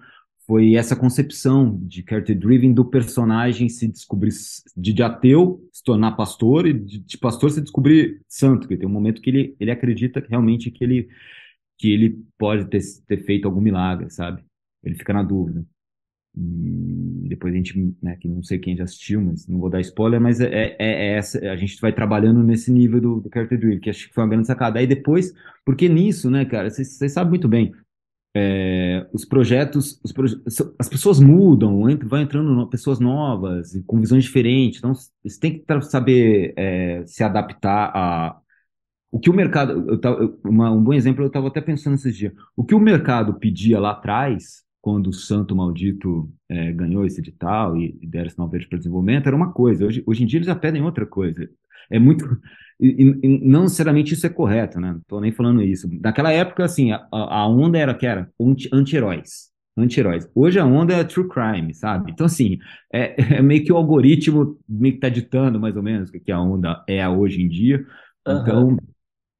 [0.49, 4.31] foi essa concepção de character driven do personagem se descobrir
[4.75, 8.89] de, de ateu, se tornar pastor, e de, de, pastor se descobrir santo, que tem
[8.89, 11.07] um momento que ele, ele acredita realmente que ele,
[11.77, 14.43] que ele pode ter, ter feito algum milagre, sabe?
[14.83, 15.63] Ele fica na dúvida.
[16.35, 19.81] E depois a gente, né, que não sei quem já assistiu, mas não vou dar
[19.81, 23.59] spoiler, mas é, é, é essa, a gente vai trabalhando nesse nível do, do Character
[23.59, 24.79] Driven, que acho que foi uma grande sacada.
[24.79, 25.31] Aí depois,
[25.63, 27.71] porque nisso, né, cara, vocês sabem muito bem,
[28.35, 30.39] é, os projetos, os proje
[30.77, 35.81] as pessoas mudam, entra, entrando no, pessoas novas, com visões diferentes, então você tem que
[35.81, 38.39] saber é, se adaptar a,
[39.11, 42.15] o que o mercado, eu tava, uma, um bom exemplo, eu estava até pensando esses
[42.15, 47.19] dias, o que o mercado pedia lá atrás, quando o Santo Maldito é, ganhou esse
[47.19, 49.85] edital e, e deram sinal verde para desenvolvimento, era uma coisa.
[49.85, 51.49] Hoje, hoje em dia eles já pedem outra coisa.
[51.91, 52.25] É muito.
[52.81, 54.93] E, e não necessariamente isso é correto, né?
[54.93, 55.85] Não estou nem falando isso.
[55.99, 58.31] Naquela época, assim, a, a onda era que era
[58.71, 59.49] anti-heróis.
[59.75, 60.29] Anti-heróis.
[60.33, 62.13] Hoje a onda é true crime, sabe?
[62.13, 62.57] Então, assim,
[62.93, 66.31] é, é meio que o algoritmo meio que tá ditando mais ou menos o que
[66.31, 67.85] a onda é hoje em dia.
[68.25, 68.41] Uhum.
[68.41, 68.77] Então,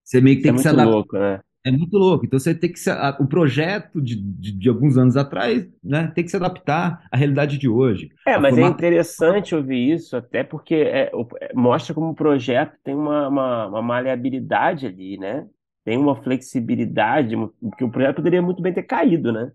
[0.04, 0.94] você meio que tem isso que é se adaptar.
[0.94, 1.40] Louco, né?
[1.64, 2.26] É muito louco.
[2.26, 6.12] Então você tem que se, a, o projeto de, de, de, alguns anos atrás, né,
[6.16, 8.10] tem que se adaptar à realidade de hoje.
[8.26, 12.95] É, mas é interessante ouvir isso, até porque é, é, mostra como o projeto tem
[12.95, 15.45] uma, uma, uma, maleabilidade ali, né?
[15.84, 17.36] Tem uma flexibilidade,
[17.78, 19.51] que o projeto poderia muito bem ter caído, né?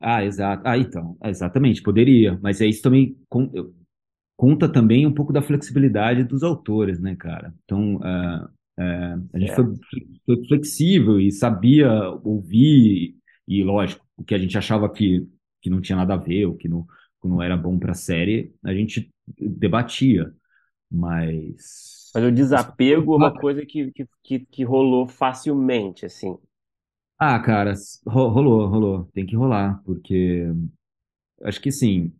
[0.00, 0.62] Ah, exato.
[0.64, 2.38] Ah, então, exatamente, poderia.
[2.40, 3.16] Mas é isso também
[4.36, 7.52] conta também um pouco da flexibilidade dos autores, né, cara?
[7.64, 8.48] Então, uh,
[8.78, 9.64] é, a gente foi,
[10.24, 11.90] foi, flexível e sabia
[12.22, 13.16] ouvir,
[13.46, 15.26] e lógico, o que a gente achava que,
[15.60, 16.86] que não tinha nada a ver, o que não,
[17.20, 20.32] que não era bom para a série, a gente debatia.
[20.90, 22.10] Mas.
[22.14, 26.38] Mas o desapego é uma coisa que, que, que rolou facilmente, assim.
[27.18, 27.74] Ah, cara,
[28.06, 29.04] rolou, rolou.
[29.12, 30.46] Tem que rolar, porque
[31.42, 32.14] acho que sim.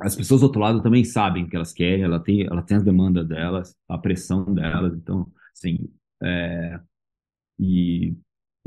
[0.00, 2.78] As pessoas do outro lado também sabem o que elas querem, ela tem, ela tem
[2.78, 5.88] as demandas delas, a pressão delas, então Sim.
[6.22, 6.80] É,
[7.58, 8.14] e,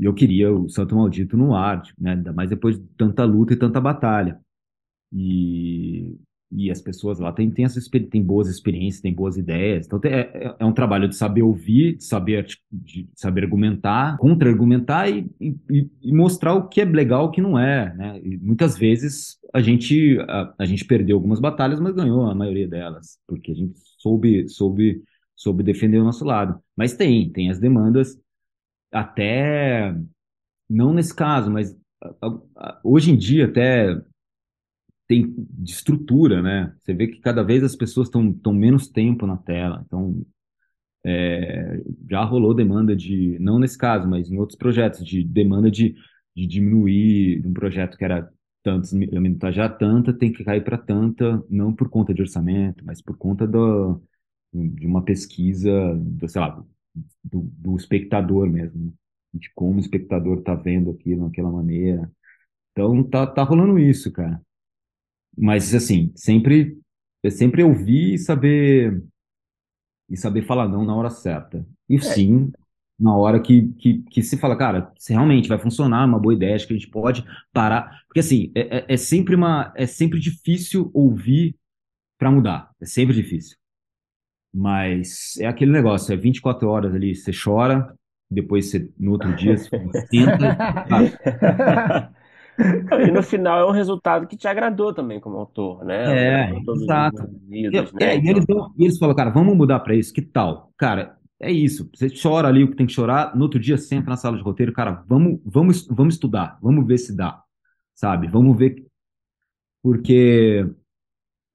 [0.00, 2.12] e eu queria o Santo Maldito no ar, tipo, né?
[2.12, 4.40] Ainda mais depois de tanta luta e tanta batalha.
[5.12, 6.18] E,
[6.50, 7.66] e as pessoas lá têm, têm,
[8.10, 9.86] têm boas experiências, têm boas ideias.
[9.86, 15.10] Então é, é, é um trabalho de saber ouvir, de saber, de saber argumentar, contra-argumentar
[15.10, 17.94] e, e, e, mostrar o que é legal o que não é.
[17.94, 18.20] Né?
[18.22, 22.68] E muitas vezes a gente, a, a gente perdeu algumas batalhas, mas ganhou a maioria
[22.68, 25.02] delas, porque a gente soube, soube
[25.38, 26.60] soube defender o nosso lado.
[26.76, 28.20] Mas tem, tem as demandas,
[28.92, 29.94] até
[30.68, 31.74] não nesse caso, mas
[32.82, 33.96] hoje em dia até
[35.06, 36.74] tem de estrutura, né?
[36.80, 40.26] Você vê que cada vez as pessoas estão menos tempo na tela, então
[41.06, 45.94] é, já rolou demanda de, não nesse caso, mas em outros projetos, de demanda de,
[46.36, 48.28] de diminuir um projeto que era
[48.62, 52.84] tantos, a minutagem já tanta, tem que cair para tanta, não por conta de orçamento,
[52.84, 54.02] mas por conta do,
[54.52, 56.64] de uma pesquisa, do, sei lá,
[57.24, 58.94] do, do espectador mesmo,
[59.32, 62.10] de como o espectador está vendo aquilo naquela maneira.
[62.72, 64.40] Então tá, tá rolando isso, cara.
[65.36, 66.78] Mas assim, sempre
[67.22, 69.02] é sempre ouvir e saber
[70.08, 71.66] e saber falar não na hora certa.
[71.88, 72.00] E é.
[72.00, 72.50] sim,
[72.98, 76.56] na hora que, que, que se fala, cara, se realmente vai funcionar, uma boa ideia,
[76.56, 78.02] acho que a gente pode parar.
[78.06, 81.56] Porque assim, é, é, é sempre uma é sempre difícil ouvir
[82.18, 82.70] para mudar.
[82.80, 83.56] É sempre difícil.
[84.58, 87.94] Mas é aquele negócio, é 24 horas ali, você chora,
[88.28, 89.70] depois você, no outro dia você
[90.10, 90.58] tenta.
[93.06, 96.48] e no final é um resultado que te agradou também como autor, né?
[96.48, 97.30] É, exato.
[97.48, 98.16] Vidas, né?
[98.16, 98.44] é, e, eles,
[98.76, 100.72] e eles falam, cara, vamos mudar para isso, que tal?
[100.76, 101.88] Cara, é isso.
[101.94, 104.42] Você chora ali o que tem que chorar, no outro dia senta na sala de
[104.42, 107.40] roteiro, cara, vamos, vamos, vamos estudar, vamos ver se dá.
[107.94, 108.26] sabe?
[108.26, 108.84] Vamos ver,
[109.84, 110.68] porque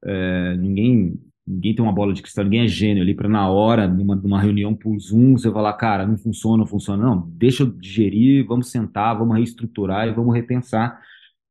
[0.06, 3.88] é, ninguém ninguém tem uma bola de cristal, ninguém é gênio ali para na hora,
[3.88, 7.04] numa, numa reunião por Zoom, você falar, cara, não funciona, não funciona.
[7.04, 11.02] Não, deixa eu digerir, vamos sentar, vamos reestruturar e vamos repensar.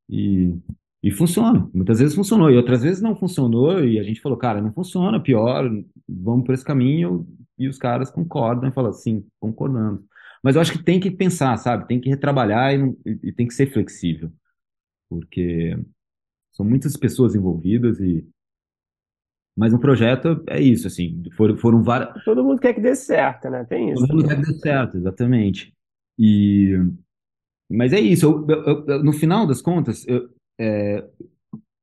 [0.09, 0.55] E,
[1.03, 1.69] e funciona.
[1.75, 5.21] Muitas vezes funcionou, e outras vezes não funcionou, e a gente falou, cara, não funciona,
[5.21, 5.71] pior,
[6.09, 7.27] vamos por esse caminho,
[7.59, 10.03] e os caras concordam e falam, assim, concordamos.
[10.43, 11.87] Mas eu acho que tem que pensar, sabe?
[11.87, 14.33] Tem que retrabalhar e, e tem que ser flexível.
[15.09, 15.79] Porque
[16.53, 18.27] são muitas pessoas envolvidas e
[19.57, 22.25] mas um projeto é isso, assim, foram, foram várias.
[22.25, 23.65] Todo mundo quer que dê certo, né?
[23.65, 24.07] Tem isso.
[24.07, 25.73] Todo mundo quer que dê certo, exatamente.
[26.19, 26.79] E...
[27.71, 30.29] Mas é isso, eu, eu, eu, no final das contas, eu,
[30.59, 31.05] é,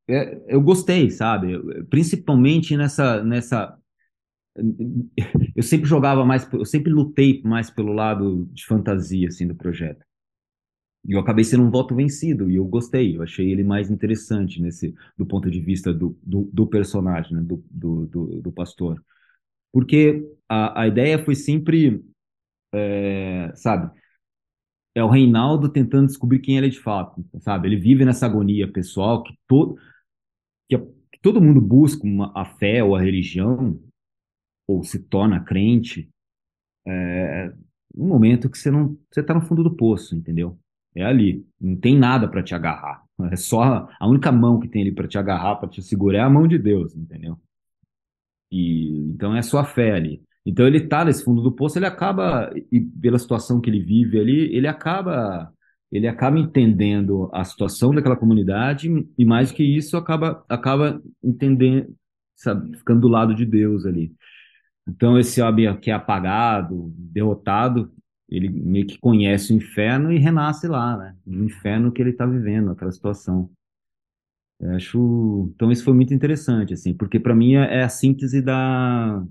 [0.10, 1.58] é, eu gostei, sabe?
[1.86, 3.78] Principalmente nessa, nessa.
[5.56, 10.04] Eu sempre jogava mais, eu sempre lutei mais pelo lado de fantasia, assim, do projeto.
[11.08, 14.62] E eu acabei sendo um voto vencido, e eu gostei, eu achei ele mais interessante
[14.62, 19.02] nesse, do ponto de vista do, do, do personagem, né, do, do, do, do, pastor.
[19.72, 22.04] Porque a, a ideia foi sempre,
[22.74, 23.92] é, sabe,
[24.94, 27.68] é o Reinaldo tentando descobrir quem ele é de fato, sabe?
[27.68, 29.78] Ele vive nessa agonia pessoal que todo,
[30.70, 33.80] que, que todo mundo busca uma, a fé ou a religião,
[34.68, 36.10] ou se torna crente,
[36.86, 37.54] é,
[37.96, 40.60] um momento que você não, você está no fundo do poço, entendeu?
[40.96, 41.46] É ali.
[41.60, 43.04] Não tem nada para te agarrar.
[43.32, 46.22] É só a única mão que tem ali para te agarrar, para te segurar é
[46.22, 47.38] a mão de Deus, entendeu?
[48.52, 50.22] E então é sua fé ali.
[50.46, 54.20] Então ele tá nesse fundo do poço, ele acaba e pela situação que ele vive
[54.20, 55.52] ali, ele acaba
[55.92, 61.94] ele acaba entendendo a situação daquela comunidade e mais que isso acaba acaba entendendo,
[62.36, 64.14] sabe, ficando do lado de Deus ali.
[64.88, 67.92] Então esse homem que é apagado, derrotado,
[68.30, 71.16] ele meio que conhece o inferno e renasce lá, né?
[71.26, 73.50] Do inferno que ele está vivendo, aquela situação.
[74.60, 78.42] Eu acho, então isso foi muito interessante, assim, porque para mim é, é a síntese
[78.42, 79.24] da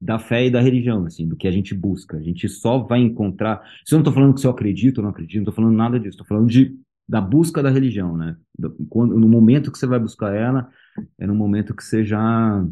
[0.00, 2.18] da fé e da religião, assim, do que a gente busca.
[2.18, 3.62] A gente só vai encontrar.
[3.86, 5.74] Se eu não estou falando que se eu acredito ou não acredito, não estou falando
[5.74, 6.10] nada disso.
[6.10, 6.78] Estou falando de
[7.08, 8.36] da busca da religião, né?
[8.88, 10.70] Quando, no momento que você vai buscar ela,
[11.18, 12.66] é no momento que você já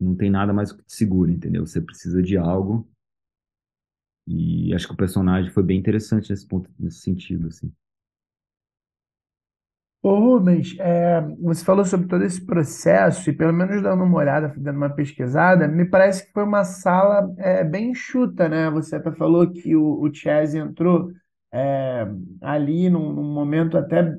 [0.00, 1.66] não tem nada mais que te segure, entendeu?
[1.66, 2.88] Você precisa de algo
[4.26, 7.72] e acho que o personagem foi bem interessante nesse ponto, nesse sentido, assim.
[10.02, 14.52] Ô Rubens, é, você falou sobre todo esse processo, e pelo menos dando uma olhada,
[14.56, 18.68] dando uma pesquisada, me parece que foi uma sala é, bem enxuta, né?
[18.70, 21.12] Você até falou que o, o Chaz entrou
[21.52, 22.08] é,
[22.40, 24.16] ali num, num, momento até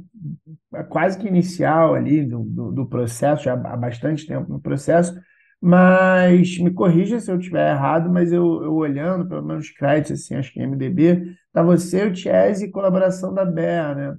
[0.87, 5.19] quase que inicial ali do, do, do processo, já há bastante tempo no processo,
[5.66, 10.36] mas me corrija se eu estiver errado, mas eu, eu olhando, pelo menos créditos, assim,
[10.36, 14.18] acho que é MDB, tá você, o Chese e colaboração da Bea, né?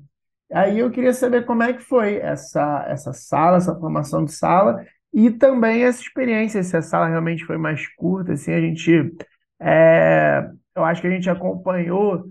[0.51, 4.87] Aí eu queria saber como é que foi essa, essa sala, essa formação de sala,
[5.13, 9.15] e também essa experiência, se a sala realmente foi mais curta, assim, a gente,
[9.61, 12.25] é, eu acho que a gente acompanhou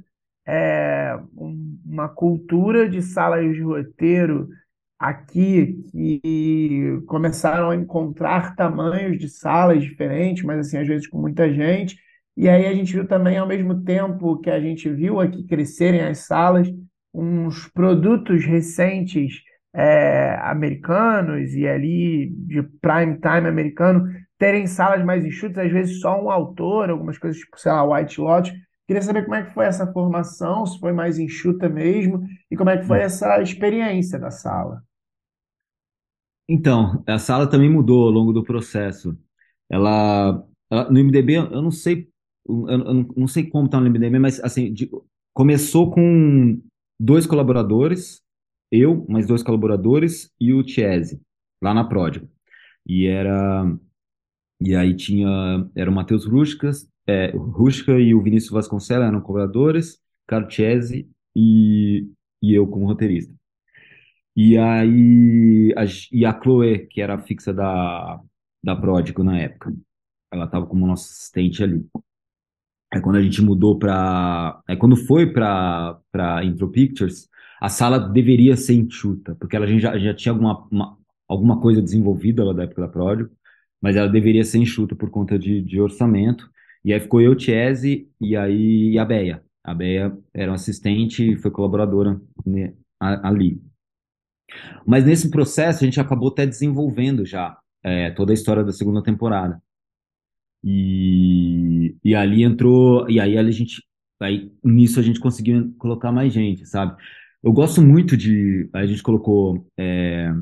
[0.43, 4.49] é, um, uma cultura de salas de roteiro
[5.03, 11.51] aqui que começaram a encontrar tamanhos de salas diferentes, mas assim, às vezes com muita
[11.53, 11.97] gente.
[12.37, 16.01] E aí a gente viu também, ao mesmo tempo que a gente viu aqui crescerem
[16.01, 16.67] as salas,
[17.13, 19.41] uns produtos recentes
[19.75, 26.21] é, americanos e ali de prime time americano terem salas mais enxutas, às vezes só
[26.21, 28.53] um autor, algumas coisas tipo, sei lá, White Lotus.
[28.87, 32.69] Queria saber como é que foi essa formação, se foi mais enxuta mesmo, e como
[32.69, 34.81] é que foi essa experiência da sala.
[36.47, 39.17] Então, a sala também mudou ao longo do processo.
[39.69, 42.09] Ela, ela no MDB, eu não sei,
[42.47, 44.89] eu, eu não sei como está no MDB, mas assim, de,
[45.33, 46.61] começou com
[46.99, 48.21] dois colaboradores,
[48.71, 51.21] eu, mais dois colaboradores e o Chiesi,
[51.61, 52.27] lá na Pródigo.
[52.85, 53.65] E era
[54.61, 59.99] e aí tinha era o Matheus Ruscas, é, Rusca e o Vinícius Vasconcelos eram colaboradores,
[60.27, 62.09] Carlo Chiesi e,
[62.41, 63.33] e eu como roteirista.
[64.35, 68.19] E aí, a, e a Chloe, que era fixa da,
[68.63, 69.73] da Pródigo na época,
[70.31, 71.85] ela estava como nossa assistente ali.
[72.93, 77.27] Aí quando a gente mudou para, aí quando foi para para Intro Pictures,
[77.59, 82.43] a sala deveria ser enxuta, porque ela já, já tinha alguma uma, alguma coisa desenvolvida
[82.43, 83.31] lá da época da Pródigo,
[83.81, 86.49] mas ela deveria ser enxuta por conta de, de orçamento.
[86.85, 89.43] E aí ficou eu, Tiese, e aí e a Beia.
[89.63, 93.61] A Beia era uma assistente e foi colaboradora né, ali.
[94.85, 99.01] Mas nesse processo a gente acabou até desenvolvendo já é, toda a história da segunda
[99.03, 99.61] temporada.
[100.63, 103.83] E, e ali entrou, e aí a gente,
[104.21, 106.95] aí nisso a gente conseguiu colocar mais gente, sabe?
[107.43, 108.69] eu gosto muito de.
[108.73, 110.33] A gente colocou é,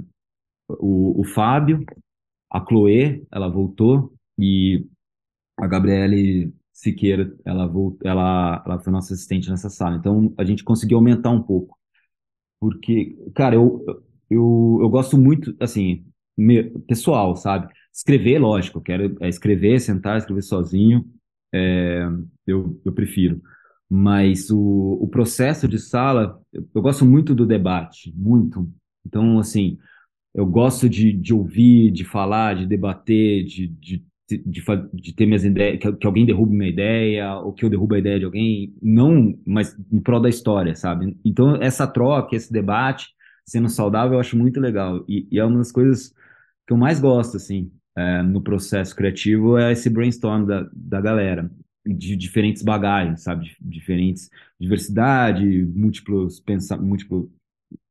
[0.69, 1.83] o, o Fábio,
[2.49, 4.85] a Chloe, ela voltou, e
[5.59, 9.97] a Gabriele Siqueira, ela, voltou, ela, ela foi nossa assistente nessa sala.
[9.97, 11.75] Então a gente conseguiu aumentar um pouco.
[12.61, 13.85] Porque, cara, eu,
[14.29, 16.05] eu, eu gosto muito, assim,
[16.87, 17.73] pessoal, sabe?
[17.93, 21.05] Escrever, lógico, quero é escrever, sentar, escrever sozinho,
[21.53, 22.03] é,
[22.47, 23.41] eu, eu prefiro.
[23.89, 24.59] Mas o,
[25.01, 28.71] o processo de sala, eu, eu gosto muito do debate, muito.
[29.05, 29.77] Então, assim,
[30.33, 34.05] eu gosto de, de ouvir, de falar, de debater, de, de,
[34.37, 34.63] de,
[34.93, 37.99] de ter minhas ideias, que, que, alguém derrube minha ideia, ou que eu derrube a
[37.99, 41.17] ideia de alguém, não, mas em prol da história, sabe?
[41.23, 43.07] Então, essa troca, esse debate,
[43.45, 45.03] sendo saudável, eu acho muito legal.
[45.07, 46.13] E, e é uma das coisas
[46.67, 51.51] que eu mais gosto, assim, é, no processo criativo, é esse brainstorm da, da galera,
[51.85, 53.55] de diferentes bagagens, sabe?
[53.59, 54.29] Diferentes,
[54.59, 57.31] diversidade, múltiplos pensa, múltiplo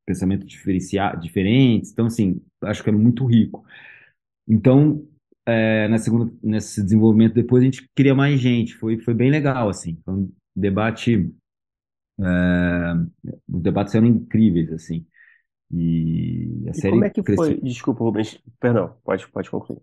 [0.07, 1.93] pensamento diferentes.
[1.93, 3.64] Então, assim, acho que é muito rico.
[4.49, 5.07] Então,
[5.47, 8.74] é, na segunda, nesse desenvolvimento depois, a gente queria mais gente.
[8.74, 10.01] Foi, foi bem legal, assim.
[10.05, 11.32] Foi um debate...
[12.22, 12.93] É,
[13.49, 15.07] os debates eram incríveis, assim.
[15.72, 17.45] E a e série como é que cresceu.
[17.45, 17.61] foi?
[17.61, 18.41] Desculpa, Rubens.
[18.59, 19.80] Perdão, pode, pode concluir.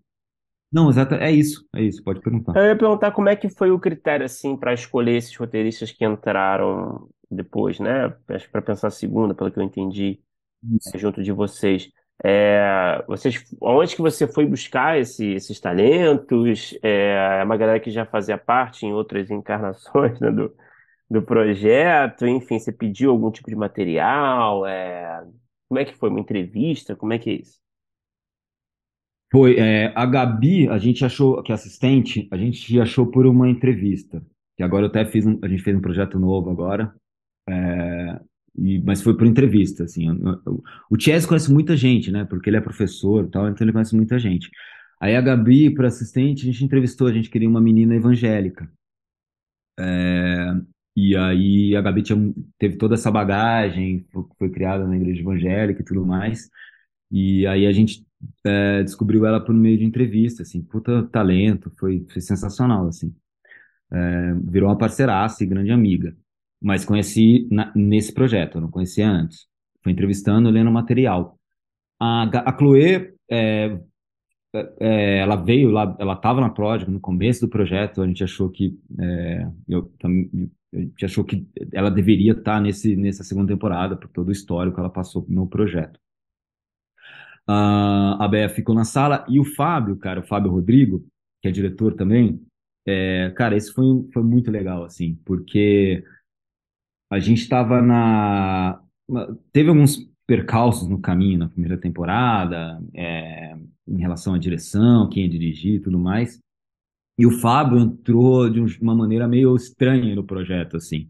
[0.72, 2.54] Não, exato, é isso, é isso, pode perguntar.
[2.58, 6.06] Eu ia perguntar como é que foi o critério, assim, para escolher esses roteiristas que
[6.06, 8.14] entraram depois, né?
[8.28, 10.20] Acho que para pensar a segunda, pelo que eu entendi,
[10.62, 10.98] Isso.
[10.98, 11.90] junto de vocês.
[12.24, 16.78] É, vocês, onde que você foi buscar esse- esses talentos?
[16.84, 20.54] É, é uma galera que já fazia parte em outras encarnações, né, do,
[21.10, 22.28] do projeto?
[22.28, 24.66] Enfim, você pediu algum tipo de material?
[24.68, 25.26] É,
[25.70, 26.10] como é que foi?
[26.10, 26.96] Uma entrevista?
[26.96, 27.60] Como é que é isso?
[29.32, 33.50] Foi, é, a Gabi, a gente achou, que é assistente, a gente achou por uma
[33.50, 36.94] entrevista, que agora eu até fiz um, a gente fez um projeto novo agora,
[37.50, 38.20] é,
[38.58, 42.58] e, mas foi por entrevista, assim, o, o Chess conhece muita gente, né, porque ele
[42.58, 44.50] é professor e tal, então ele conhece muita gente.
[45.00, 48.70] Aí a Gabi, por assistente, a gente entrevistou, a gente queria uma menina evangélica,
[49.80, 50.54] é,
[50.96, 55.82] e aí a Gabi tinha, teve toda essa bagagem, foi, foi criada na igreja evangélica
[55.82, 56.50] e tudo mais,
[57.12, 58.06] e aí a gente
[58.46, 63.16] é, descobriu ela por meio de entrevista, assim, puta talento, foi, foi sensacional, assim.
[63.92, 66.16] É, virou uma parceiraça e grande amiga.
[66.62, 69.48] Mas conheci na- nesse projeto, eu não conhecia antes.
[69.84, 71.40] Foi entrevistando, lendo material.
[72.00, 73.80] A, a Chloe, é,
[74.80, 78.50] é, ela veio lá, ela estava na Prodigy no começo do projeto, a gente achou
[78.50, 84.10] que, é, eu, a gente achou que ela deveria estar nesse, nessa segunda temporada, por
[84.10, 86.00] todo o histórico que ela passou no projeto.
[87.48, 91.06] Ah, a Bea ficou na sala e o Fábio, cara, o Fábio Rodrigo,
[91.42, 92.42] que é diretor também,
[92.86, 96.04] é, cara, esse foi, foi muito legal, assim, porque
[97.10, 98.82] a gente estava na.
[99.54, 99.98] Teve alguns
[100.28, 103.56] percalços no caminho na primeira temporada, é,
[103.88, 106.40] em relação à direção, quem ia dirigir e tudo mais.
[107.18, 111.10] E o Fábio entrou de um- uma maneira meio estranha no projeto, assim.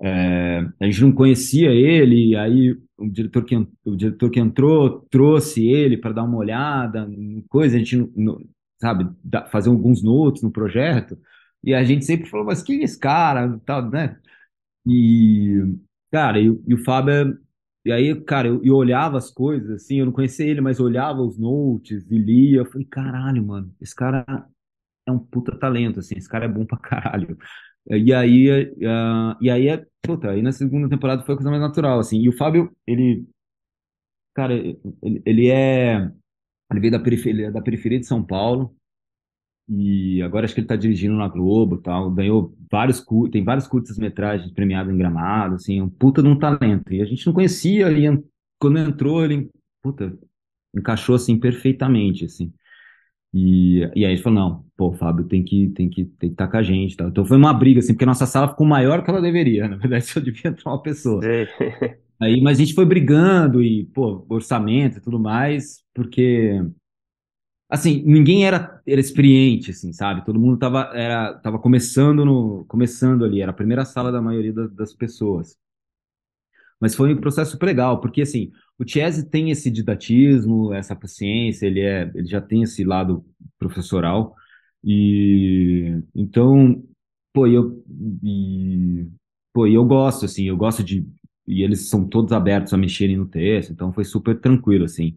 [0.00, 5.66] É, a gente não conhecia ele, aí o diretor que, o diretor que entrou trouxe
[5.68, 7.08] ele para dar uma olhada,
[7.48, 8.38] coisa, a gente, não-
[8.80, 9.08] sabe,
[9.50, 11.18] fazer alguns notes no projeto,
[11.64, 14.16] e a gente sempre falou, mas quem é esse cara, tal, né?
[14.86, 15.62] E,
[16.12, 17.38] cara, e, e o Fábio, é-
[17.88, 21.20] e aí, cara, eu, eu olhava as coisas, assim, eu não conhecia ele, mas olhava
[21.22, 24.24] os notes e lia, eu falei, caralho, mano, esse cara
[25.06, 27.38] é um puta talento, assim, esse cara é bom pra caralho.
[27.90, 31.62] E aí, ah, e aí, é- puta, aí na segunda temporada foi a coisa mais
[31.62, 32.20] natural, assim.
[32.20, 33.26] E o Fábio, ele,
[34.34, 35.96] cara, ele, ele é,
[36.70, 38.76] ele veio da periferia, da periferia de São Paulo
[39.68, 42.10] e agora acho que ele tá dirigindo na Globo, e tal.
[42.10, 46.92] Ganhou vários, tem vários curtas-metragens premiados em Gramado, assim, é um puta de um talento.
[46.92, 48.22] E a gente não conhecia, e en-
[48.58, 49.50] quando entrou, ele,
[49.82, 50.16] puta,
[50.76, 52.52] encaixou assim perfeitamente, assim.
[53.34, 56.48] E, e aí ele falou, não, pô, Fábio tem que tem que tem que estar
[56.48, 57.08] com a gente, tal.
[57.08, 59.76] Então foi uma briga assim, porque a nossa sala ficou maior que ela deveria, na
[59.76, 61.28] verdade só devia entrar uma pessoa.
[62.20, 66.62] Aí, mas a gente foi brigando e, pô, orçamento e tudo mais, porque
[67.68, 70.24] assim, ninguém era, era experiente, assim, sabe?
[70.24, 74.52] Todo mundo tava, era, tava começando no, começando ali, era a primeira sala da maioria
[74.52, 75.56] das, das pessoas.
[76.80, 81.66] Mas foi um processo super legal, porque assim, o Chiesi tem esse didatismo, essa paciência,
[81.66, 83.24] ele é, ele já tem esse lado
[83.58, 84.34] professoral
[84.84, 86.82] e então,
[87.32, 87.82] pô, eu
[88.22, 89.06] e,
[89.52, 91.06] pô, eu gosto assim, eu gosto de
[91.46, 95.16] e eles são todos abertos a mexerem no texto, então foi super tranquilo assim.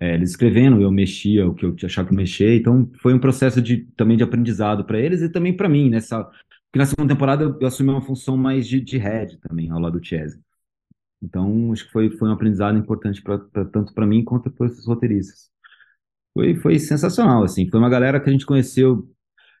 [0.00, 3.60] É, eles escrevendo, eu mexia o que eu achava que mexer, então foi um processo
[3.60, 7.44] de também de aprendizado para eles e também para mim nessa porque na segunda temporada
[7.44, 10.40] eu, eu assumi uma função mais de, de head também ao lado do Chiesi.
[11.22, 14.66] Então, acho que foi, foi um aprendizado importante pra, pra- tanto para mim quanto para
[14.66, 15.50] os roteiristas.
[16.34, 17.68] Foi, foi sensacional, assim.
[17.68, 19.08] Foi uma galera que a gente conheceu.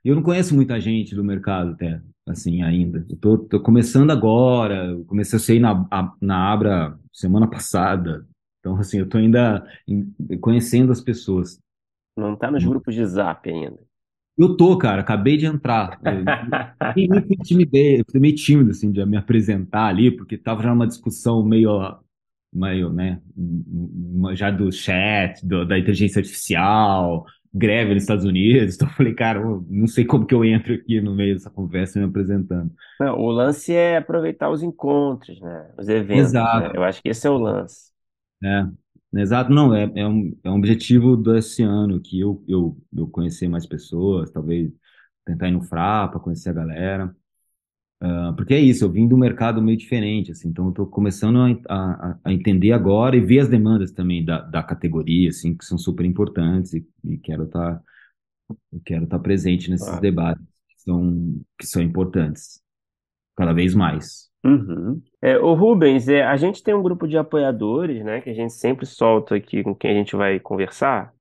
[0.04, 3.06] Eu não conheço muita gente do mercado até, assim, ainda.
[3.10, 4.96] Eu tô, tô começando agora.
[5.06, 8.26] Comecei a sair na, a- na Abra semana passada.
[8.60, 9.64] Então, assim, eu tô ainda
[10.40, 11.58] conhecendo as pessoas.
[12.16, 13.82] Não tá nos grupos de zap ainda.
[14.38, 15.98] Eu tô, cara, acabei de entrar.
[16.02, 16.32] Eu
[16.88, 20.86] fiquei meio intimidei, eu meio tímido, assim, de me apresentar ali, porque tava já numa
[20.86, 21.70] discussão meio,
[22.52, 23.20] meio, né,
[24.34, 28.76] já do chat, do- da inteligência artificial, greve nos Estados Unidos.
[28.76, 31.50] Então eu falei, cara, eu não sei como que eu entro aqui no meio dessa
[31.50, 32.72] conversa me apresentando.
[32.98, 35.72] Não, o lance é aproveitar os encontros, né?
[35.78, 36.70] Os eventos, né?
[36.70, 36.74] Exato.
[36.74, 37.89] Eu acho que esse é o lance.
[38.42, 43.06] É, exato, não, é, é um, é um objetivo desse ano, que eu, eu, eu
[43.08, 44.72] conhecer mais pessoas, talvez
[45.26, 47.14] tentar ir no Frapa, conhecer a galera.
[48.02, 51.38] Ah, Porque é isso, eu vim do mercado meio diferente, assim, então eu tô começando
[51.68, 55.64] a, a, a entender agora e ver as demandas também da, da categoria, assim, que
[55.64, 57.82] são super importantes e, e quero estar
[58.84, 60.00] quero estar presente nesses Claro.
[60.00, 62.60] debates que são, que são importantes,
[63.36, 64.29] cada vez mais.
[64.44, 65.02] Uhum.
[65.20, 68.54] É, ô Rubens, é, a gente tem um grupo de apoiadores, né, que a gente
[68.54, 71.12] sempre solta aqui com quem a gente vai conversar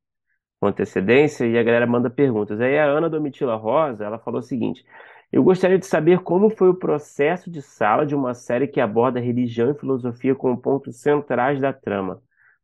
[0.59, 2.59] com antecedência e a galera manda perguntas.
[2.61, 4.85] Aí a Ana Domitila Rosa, ela falou o seguinte:
[5.31, 9.19] Eu gostaria de saber como foi o processo de sala de uma série que aborda
[9.19, 12.21] religião e filosofia como pontos centrais da trama.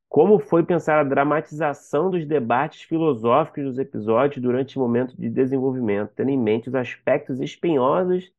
[0.09, 6.13] Como foi pensar a dramatização dos debates filosóficos dos episódios durante o momento de desenvolvimento,
[6.15, 8.31] tendo em mente os aspectos espinhosos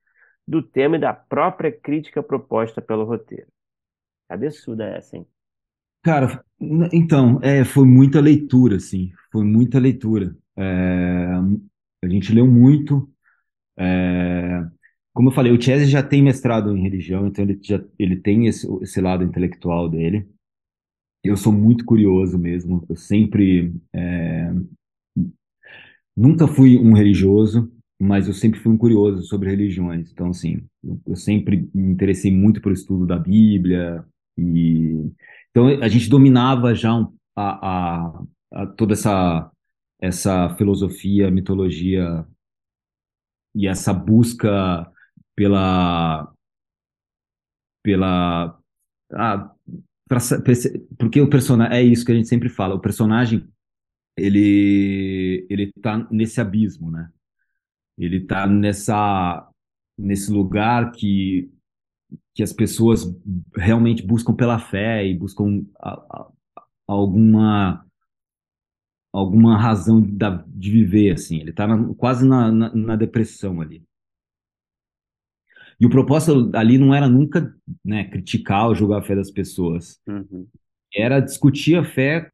[0.47, 3.49] do tema e da própria crítica proposta pelo roteiro.
[4.29, 5.27] Cabeçuda essa, hein?
[6.03, 6.45] Cara,
[6.93, 10.37] então, é, foi muita leitura, assim, foi muita leitura.
[10.57, 10.63] É,
[12.05, 13.11] a gente leu muito.
[13.77, 14.65] é,
[15.13, 18.47] como eu falei, o Chese já tem mestrado em religião, então ele já ele tem
[18.47, 20.29] esse, esse lado intelectual dele.
[21.25, 22.85] Eu sou muito curioso mesmo.
[22.89, 24.53] Eu sempre, é,
[26.17, 27.71] nunca fui um religioso,
[28.01, 30.11] mas eu sempre fui um curioso sobre religiões.
[30.13, 30.63] Então, assim,
[31.07, 34.05] eu, sempre me interessei muito pelo estudo da Bíblia
[34.39, 35.11] e
[35.51, 36.93] então a gente dominava já
[37.35, 38.23] a, a-
[38.53, 39.51] a- toda essa
[40.01, 42.27] essa filosofia, mitologia
[43.55, 44.91] e essa busca
[45.35, 46.33] pela
[47.83, 48.59] pela
[49.15, 49.53] ah,
[50.09, 50.21] pra
[50.99, 53.49] porque o personagem é isso que a gente sempre fala, o personagem
[54.17, 57.11] ele ele tá nesse abismo, né?
[57.99, 59.49] Ele tá nessa
[59.99, 61.51] nesse lugar que
[62.35, 63.05] que as pessoas
[63.57, 66.29] realmente buscam pela fé e buscam a- a-
[66.87, 67.87] alguma
[69.13, 71.41] alguma razão da- de viver assim.
[71.41, 73.83] Ele tá na- quase na, na, na depressão ali.
[75.81, 80.01] E o propósito ali não era nunca, né, criticar ou julgar a fé das pessoas.
[80.07, 80.47] Uhum.
[80.95, 82.31] Era discutir a fé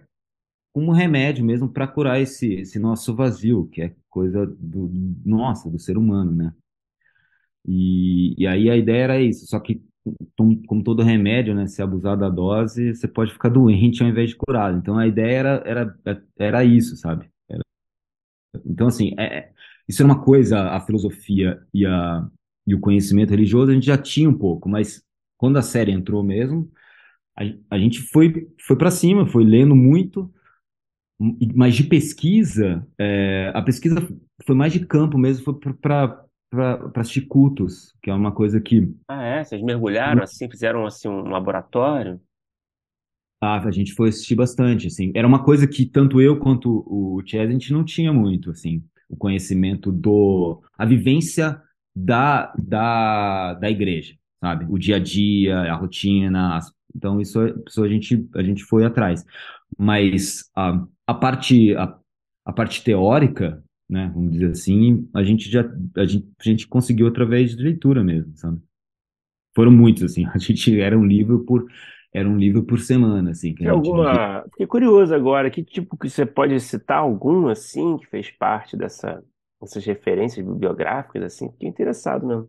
[0.73, 4.91] como remédio mesmo para curar esse, esse nosso vazio, que é coisa do,
[5.25, 6.53] nossa, do ser humano, né?
[7.67, 9.83] E, e aí a ideia era isso, só que
[10.67, 14.37] como todo remédio, né, se abusar da dose, você pode ficar doente ao invés de
[14.37, 14.77] curado.
[14.79, 17.31] Então a ideia era, era, era isso, sabe?
[17.49, 17.63] Era-
[18.67, 19.53] então assim, é, é-
[19.89, 22.27] isso era uma coisa, a filosofia e, a,
[22.67, 25.03] e o conhecimento religioso a gente já tinha um pouco, mas
[25.37, 26.71] quando a série entrou mesmo,
[27.39, 27.43] a,
[27.77, 30.33] a gente foi, foi para cima, foi lendo muito,
[31.55, 33.97] mas de pesquisa, é, a pesquisa
[34.47, 36.25] foi mais de campo mesmo, foi para
[36.97, 39.45] assistir cultos, que é uma coisa que Ah, é?
[39.45, 42.21] Vocês mergulharam assim, fizeram assim um laboratório?
[43.41, 45.13] ah, a gente foi assistir bastante, assim.
[45.15, 48.83] Era uma coisa que tanto eu quanto o Chaz, a gente não tinha muito, assim,
[49.09, 50.63] o conhecimento do...
[50.79, 51.61] a vivência
[51.95, 54.67] da, da, da igreja, sabe?
[54.71, 58.85] O dia a dia, a rotina, as- então isso, isso a gente, a gente foi
[58.85, 59.25] atrás.
[59.79, 61.99] Mas a, a parte, a,
[62.45, 65.63] a parte teórica, né, vamos dizer assim, a gente já,
[65.97, 68.61] a gente, a gente conseguiu através de leitura mesmo, sabe?
[69.55, 71.67] Foram muitos, assim, a gente era um livro por,
[72.13, 74.43] era um livro por semana, assim, que alguma.
[74.51, 79.23] Fiquei curioso agora, que tipo que você pode citar algum assim que fez parte dessa,
[79.61, 81.51] dessas referências bibliográficas assim?
[81.53, 82.49] Fiquei interessado mesmo.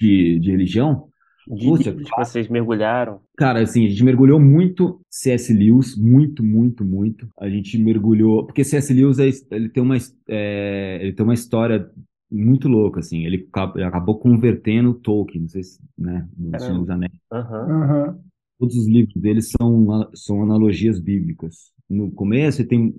[0.00, 1.11] de, de religião.
[1.48, 3.20] De livros que vocês mergulharam.
[3.36, 5.52] Cara, assim, a gente mergulhou muito C.S.
[5.52, 7.28] Lewis, muito, muito, muito.
[7.38, 8.92] A gente mergulhou, porque C.S.
[8.92, 9.96] Lewis é, ele tem uma,
[10.28, 11.90] é, ele tem uma história
[12.30, 13.24] muito louca, assim.
[13.24, 17.12] Ele ele acabou convertendo Tolkien, não sei se, né, no Senhor dos Anéis.
[17.30, 17.82] Aham.
[17.82, 18.20] Aham.
[18.58, 21.72] Todos os livros dele são, são analogias bíblicas.
[21.90, 22.94] No começo ele tem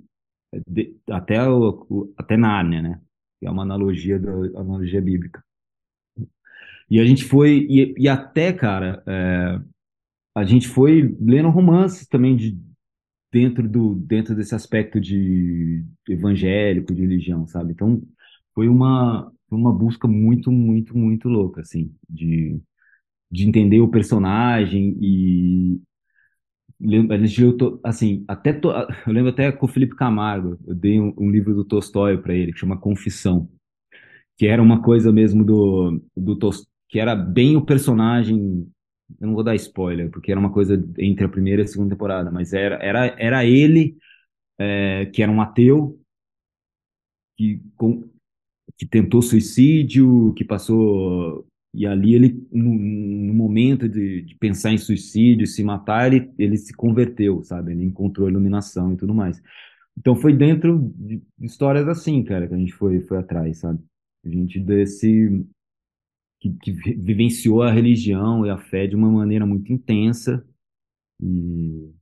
[0.53, 0.60] é,
[1.10, 3.02] até, o, até Nárnia, né?
[3.40, 5.44] Que é uma analogia da analogia bíblica.
[6.89, 9.60] E a gente foi, e, e até, cara, é,
[10.35, 12.60] a gente foi lendo romances também de
[13.31, 17.72] dentro do dentro desse aspecto de evangélico, de religião, sabe?
[17.73, 18.01] Então
[18.53, 22.60] foi uma uma busca muito, muito, muito louca, assim, de,
[23.31, 25.80] de entender o personagem e
[27.10, 28.69] a gente leu, assim, até to,
[29.07, 32.34] eu lembro até com o Felipe Camargo, eu dei um, um livro do Tolstói para
[32.35, 33.49] ele que chama Confissão,
[34.38, 36.35] que era uma coisa mesmo do do
[36.94, 38.72] que era bem o personagem
[39.20, 41.95] eu não vou dar spoiler, porque era uma coisa entre a primeira e a segunda
[41.95, 43.98] temporada, mas era, era, era ele,
[44.60, 45.99] é, que era um ateu,
[47.36, 48.07] que, com,
[48.78, 51.48] que tentou suicídio, que passou.
[51.74, 56.57] E ali ele, no, no momento de, de, pensar em suicídio, se matar, ele, ele
[56.57, 57.72] se converteu, sabe?
[57.72, 59.41] Ele encontrou a iluminação e tudo mais.
[59.98, 63.80] Então foi dentro de histórias assim, cara, que a gente foi, foi atrás, sabe?
[64.24, 65.44] A gente desse
[66.44, 70.45] que, que, vivenciou a religião e a fé de uma maneira muito intensa
[71.22, 71.94] e,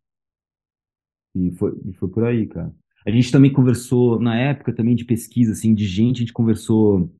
[1.35, 2.73] e, foi, e foi por aí, cara.
[3.05, 7.13] A gente também conversou, na época também de pesquisa, assim, de gente, a gente conversou,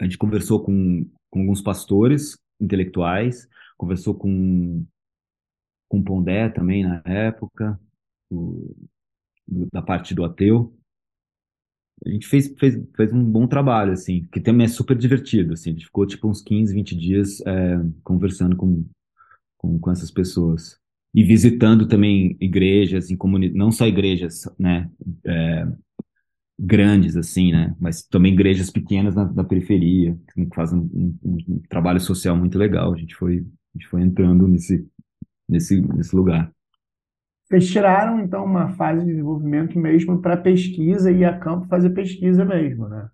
[0.00, 4.84] a gente conversou com, com alguns pastores intelectuais, conversou com,
[5.88, 7.78] com Pondé também na época,
[8.30, 8.74] o,
[9.72, 10.75] da parte do ateu,
[12.04, 15.70] a gente fez, fez, fez um bom trabalho, assim, que também é super divertido, assim,
[15.70, 18.84] a gente ficou tipo uns 15, 20 dias é, conversando com,
[19.56, 20.78] com, com, essas pessoas.
[21.14, 23.16] E visitando também igrejas, em
[23.54, 24.90] não só igrejas, né,
[25.24, 25.66] é,
[26.58, 31.58] grandes, assim, né, mas também igrejas pequenas na, na periferia, que fazem um, um, um,
[31.68, 34.86] trabalho social muito legal, a gente foi, a gente foi entrando nesse,
[35.48, 36.52] nesse, nesse lugar.
[37.48, 42.44] Vocês tiraram, então, uma fase de desenvolvimento mesmo para pesquisa e a campo fazer pesquisa
[42.44, 43.08] mesmo, né?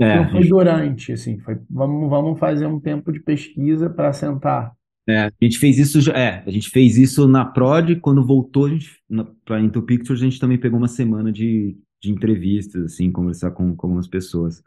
[0.00, 4.12] É, Não foi gente, durante, assim, foi, vamos, vamos fazer um tempo de pesquisa para
[4.12, 4.74] sentar.
[5.08, 8.68] é, a gente fez isso, já- é, a gente fez isso na Prod, quando voltou
[9.44, 13.74] para Into Pictures, a gente também pegou uma semana de, de entrevistas, assim, conversar com,
[13.76, 14.62] com algumas pessoas.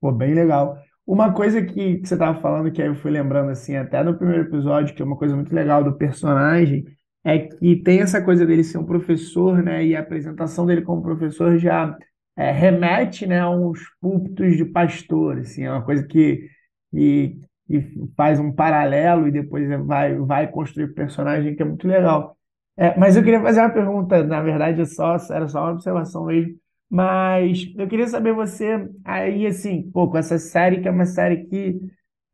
[0.00, 0.78] Pô, bem legal.
[1.06, 4.16] Uma coisa que, que você estava falando, que aí eu fui lembrando, assim, até no
[4.16, 6.84] primeiro episódio, que é uma coisa muito legal do personagem,
[7.24, 9.84] é que tem essa coisa dele ser um professor, né?
[9.84, 11.96] E a apresentação dele como professor já
[12.36, 16.48] é, remete, né, a uns púlpitos de pastor, assim, é uma coisa que,
[16.90, 17.82] que, que
[18.16, 22.36] faz um paralelo e depois vai, vai construir personagem, que é muito legal.
[22.76, 26.24] É, mas eu queria fazer uma pergunta, na verdade, é só, era só uma observação
[26.26, 26.54] mesmo.
[26.88, 31.44] Mas eu queria saber você aí, assim, pô, com essa série, que é uma série
[31.44, 31.78] que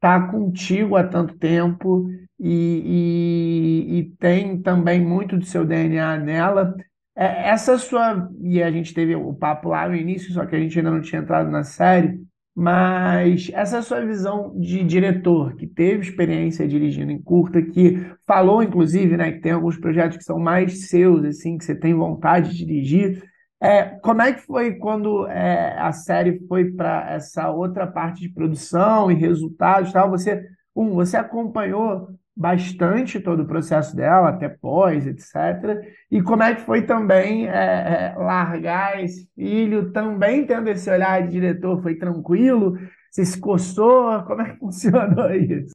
[0.00, 2.08] tá contigo há tanto tempo
[2.38, 6.74] e, e, e tem também muito do seu DNA nela.
[7.16, 8.28] É, essa sua.
[8.40, 11.00] E a gente teve o papo lá no início, só que a gente ainda não
[11.00, 12.20] tinha entrado na série.
[12.54, 19.14] Mas essa sua visão de diretor, que teve experiência dirigindo em curta, que falou, inclusive,
[19.14, 22.64] né, que tem alguns projetos que são mais seus, assim, que você tem vontade de
[22.64, 23.22] dirigir.
[23.60, 28.30] É, como é que foi quando é, a série foi para essa outra parte de
[28.30, 30.10] produção e resultados, tal?
[30.10, 30.42] Você,
[30.74, 35.80] um, você acompanhou bastante todo o processo dela, até pós, etc.
[36.10, 41.22] E como é que foi também é, é, largar esse filho, também tendo esse olhar
[41.22, 42.76] de diretor, foi tranquilo?
[43.10, 44.22] Você se coçou?
[44.24, 45.72] Como é que funcionou isso?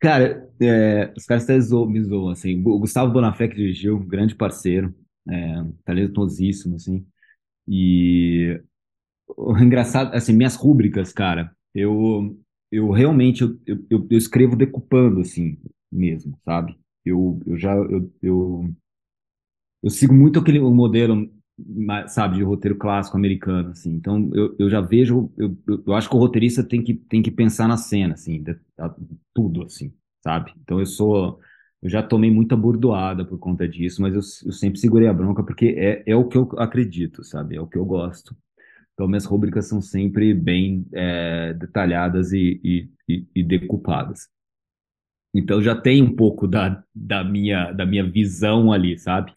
[0.00, 2.62] Cara, é, os caras até zoam, me zoam, assim.
[2.64, 4.94] O Gustavo Bonafé que dirigiu, um grande parceiro,
[5.28, 7.04] é, talentosíssimo, assim.
[7.66, 8.60] E
[9.36, 12.36] o engraçado, assim, minhas rúbricas, cara, eu,
[12.74, 13.58] eu realmente, eu,
[13.90, 15.58] eu, eu escrevo decupando, assim,
[15.90, 16.78] mesmo, sabe?
[17.04, 18.74] Eu, eu já, eu, eu,
[19.82, 21.28] eu sigo muito aquele modelo,
[22.08, 23.90] sabe, de roteiro clássico americano, assim.
[23.94, 25.56] Então, eu, eu já vejo, eu,
[25.86, 28.56] eu acho que o roteirista tem que, tem que pensar na cena, assim, de,
[29.34, 29.92] tudo, assim,
[30.22, 30.52] sabe?
[30.62, 31.40] Então, eu sou
[31.82, 35.44] eu já tomei muita bordoada por conta disso, mas eu, eu sempre segurei a bronca
[35.44, 37.56] porque é, é o que eu acredito, sabe?
[37.56, 38.34] É o que eu gosto.
[38.94, 44.28] Então, minhas rubricas são sempre bem é, detalhadas e, e, e, decupadas.
[45.34, 49.32] Então, já tem um pouco da, da, minha, da minha visão ali, sabe?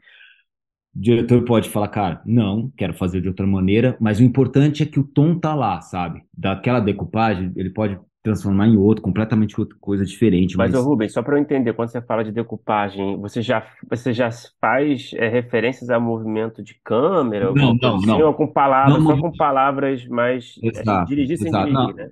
[0.95, 4.85] O diretor pode falar, cara, não, quero fazer de outra maneira, mas o importante é
[4.85, 6.23] que o tom tá lá, sabe?
[6.35, 10.57] Daquela decupagem, ele pode transformar em outro, completamente outra coisa diferente.
[10.57, 13.67] Mas, Mas, ô Rubens, só para eu entender, quando você fala de decupagem, você já,
[13.87, 14.29] você já
[14.59, 18.21] faz é, referências a movimento de câmera, Não, coisa não, assim, não.
[18.21, 19.21] ou com palavras, Não, só não.
[19.21, 21.53] com palavras mais é, Exato, dirigir sem exato.
[21.53, 21.95] dirigir, Não.
[21.95, 22.09] né?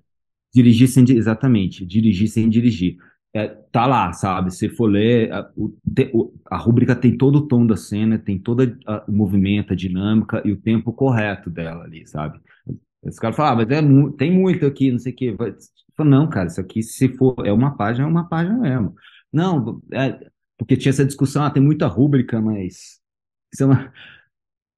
[0.54, 2.98] dirigir sem, exatamente, dirigir sem dirigir.
[3.34, 4.52] É, tá lá, sabe?
[4.54, 8.78] Se for ler, a, o, a rúbrica tem todo o tom da cena, tem todo
[9.08, 12.40] o movimento, a dinâmica e o tempo correto dela ali, sabe?
[13.04, 13.82] Os caras falam, ah, mas é
[14.18, 15.32] tem muito aqui, não sei o quê.
[15.34, 15.56] Vai-
[15.96, 18.96] Falei, não, cara, isso aqui, se for, é uma página, é uma página mesmo.
[19.32, 23.00] Não, é, porque tinha essa discussão, ah, tem muita rúbrica, mas
[23.60, 23.66] é.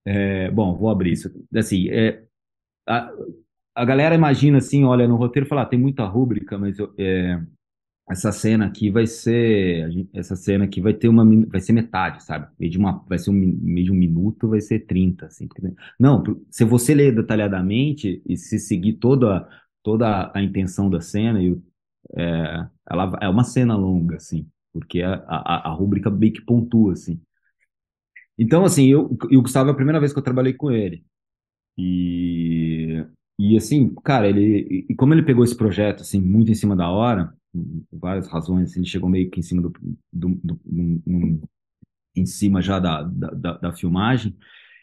[0.10, 1.30] É, bom, vou abrir isso.
[1.54, 2.24] Assim, é,
[2.88, 3.12] a,
[3.76, 7.42] a galera imagina assim, olha no roteiro e fala, ah, tem muita rúbrica, mas é,
[8.10, 12.48] essa cena aqui vai ser, essa cena aqui vai ter uma, vai ser metade, sabe?
[12.58, 15.50] Meio de uma, vai ser um, meio de um minuto, vai ser 30, assim.
[16.00, 19.48] Não, se você ler detalhadamente e se seguir toda,
[19.88, 21.58] toda a intenção da cena, e,
[22.14, 26.92] é, ela é uma cena longa, assim, porque a, a, a rúbrica meio que pontua,
[26.92, 27.22] assim.
[28.38, 31.06] Então, assim, eu, e o Gustavo é a primeira vez que eu trabalhei com ele.
[31.78, 33.02] E,
[33.40, 36.90] e assim, cara, ele, e como ele pegou esse projeto, assim, muito em cima da
[36.90, 37.34] hora,
[37.90, 39.72] por várias razões, assim, ele chegou meio que em cima do,
[40.12, 41.42] do, do um,
[42.14, 44.36] em cima já da, da, da, filmagem,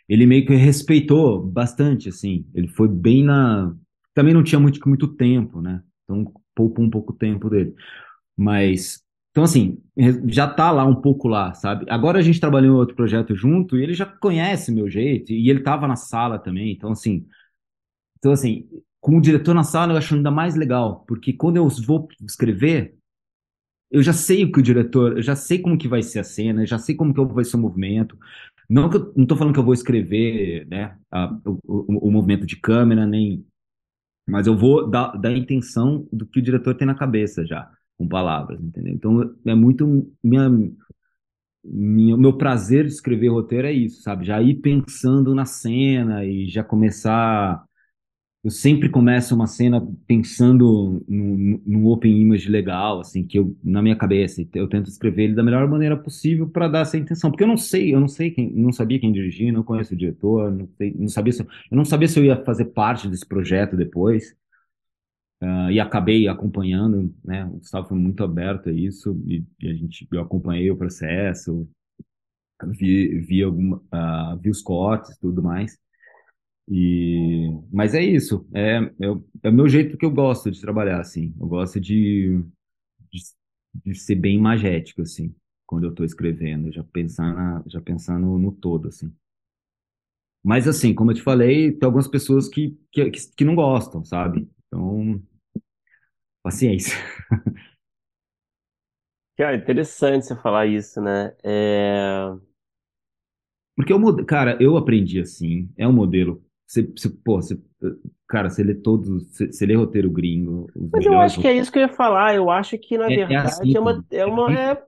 [0.09, 3.77] ele meio que respeitou bastante, assim, ele foi bem na...
[4.15, 5.83] Também não tinha muito, muito tempo, né?
[6.05, 7.75] Então poupou um pouco o tempo dele.
[8.37, 9.83] Mas, então assim,
[10.27, 11.87] já tá lá um pouco lá, sabe?
[11.89, 15.51] Agora a gente trabalhou em outro projeto junto e ele já conhece meu jeito e
[15.51, 17.27] ele tava na sala também, então assim...
[18.19, 18.67] Então assim,
[19.01, 22.97] com o diretor na sala eu acho ainda mais legal, porque quando eu vou escrever,
[23.91, 26.25] eu já sei o que o diretor, eu já sei como que vai ser a
[26.25, 28.19] cena, eu já sei como que vai ser o movimento.
[28.69, 32.11] Não que eu não estou falando que eu vou escrever, né, a, o, o, o,
[32.11, 33.47] movimento de câmera, nem,
[34.27, 38.09] mas eu vou dar a intenção do que o diretor tem na cabeça já, com
[38.09, 38.95] palavras, entendeu?
[38.95, 40.51] Então é muito minha,
[41.63, 44.25] minha, meu prazer de escrever roteiro é isso, sabe?
[44.25, 47.65] Já ir pensando na cena e já começar
[48.45, 53.97] eu sempre começo uma cena pensando no, open image legal, assim, que eu, na minha
[53.97, 57.49] cabeça, eu tento escrever ele da melhor maneira possível para dar essa intenção, porque eu
[57.49, 60.69] não sei, eu não sei quem, não sabia quem dirigir, não conheço o diretor, não,
[60.77, 64.37] sei, não sabia se, eu não sabia se eu ia fazer parte desse projeto depois,
[65.43, 69.75] uh, e acabei acompanhando, né, o Gustavo foi muito aberto a isso, e, e a
[69.75, 71.67] gente, eu acompanhei o processo,
[72.67, 75.79] vi, vi, alguma, uh, vi os cortes tudo mais,
[76.69, 79.07] e, mas é isso, é, é,
[79.43, 81.35] é o meu jeito que eu gosto de trabalhar, assim.
[81.39, 82.43] Eu gosto de,
[83.13, 83.21] de,
[83.85, 85.35] de ser bem magético, assim,
[85.67, 89.13] quando eu estou escrevendo, já pensar na, já pensando no, no todo, assim.
[90.43, 94.49] Mas assim, como eu te falei, tem algumas pessoas que, que, que não gostam, sabe?
[94.69, 95.23] Então,
[96.43, 96.95] paciência.
[99.37, 101.35] Cara, interessante você falar isso, né?
[101.43, 102.25] É...
[103.77, 107.59] Porque, eu, cara, eu aprendi assim, é um modelo você, você, pô, você,
[108.27, 110.69] cara, você lê todos, você, você lê roteiro gringo.
[110.93, 112.35] Mas eu acho que é isso que eu ia falar.
[112.35, 114.05] Eu acho que, na é, é verdade, é, assim, é uma.
[114.11, 114.83] É, uma é,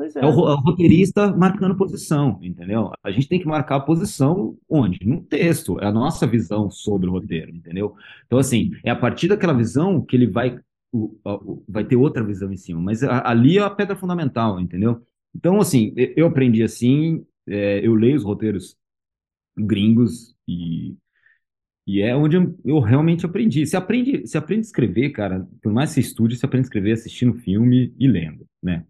[0.00, 0.18] é.
[0.20, 2.92] é o, roteirista marcando posição, entendeu?
[3.02, 5.04] A gente tem que marcar a posição onde?
[5.04, 5.80] No texto.
[5.80, 7.94] É a nossa visão sobre o roteiro, entendeu?
[8.26, 10.58] Então, assim, é a partir daquela visão que ele vai,
[10.92, 12.80] o, o, vai ter outra visão em cima.
[12.80, 15.02] Mas a, ali é a pedra fundamental, entendeu?
[15.34, 18.76] Então, assim, eu aprendi assim, é, eu leio os roteiros
[19.56, 20.96] gringos e
[21.86, 23.64] e é onde eu, realmente aprendi.
[23.64, 26.68] Você aprende, você aprende a escrever, cara, por mais que você estude, você aprende a
[26.68, 28.84] escrever assistindo filme e lendo, né?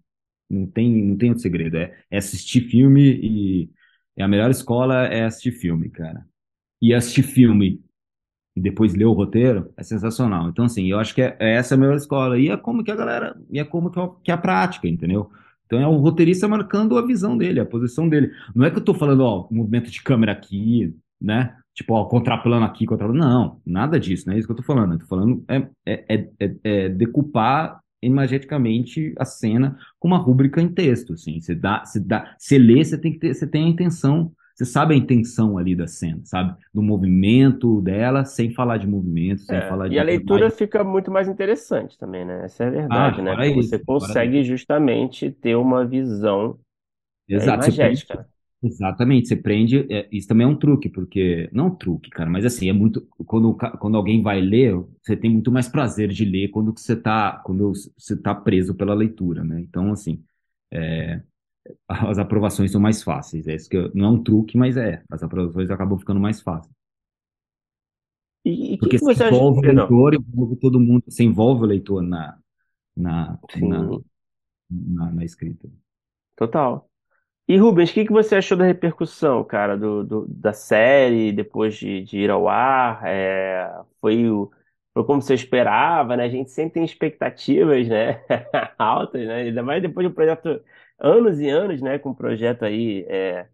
[0.48, 1.76] Não tem, não tem outro segredo.
[1.76, 3.70] É, é assistir filme e
[4.16, 6.26] é a melhor escola é assistir filme, cara.
[6.80, 7.82] E assistir filme
[8.56, 10.48] e depois ler o roteiro é sensacional.
[10.48, 12.38] Então, assim, eu acho que é, é essa a melhor escola.
[12.38, 14.88] E é como que a galera, e é como que é, que é a prática,
[14.88, 15.30] entendeu?
[15.66, 18.30] Então é o roteirista marcando a visão dele, a posição dele.
[18.54, 21.56] Não é que eu tô falando, ó, movimento de câmera aqui, né?
[21.76, 23.20] Tipo, ó, contraplano aqui, contraplano.
[23.20, 24.94] Não, nada disso, não é isso que eu tô falando.
[24.94, 30.68] Eu tô falando é, é, é, é decupar imageticamente a cena com uma rúbrica em
[30.68, 31.38] texto, assim.
[31.38, 34.64] Você dá, você dá, você lê, você tem que ter, você tem a intenção, você
[34.64, 36.56] sabe a intenção ali da cena, sabe?
[36.72, 40.82] Do movimento dela, sem falar de movimento, sem é, falar de E a leitura fica
[40.82, 42.46] muito mais interessante também, né?
[42.46, 43.34] Essa é a verdade, ah, né?
[43.34, 46.58] Porque isso, você consegue justamente ter uma visão
[47.28, 48.26] Exato, imagética.
[48.62, 49.86] Exatamente, você prende.
[49.92, 51.48] É, isso também é um truque, porque.
[51.52, 53.06] Não um truque, cara, mas assim, é muito.
[53.26, 57.38] Quando, quando alguém vai ler, você tem muito mais prazer de ler quando você está
[57.44, 59.60] quando você tá preso pela leitura, né?
[59.60, 60.24] Então, assim,
[60.72, 61.20] é,
[61.86, 63.46] as aprovações são mais fáceis.
[63.46, 65.02] É isso que eu, não é um truque, mas é.
[65.10, 66.74] As aprovações acabam ficando mais fáceis.
[68.44, 69.70] E, e porque que você envolve acha...
[69.70, 72.38] o leitor, envolve todo mundo, você envolve o leitor na,
[72.96, 73.98] na, na,
[74.70, 75.68] na, na escrita.
[76.36, 76.88] Total.
[77.48, 81.76] E Rubens, o que que você achou da repercussão, cara, do, do- da série depois
[81.76, 83.02] de, de ir ao ar?
[83.06, 83.70] É,
[84.00, 84.50] foi, o-
[84.92, 86.24] foi como você esperava, né?
[86.24, 88.20] A gente sempre tem expectativas, né?
[88.78, 89.42] Altas, né?
[89.42, 90.60] Ainda mais depois de um projeto,
[90.98, 91.98] anos e anos, né?
[92.00, 93.48] Com um projeto aí é,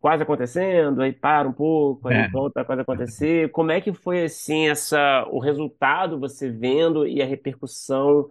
[0.00, 2.26] quase acontecendo, aí para um pouco, aí É.
[2.26, 3.50] volta a quase acontecer.
[3.50, 8.30] Como é que foi assim essa o resultado você vendo e a repercussão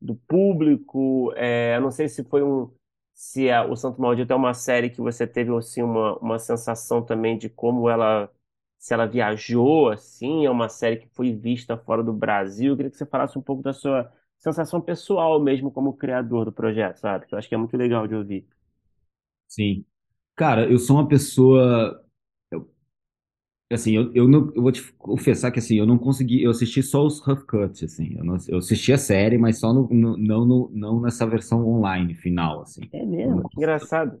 [0.00, 1.32] do público?
[1.36, 2.70] É, eu não sei se foi um
[3.16, 7.04] se a- o Santo Maldito é uma série que você teve assim uma, uma sensação
[7.04, 8.30] também de como ela
[8.78, 12.72] se ela viajou assim, é uma série que foi vista fora do Brasil.
[12.72, 16.52] Eu queria que você falasse um pouco da sua sensação pessoal mesmo como criador do
[16.52, 17.26] projeto, sabe?
[17.26, 18.46] Que eu acho que é muito legal de ouvir.
[19.48, 19.84] Sim.
[20.36, 22.04] Cara, eu sou uma pessoa.
[23.70, 26.42] Eu- assim, eu, eu, não, eu vou te confessar que assim, eu não consegui.
[26.42, 28.14] Eu assisti só os rough cuts, assim.
[28.16, 31.66] Eu, não, eu assisti a série, mas só no, no- não, no, não nessa versão
[31.66, 32.90] online final, assim.
[32.92, 34.20] É não, mesmo, engraçado.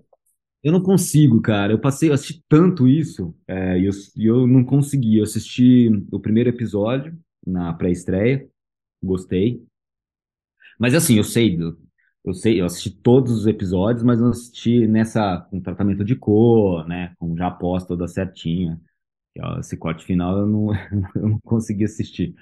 [0.62, 1.72] eu não consigo, cara.
[1.72, 5.18] Eu passei, eu assisti tanto isso, é, e eu, eu não consegui.
[5.18, 7.16] Eu assisti o primeiro episódio
[7.46, 8.48] na pré-estreia,
[9.02, 9.64] gostei.
[10.78, 11.58] Mas assim, eu sei,
[12.24, 16.86] eu, sei, eu assisti todos os episódios, mas eu assisti nessa com tratamento de cor,
[16.86, 18.80] né, com já após toda certinha.
[19.60, 20.68] Esse corte final eu não,
[21.16, 22.34] eu não consegui assistir.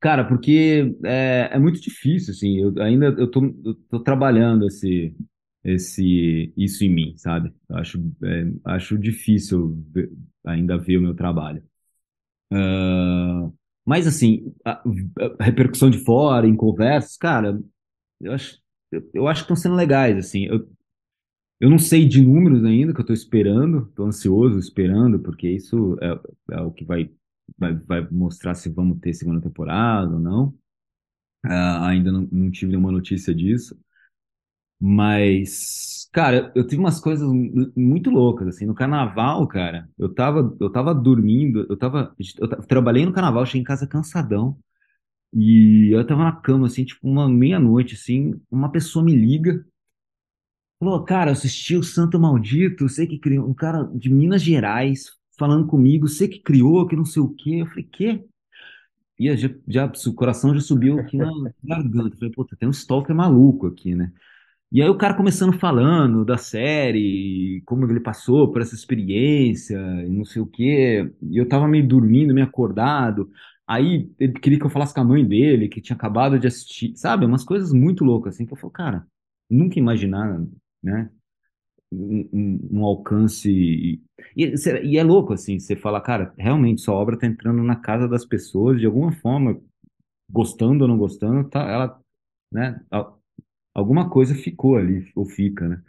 [0.00, 2.58] Cara, porque é, é muito difícil, assim.
[2.60, 5.14] Eu ainda eu tô, eu tô trabalhando esse,
[5.64, 7.52] esse isso em mim, sabe?
[7.68, 9.78] Eu acho, é, acho difícil
[10.46, 11.62] ainda ver o meu trabalho.
[12.50, 13.50] Ah,
[13.84, 14.82] mas assim, a,
[15.40, 17.60] a repercussão de fora, em conversas, cara,
[18.20, 18.58] eu acho,
[19.14, 20.46] eu acho que estão sendo legais, assim.
[20.46, 20.68] Eu,
[21.62, 25.96] eu não sei de números ainda, que eu estou esperando, estou ansioso esperando, porque isso
[26.02, 26.20] é,
[26.56, 27.10] é o que vai,
[27.58, 30.54] vai, vai mostrar se vamos ter segunda temporada ou não.
[31.44, 33.76] Ah, ainda não, não tive nenhuma notícia disso.
[34.84, 40.56] Mas, cara, eu tive umas coisas mu- muito loucas, assim, no carnaval, cara, eu tava,
[40.60, 44.58] eu tava dormindo, eu tava, eu trabalhei no carnaval, cheguei em casa cansadão,
[45.34, 49.64] e eu tava na cama, assim, tipo, uma meia-noite, assim, uma pessoa me liga,
[50.84, 55.12] falou, cara, eu assisti o Santo Maldito, sei que criou, um cara de Minas Gerais,
[55.38, 58.24] falando comigo, sei que criou, que não sei o quê, eu falei, quê?
[59.18, 61.30] E já, já, o coração já subiu aqui na
[61.62, 64.12] garganta, eu falei, puta, tem um stalker maluco aqui, né?
[64.72, 69.76] E aí o cara começando falando da série, como ele passou por essa experiência,
[70.06, 71.12] e não sei o quê.
[71.22, 73.30] E eu tava meio dormindo, meio acordado.
[73.66, 76.96] Aí ele queria que eu falasse com a mãe dele, que tinha acabado de assistir,
[76.96, 77.26] sabe?
[77.26, 79.06] Umas coisas muito loucas, assim, que eu falo, cara,
[79.50, 80.42] nunca imaginar,
[80.82, 81.10] né?
[81.92, 83.50] Um, um- um alcance.
[83.50, 84.02] E,
[84.36, 88.24] e, é louco, assim, você fala, cara, realmente sua obra tá entrando na casa das
[88.26, 89.60] pessoas de alguma forma,
[90.30, 92.00] gostando ou não gostando, tá, ela,
[92.52, 92.80] né?
[93.74, 95.82] alguma coisa ficou ali, ou fica, né?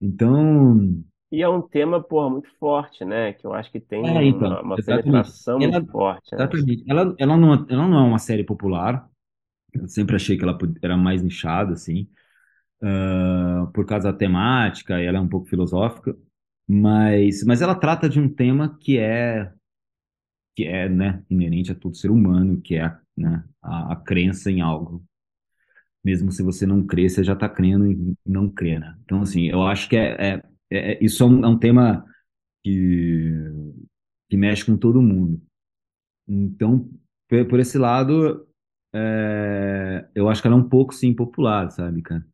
[0.00, 3.32] Então, E é um tema, porra, muito forte, né?
[3.32, 6.48] Que eu acho que tem é, então, uma, uma penetração Ela, muito forte, né?
[6.48, 6.84] exatamente.
[6.88, 9.08] Ela, ela, não, ela não é uma série popular,
[9.74, 12.08] eu sempre achei que ela era mais nichada, assim,
[12.82, 16.16] ah, por causa da temática, ela é um pouco filosófica,
[16.68, 19.52] mas, mas ela trata de um tema que é,
[20.54, 24.60] que é, né, inerente a todo ser humano, que é, né, a, a crença em
[24.60, 25.04] algo.
[26.04, 28.96] mesmo se você não crê, você já está crendo em não crer, né?
[29.04, 32.04] Então, assim, eu acho que é, é- é- é- isso é um, é um tema
[32.64, 33.32] que,
[34.30, 35.40] que mexe com todo mundo.
[36.28, 36.90] Então,
[37.50, 38.46] por esse lado,
[38.94, 42.26] é, eu acho que ela é um pouco, sim, popular, sabe, cara?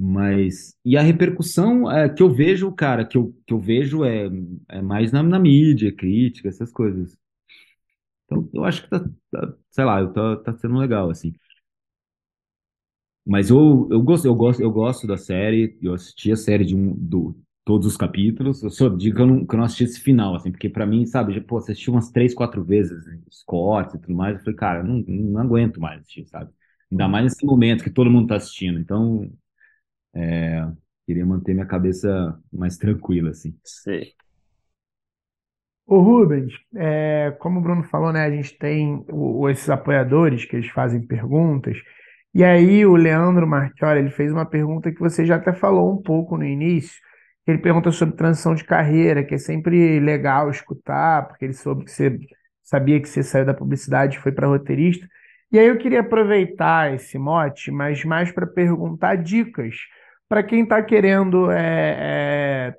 [0.00, 4.28] Mas, e a repercussão é, que eu vejo, cara, que eu, que eu vejo é,
[4.68, 7.18] é mais na, na mídia, crítica, essas coisas.
[8.26, 9.00] Então, eu acho que tá,
[9.30, 11.32] tá- sei lá, tá, tá sendo legal, assim.
[13.26, 15.76] Mas eu, eu gosto, eu gosto, eu gosto da série.
[15.82, 18.62] Eu assisti a série de um, do, todos os capítulos.
[18.62, 20.86] Eu só digo que eu não, que eu não assisti esse final, assim, porque pra
[20.86, 24.36] mim, sabe, já, pô, assisti umas três, quatro vezes né, os cortes e tudo mais.
[24.36, 26.50] Eu falei, cara, não, não aguento mais assistir, sabe?
[26.90, 28.78] Ainda mais nesse momento que todo mundo tá assistindo.
[28.78, 29.30] Então,
[30.18, 30.66] é,
[31.06, 33.56] queria manter minha cabeça mais tranquila, assim.
[33.64, 34.14] Sei.
[35.86, 40.44] Ô Rubens, é, como o Bruno falou, né, a gente tem o- o- esses apoiadores
[40.44, 41.78] que eles fazem perguntas,
[42.34, 46.02] e aí o Leandro Marchiori, ele fez uma pergunta que você já até falou um
[46.02, 47.00] pouco no início,
[47.46, 51.90] ele pergunta sobre transição de carreira, que é sempre legal escutar, porque ele soube que
[51.90, 52.18] você
[52.62, 55.08] sabia que você saiu da publicidade e foi para roteirista,
[55.50, 59.74] e aí eu queria aproveitar esse mote, mas mais para perguntar dicas
[60.28, 62.76] para quem está querendo é, é,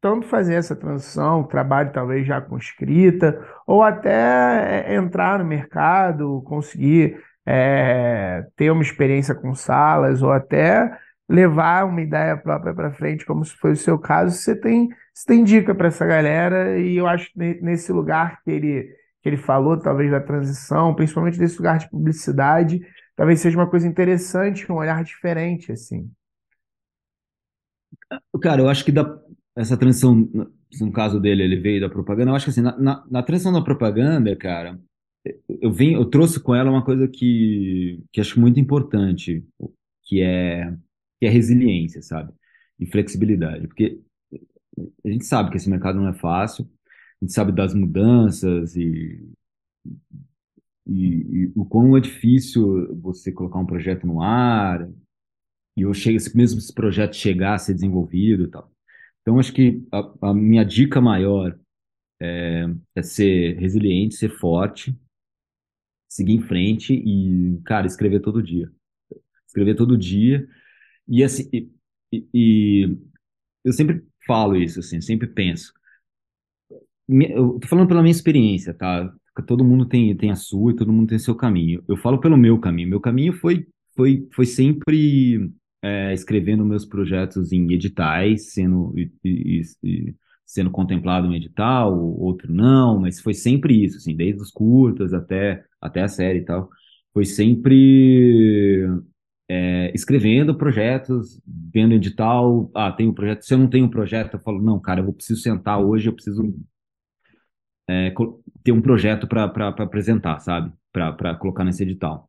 [0.00, 6.42] tanto fazer essa transição, trabalho talvez já com escrita, ou até é, entrar no mercado,
[6.42, 10.96] conseguir é, ter uma experiência com salas, ou até
[11.28, 14.36] levar uma ideia própria para frente, como se foi o seu caso.
[14.36, 18.40] Você tem, você tem dica para essa galera, e eu acho que ne- nesse lugar
[18.42, 18.84] que ele,
[19.22, 22.80] que ele falou, talvez da transição, principalmente desse lugar de publicidade,
[23.16, 26.10] talvez seja uma coisa interessante, um olhar diferente, assim.
[28.42, 29.18] Cara, eu acho que dá,
[29.56, 30.28] essa transição,
[30.80, 32.30] no caso dele, ele veio da propaganda.
[32.30, 34.78] Eu acho que assim, na, na, na transição da propaganda, cara,
[35.48, 39.44] eu vim, eu trouxe com ela uma coisa que, que acho muito importante,
[40.04, 40.72] que é,
[41.20, 42.32] que é resiliência, sabe?
[42.78, 43.68] E flexibilidade.
[43.68, 44.00] Porque
[45.04, 46.68] a gente sabe que esse mercado não é fácil,
[47.20, 49.24] a gente sabe das mudanças e,
[50.86, 54.88] e, e o quão é difícil você colocar um projeto no ar,
[55.76, 58.70] e eu chego, mesmo esse projeto chegar a ser desenvolvido e tal.
[59.22, 61.58] Então, acho que a, a minha dica maior
[62.20, 64.96] é, é, ser resiliente, ser forte,
[66.08, 68.70] seguir em frente e, cara, escrever todo dia.
[69.46, 70.46] Escrever todo dia.
[71.08, 71.48] E, assim,
[72.12, 72.98] e, e
[73.64, 75.72] eu sempre falo isso, assim, sempre penso.
[77.08, 79.12] Eu tô falando pela minha experiência, tá?
[79.46, 81.82] Todo mundo tem, tem a sua e todo mundo tem seu caminho.
[81.88, 82.88] Eu falo pelo meu caminho.
[82.88, 83.66] Meu caminho foi,
[83.96, 85.50] foi, foi sempre
[85.82, 90.14] é, escrevendo meus projetos em editais, sendo, e, e, e,
[90.46, 95.64] sendo contemplado um edital, outro não, mas foi sempre isso, assim, desde os curtas até,
[95.80, 96.68] até a série e tal.
[97.12, 98.86] Foi sempre
[99.48, 104.34] é, escrevendo projetos, vendo edital, ah, tem um projeto, se eu não tenho um projeto,
[104.34, 106.54] eu falo, não, cara, eu preciso sentar hoje, eu preciso
[107.88, 108.14] é,
[108.62, 110.72] ter um projeto para apresentar, sabe?
[110.92, 112.28] Para colocar nesse edital.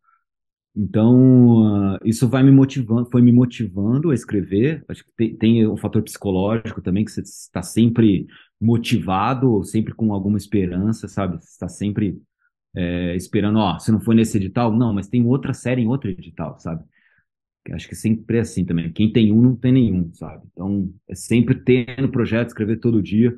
[0.75, 4.83] Então, uh, isso vai me motivando, foi me motivando a escrever.
[4.87, 8.25] Acho que tem, tem um fator psicológico também, que você está sempre
[8.59, 11.35] motivado, sempre com alguma esperança, sabe?
[11.35, 12.19] Você está sempre
[12.75, 16.09] é, esperando, ó, se não foi nesse edital, não, mas tem outra série em outro
[16.09, 16.83] edital, sabe?
[17.71, 18.91] Acho que sempre é assim também.
[18.91, 20.45] Quem tem um, não tem nenhum, sabe?
[20.51, 23.35] Então, é sempre tendo projeto, escrever todo dia,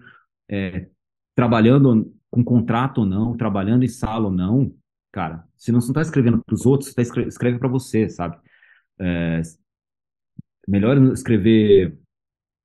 [0.49, 0.87] é,
[1.35, 4.73] trabalhando com contrato ou não, trabalhando em sala ou não,
[5.15, 5.47] cara.
[5.55, 8.37] Se não está escrevendo para os outros, você tá escreve, escreve para você, sabe?
[8.99, 9.41] É,
[10.67, 11.97] melhor escrever,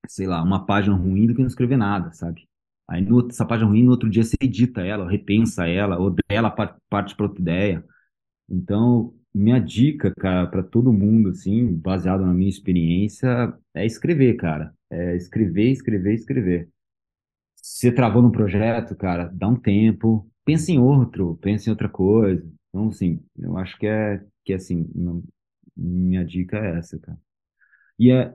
[0.07, 2.47] sei lá, uma página ruim do que não escrever nada, sabe?
[2.89, 6.51] Aí no, essa página ruim, no outro dia você edita ela, repensa ela, ou dela
[6.89, 7.85] parte para outra ideia.
[8.49, 14.73] Então, minha dica, cara, para todo mundo, assim, baseado na minha experiência, é escrever, cara.
[14.89, 16.69] É escrever, escrever, escrever.
[17.55, 21.89] Se você travou no projeto, cara, dá um tempo, pensa em outro, pensa em outra
[21.89, 22.45] coisa.
[22.69, 24.87] Então, assim, eu acho que é, que é assim,
[25.75, 27.17] minha dica é essa, cara.
[27.99, 28.33] E, é,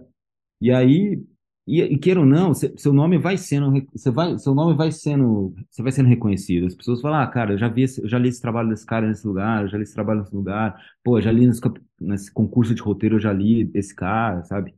[0.61, 1.23] e aí,
[1.66, 5.55] e, e queira ou não, seu nome vai sendo, você vai, seu nome vai sendo,
[5.70, 6.66] você vai sendo reconhecido.
[6.66, 8.87] As pessoas falam, ah, cara, eu já vi, esse, eu já li esse trabalho desse
[8.87, 11.61] cara nesse lugar, eu já li esse trabalho nesse lugar, pô, já li nesse,
[12.01, 14.74] nesse concurso de roteiro, eu já li esse cara, sabe?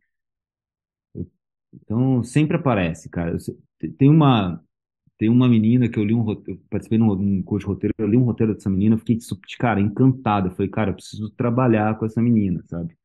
[1.73, 3.37] Então, sempre aparece, cara.
[3.99, 4.63] Tem uma,
[5.19, 8.16] tem uma menina que eu li um roteiro, participei num, curso de roteiro, eu li
[8.16, 9.19] um roteiro dessa menina, eu fiquei,
[9.59, 10.49] cara, encantado.
[10.49, 12.97] Eu falei, cara, eu preciso trabalhar com essa menina, sabe?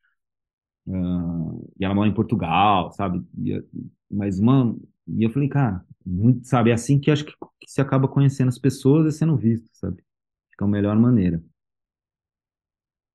[0.85, 3.23] Uh, e ela mora em Portugal, sabe?
[3.37, 3.63] E,
[4.11, 4.75] mas uma.
[5.07, 6.69] E eu falei, cara, muito, sabe?
[6.69, 10.03] É assim que acho que, que se acaba conhecendo as pessoas e sendo visto, sabe?
[10.51, 11.43] Fica a melhor maneira.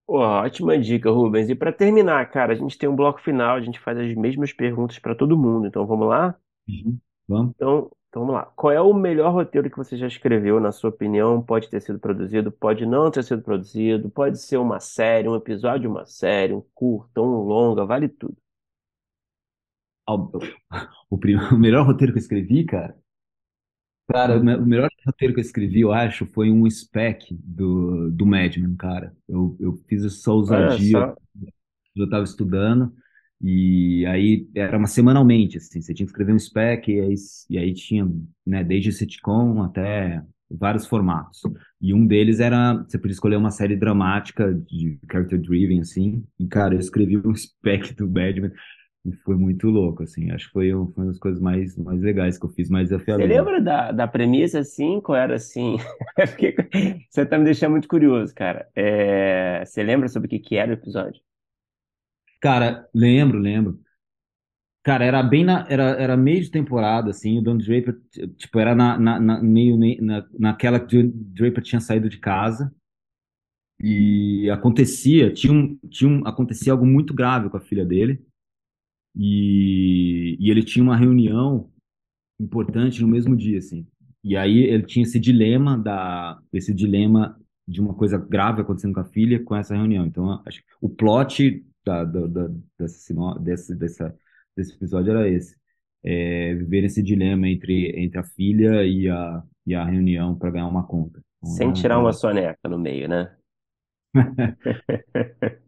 [0.07, 1.49] Pô, ótima dica, Rubens.
[1.51, 4.53] E para terminar, cara, a gente tem um bloco final, a gente faz as mesmas
[4.53, 5.67] perguntas para todo mundo.
[5.67, 6.35] Então vamos lá?
[6.67, 6.99] Uhum.
[7.29, 7.53] Vamos.
[7.55, 8.47] Então, então vamos lá.
[8.57, 11.43] Qual é o melhor roteiro que você já escreveu, na sua opinião?
[11.43, 15.83] Pode ter sido produzido, pode não ter sido produzido, pode ser uma série, um episódio
[15.83, 18.37] de uma série, um curto, um longa, vale tudo.
[21.11, 22.97] O, primeiro, o melhor roteiro que eu escrevi, cara,
[24.11, 28.75] Cara, o melhor roteiro que eu escrevi, eu acho, foi um spec do, do Madman,
[28.75, 29.15] cara.
[29.29, 31.15] Eu, eu fiz essa ousadia,
[31.95, 32.91] eu estava estudando,
[33.41, 37.15] e aí era uma semanalmente, assim, você tinha que escrever um spec, e aí,
[37.51, 38.11] e aí tinha,
[38.47, 41.43] né, desde sitcom até vários formatos.
[41.81, 46.47] E um deles era, você podia escolher uma série dramática de character driven, assim, e
[46.47, 48.53] cara, eu escrevi um spec do Badman,
[49.07, 50.31] e foi muito louco, assim.
[50.31, 53.27] Acho que foi, uma das coisas mais, mais legais que eu fiz, mais desafiador.
[53.27, 55.01] Você lembra da, da premissa, assim?
[55.01, 55.77] Qual era, assim?
[57.09, 58.69] Você tá me deixando muito curioso, cara.
[58.75, 59.65] É...
[59.65, 61.23] Você lembra sobre o que, que era o episódio?
[62.41, 63.81] Cara, lembro, lembro.
[64.83, 68.01] Cara, era bem na, era, era meio de temporada, assim, o Don Draper,
[68.37, 72.73] tipo, era na, na, na meio na, naquela que o Draper tinha saído de casa
[73.81, 78.21] e acontecia, tinha um, tinha um, acontecia algo muito grave com a filha dele
[79.17, 81.71] e, e ele tinha uma reunião
[82.41, 83.87] importante no mesmo dia, assim.
[84.25, 87.39] E aí ele tinha esse dilema da esse dilema
[87.69, 90.07] de uma coisa grave acontecendo com a filha com essa reunião.
[90.07, 92.49] Então, acho o plot da, da, da
[92.79, 94.19] dessa, dessa, dessa,
[94.57, 95.57] desse episódio era esse.
[96.03, 100.69] É, viver esse dilema entre, entre a filha e a, e a reunião para ganhar
[100.69, 101.21] uma conta.
[101.39, 103.37] Então, Sem tirar uma soneca no meio, né?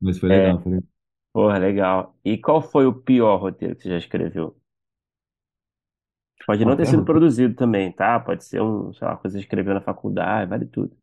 [0.00, 0.62] Mas foi legal, é.
[0.62, 0.88] foi legal.
[1.32, 2.16] Porra, legal.
[2.24, 4.56] E qual foi o pior roteiro que você já escreveu?
[6.46, 8.20] Pode não ter sido produzido também, tá?
[8.20, 10.96] Pode ser um, sei lá, coisa que você escreveu na faculdade, vale tudo.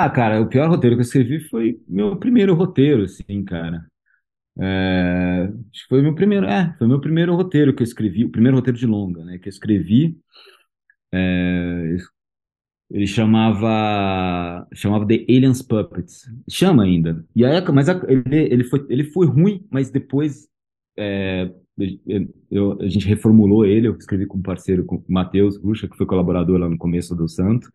[0.00, 3.84] Ah, cara, o pior roteiro que eu escrevi foi meu primeiro roteiro, assim, cara.
[4.60, 5.50] É,
[5.88, 8.86] foi meu primeiro, é, foi meu primeiro roteiro que eu escrevi, o primeiro roteiro de
[8.86, 10.18] longa, né, que eu escrevi.
[11.12, 11.96] É,
[12.90, 16.24] ele chamava, chamava The Aliens Puppets.
[16.50, 17.24] Chama ainda.
[17.36, 20.48] E aí, mas a- ele, ele foi, ele foi ruim, mas depois
[20.98, 21.50] é,
[22.50, 23.88] eu- a gente reformulou ele.
[23.88, 27.14] Eu escrevi com um parceiro, com o Matheus Rucha, que foi colaborador lá no começo
[27.14, 27.70] do Santo.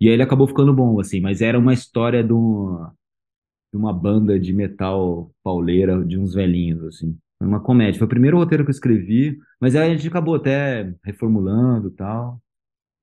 [0.00, 1.20] E aí ele acabou ficando bom, assim.
[1.20, 2.86] Mas era uma história de, um-
[3.72, 7.18] de uma banda de metal pauleira, de uns velhinhos, assim.
[7.38, 7.98] Foi uma comédia.
[7.98, 11.92] Foi o primeiro roteiro que eu escrevi, mas aí a gente acabou até reformulando e
[11.92, 12.40] tal.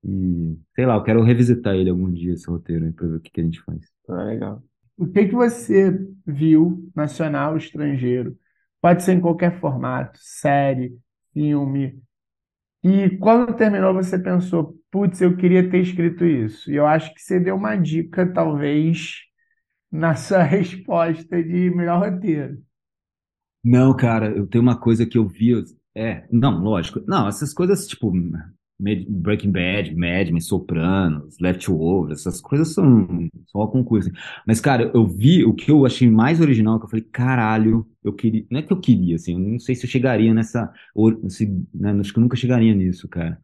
[0.04, 3.30] E, sei lá, eu quero revisitar ele algum dia, esse roteiro, pra ver o que
[3.30, 3.80] que a gente faz.
[4.08, 4.62] Ah, legal.
[4.96, 5.90] O que que você
[6.26, 8.38] viu, nacional, estrangeiro?
[8.80, 10.98] Pode ser em qualquer formato, série,
[11.32, 12.00] filme.
[12.84, 16.70] E quando terminou, você pensou, putz, eu queria ter escrito isso.
[16.70, 19.20] E eu acho que você deu uma dica, talvez,
[19.92, 22.62] na sua resposta de melhor roteiro.
[23.62, 25.52] Não, cara, eu tenho uma coisa que eu vi.
[25.94, 27.00] É, não, lógico.
[27.06, 28.12] Não, essas coisas tipo
[28.78, 33.06] Breaking Bad, Mad Men, Sopranos, Leftovers, essas coisas são
[33.46, 34.10] só concurso.
[34.46, 38.12] Mas, cara, eu vi o que eu achei mais original, que eu falei, caralho, eu
[38.12, 38.44] queria.
[38.50, 40.72] Não é que eu queria, assim, eu não sei se eu chegaria nessa.
[40.94, 43.38] ou se- né, acho que eu nunca chegaria nisso, cara.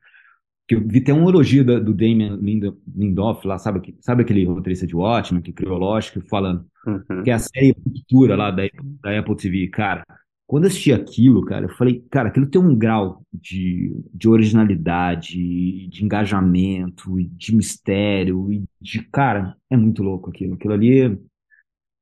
[0.68, 4.44] Que eu vi até um elogio da- do Damien Lindelof lá, sabe, que- sabe aquele
[4.44, 7.22] roteirista de Watchmen, que criou Lógico, falando Uhum.
[7.24, 8.62] que é a série Ruptura lá da,
[9.02, 10.04] da Apple TV, cara.
[10.50, 15.86] Quando eu assisti aquilo, cara, eu falei, cara, aquilo tem um grau de, de originalidade,
[15.88, 20.54] de engajamento, e de mistério, e de, cara, é muito louco aquilo.
[20.54, 21.02] Aquilo ali,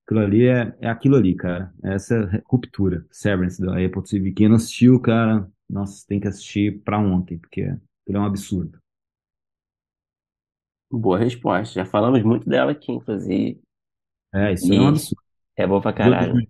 [0.07, 1.73] aquilo ali é, é aquilo ali, cara.
[1.85, 4.33] Essa é ruptura, Severance da Apple TV.
[4.33, 8.79] Quem não assistiu, cara, nossa, tem que assistir pra ontem, porque aquilo é um absurdo.
[10.91, 11.75] Boa resposta.
[11.75, 13.61] Já falamos muito dela aqui, inclusive.
[14.35, 15.23] É, isso é um E absurdo.
[15.57, 16.43] é boa pra caralho.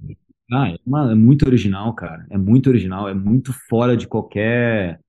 [0.50, 2.26] Ah, é, uma- é muito original, cara.
[2.30, 5.00] É muito original, é muito fora de qualquer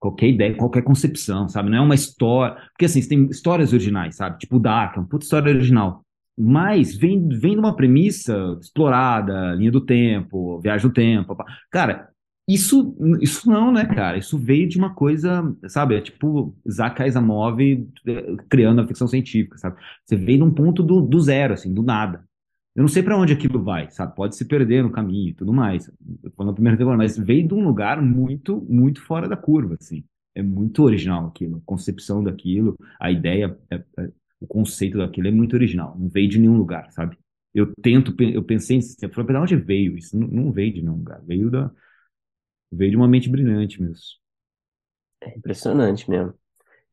[0.00, 1.70] qualquer ideia, qualquer concepção, sabe?
[1.70, 2.56] Não é uma história.
[2.72, 4.38] Porque assim, você tem histórias originais, sabe?
[4.38, 6.02] Tipo Dark, é uma puta história original.
[6.38, 11.36] Mas vem, vem de uma premissa explorada, linha do tempo, viagem do tempo.
[11.70, 12.08] Cara,
[12.48, 14.18] isso, isso não, né, cara?
[14.18, 15.96] Isso veio de uma coisa, sabe?
[15.96, 19.76] É tipo Isaac Asimov eh, criando a ficção científica, sabe?
[20.06, 22.24] Você veio de um ponto do, do zero, assim, do nada.
[22.74, 24.14] Eu não sei para onde aquilo vai, sabe?
[24.16, 25.90] Pode se perder no caminho e tudo mais.
[26.36, 30.04] Falando na primeira temporada, mas veio de um lugar muito, muito fora da curva, assim.
[30.34, 31.58] É muito original aquilo.
[31.58, 35.96] A concepção daquilo, a ideia, é- é- o conceito daquilo é muito original.
[35.98, 37.16] Não veio de nenhum lugar, sabe?
[37.54, 40.18] Eu tento, eu pensei, eu falei, "Pra onde veio isso?
[40.18, 41.20] Não, não veio de nenhum lugar.
[41.26, 41.70] Veio da,
[42.72, 44.18] veio de uma mente brilhante mesmo.
[45.20, 46.34] É impressionante mesmo.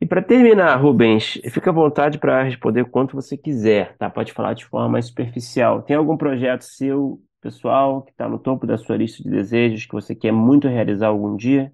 [0.02, 4.10] E para terminar, Rubens, fica à vontade para responder quanto você quiser, tá?
[4.10, 5.82] Pode falar de forma mais superficial.
[5.84, 9.94] Tem algum projeto seu, pessoal, que está no topo da sua lista de desejos que
[9.94, 11.74] você quer muito realizar algum dia?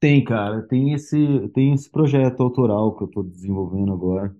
[0.00, 4.34] Tem, cara, tem esse, tem esse projeto autoral que eu estou desenvolvendo agora,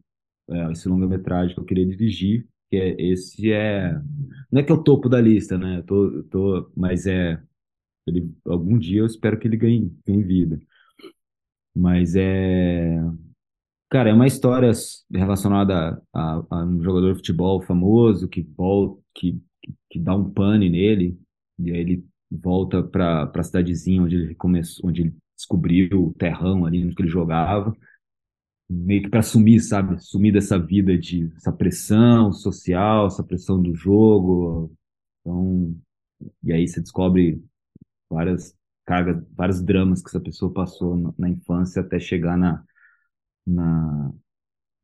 [0.49, 3.93] é, esse longa-metragem que eu queria dirigir, que é, esse é,
[4.53, 5.79] não é que é o topo da lista, né?
[5.79, 7.43] Eu tô, eu tô, mas é,
[8.07, 10.61] ele, algum dia eu espero que ele ganhe, ganhe vida.
[11.79, 12.99] Mas é,
[13.89, 14.73] cara, é uma história
[15.13, 19.41] relacionada a, a um jogador de futebol famoso que volta, que,
[19.89, 21.17] que, dá um pane nele,
[21.57, 26.67] e aí ele volta para a cidadezinha onde ele começou, onde ele descobriu o terrão
[26.67, 27.73] ali onde ele jogava,
[28.69, 30.03] meio que para sumir, sabe?
[30.03, 34.73] Sumir dessa vida de essa pressão social, essa pressão do jogo.
[35.21, 35.77] Então,
[36.43, 37.41] e aí você descobre
[38.11, 38.58] várias
[38.89, 42.65] cargas, vários dramas que essa pessoa passou na, na infância até chegar na,
[43.47, 44.11] na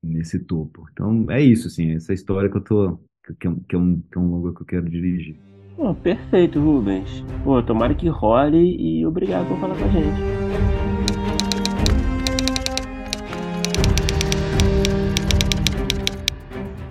[0.02, 0.86] nesse topo.
[0.92, 3.78] Então, é isso, assim, essa história que eu tô que, que, é um, que, é
[3.78, 5.40] um, que é um longa que eu quero dirigir.
[5.74, 7.24] Pô, perfeito, Rubens.
[7.42, 10.20] Pô, tomara que role e obrigado por falar com a gente.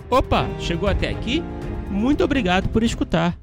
[0.09, 1.43] Opa, chegou até aqui?
[1.91, 3.42] Muito obrigado por escutar.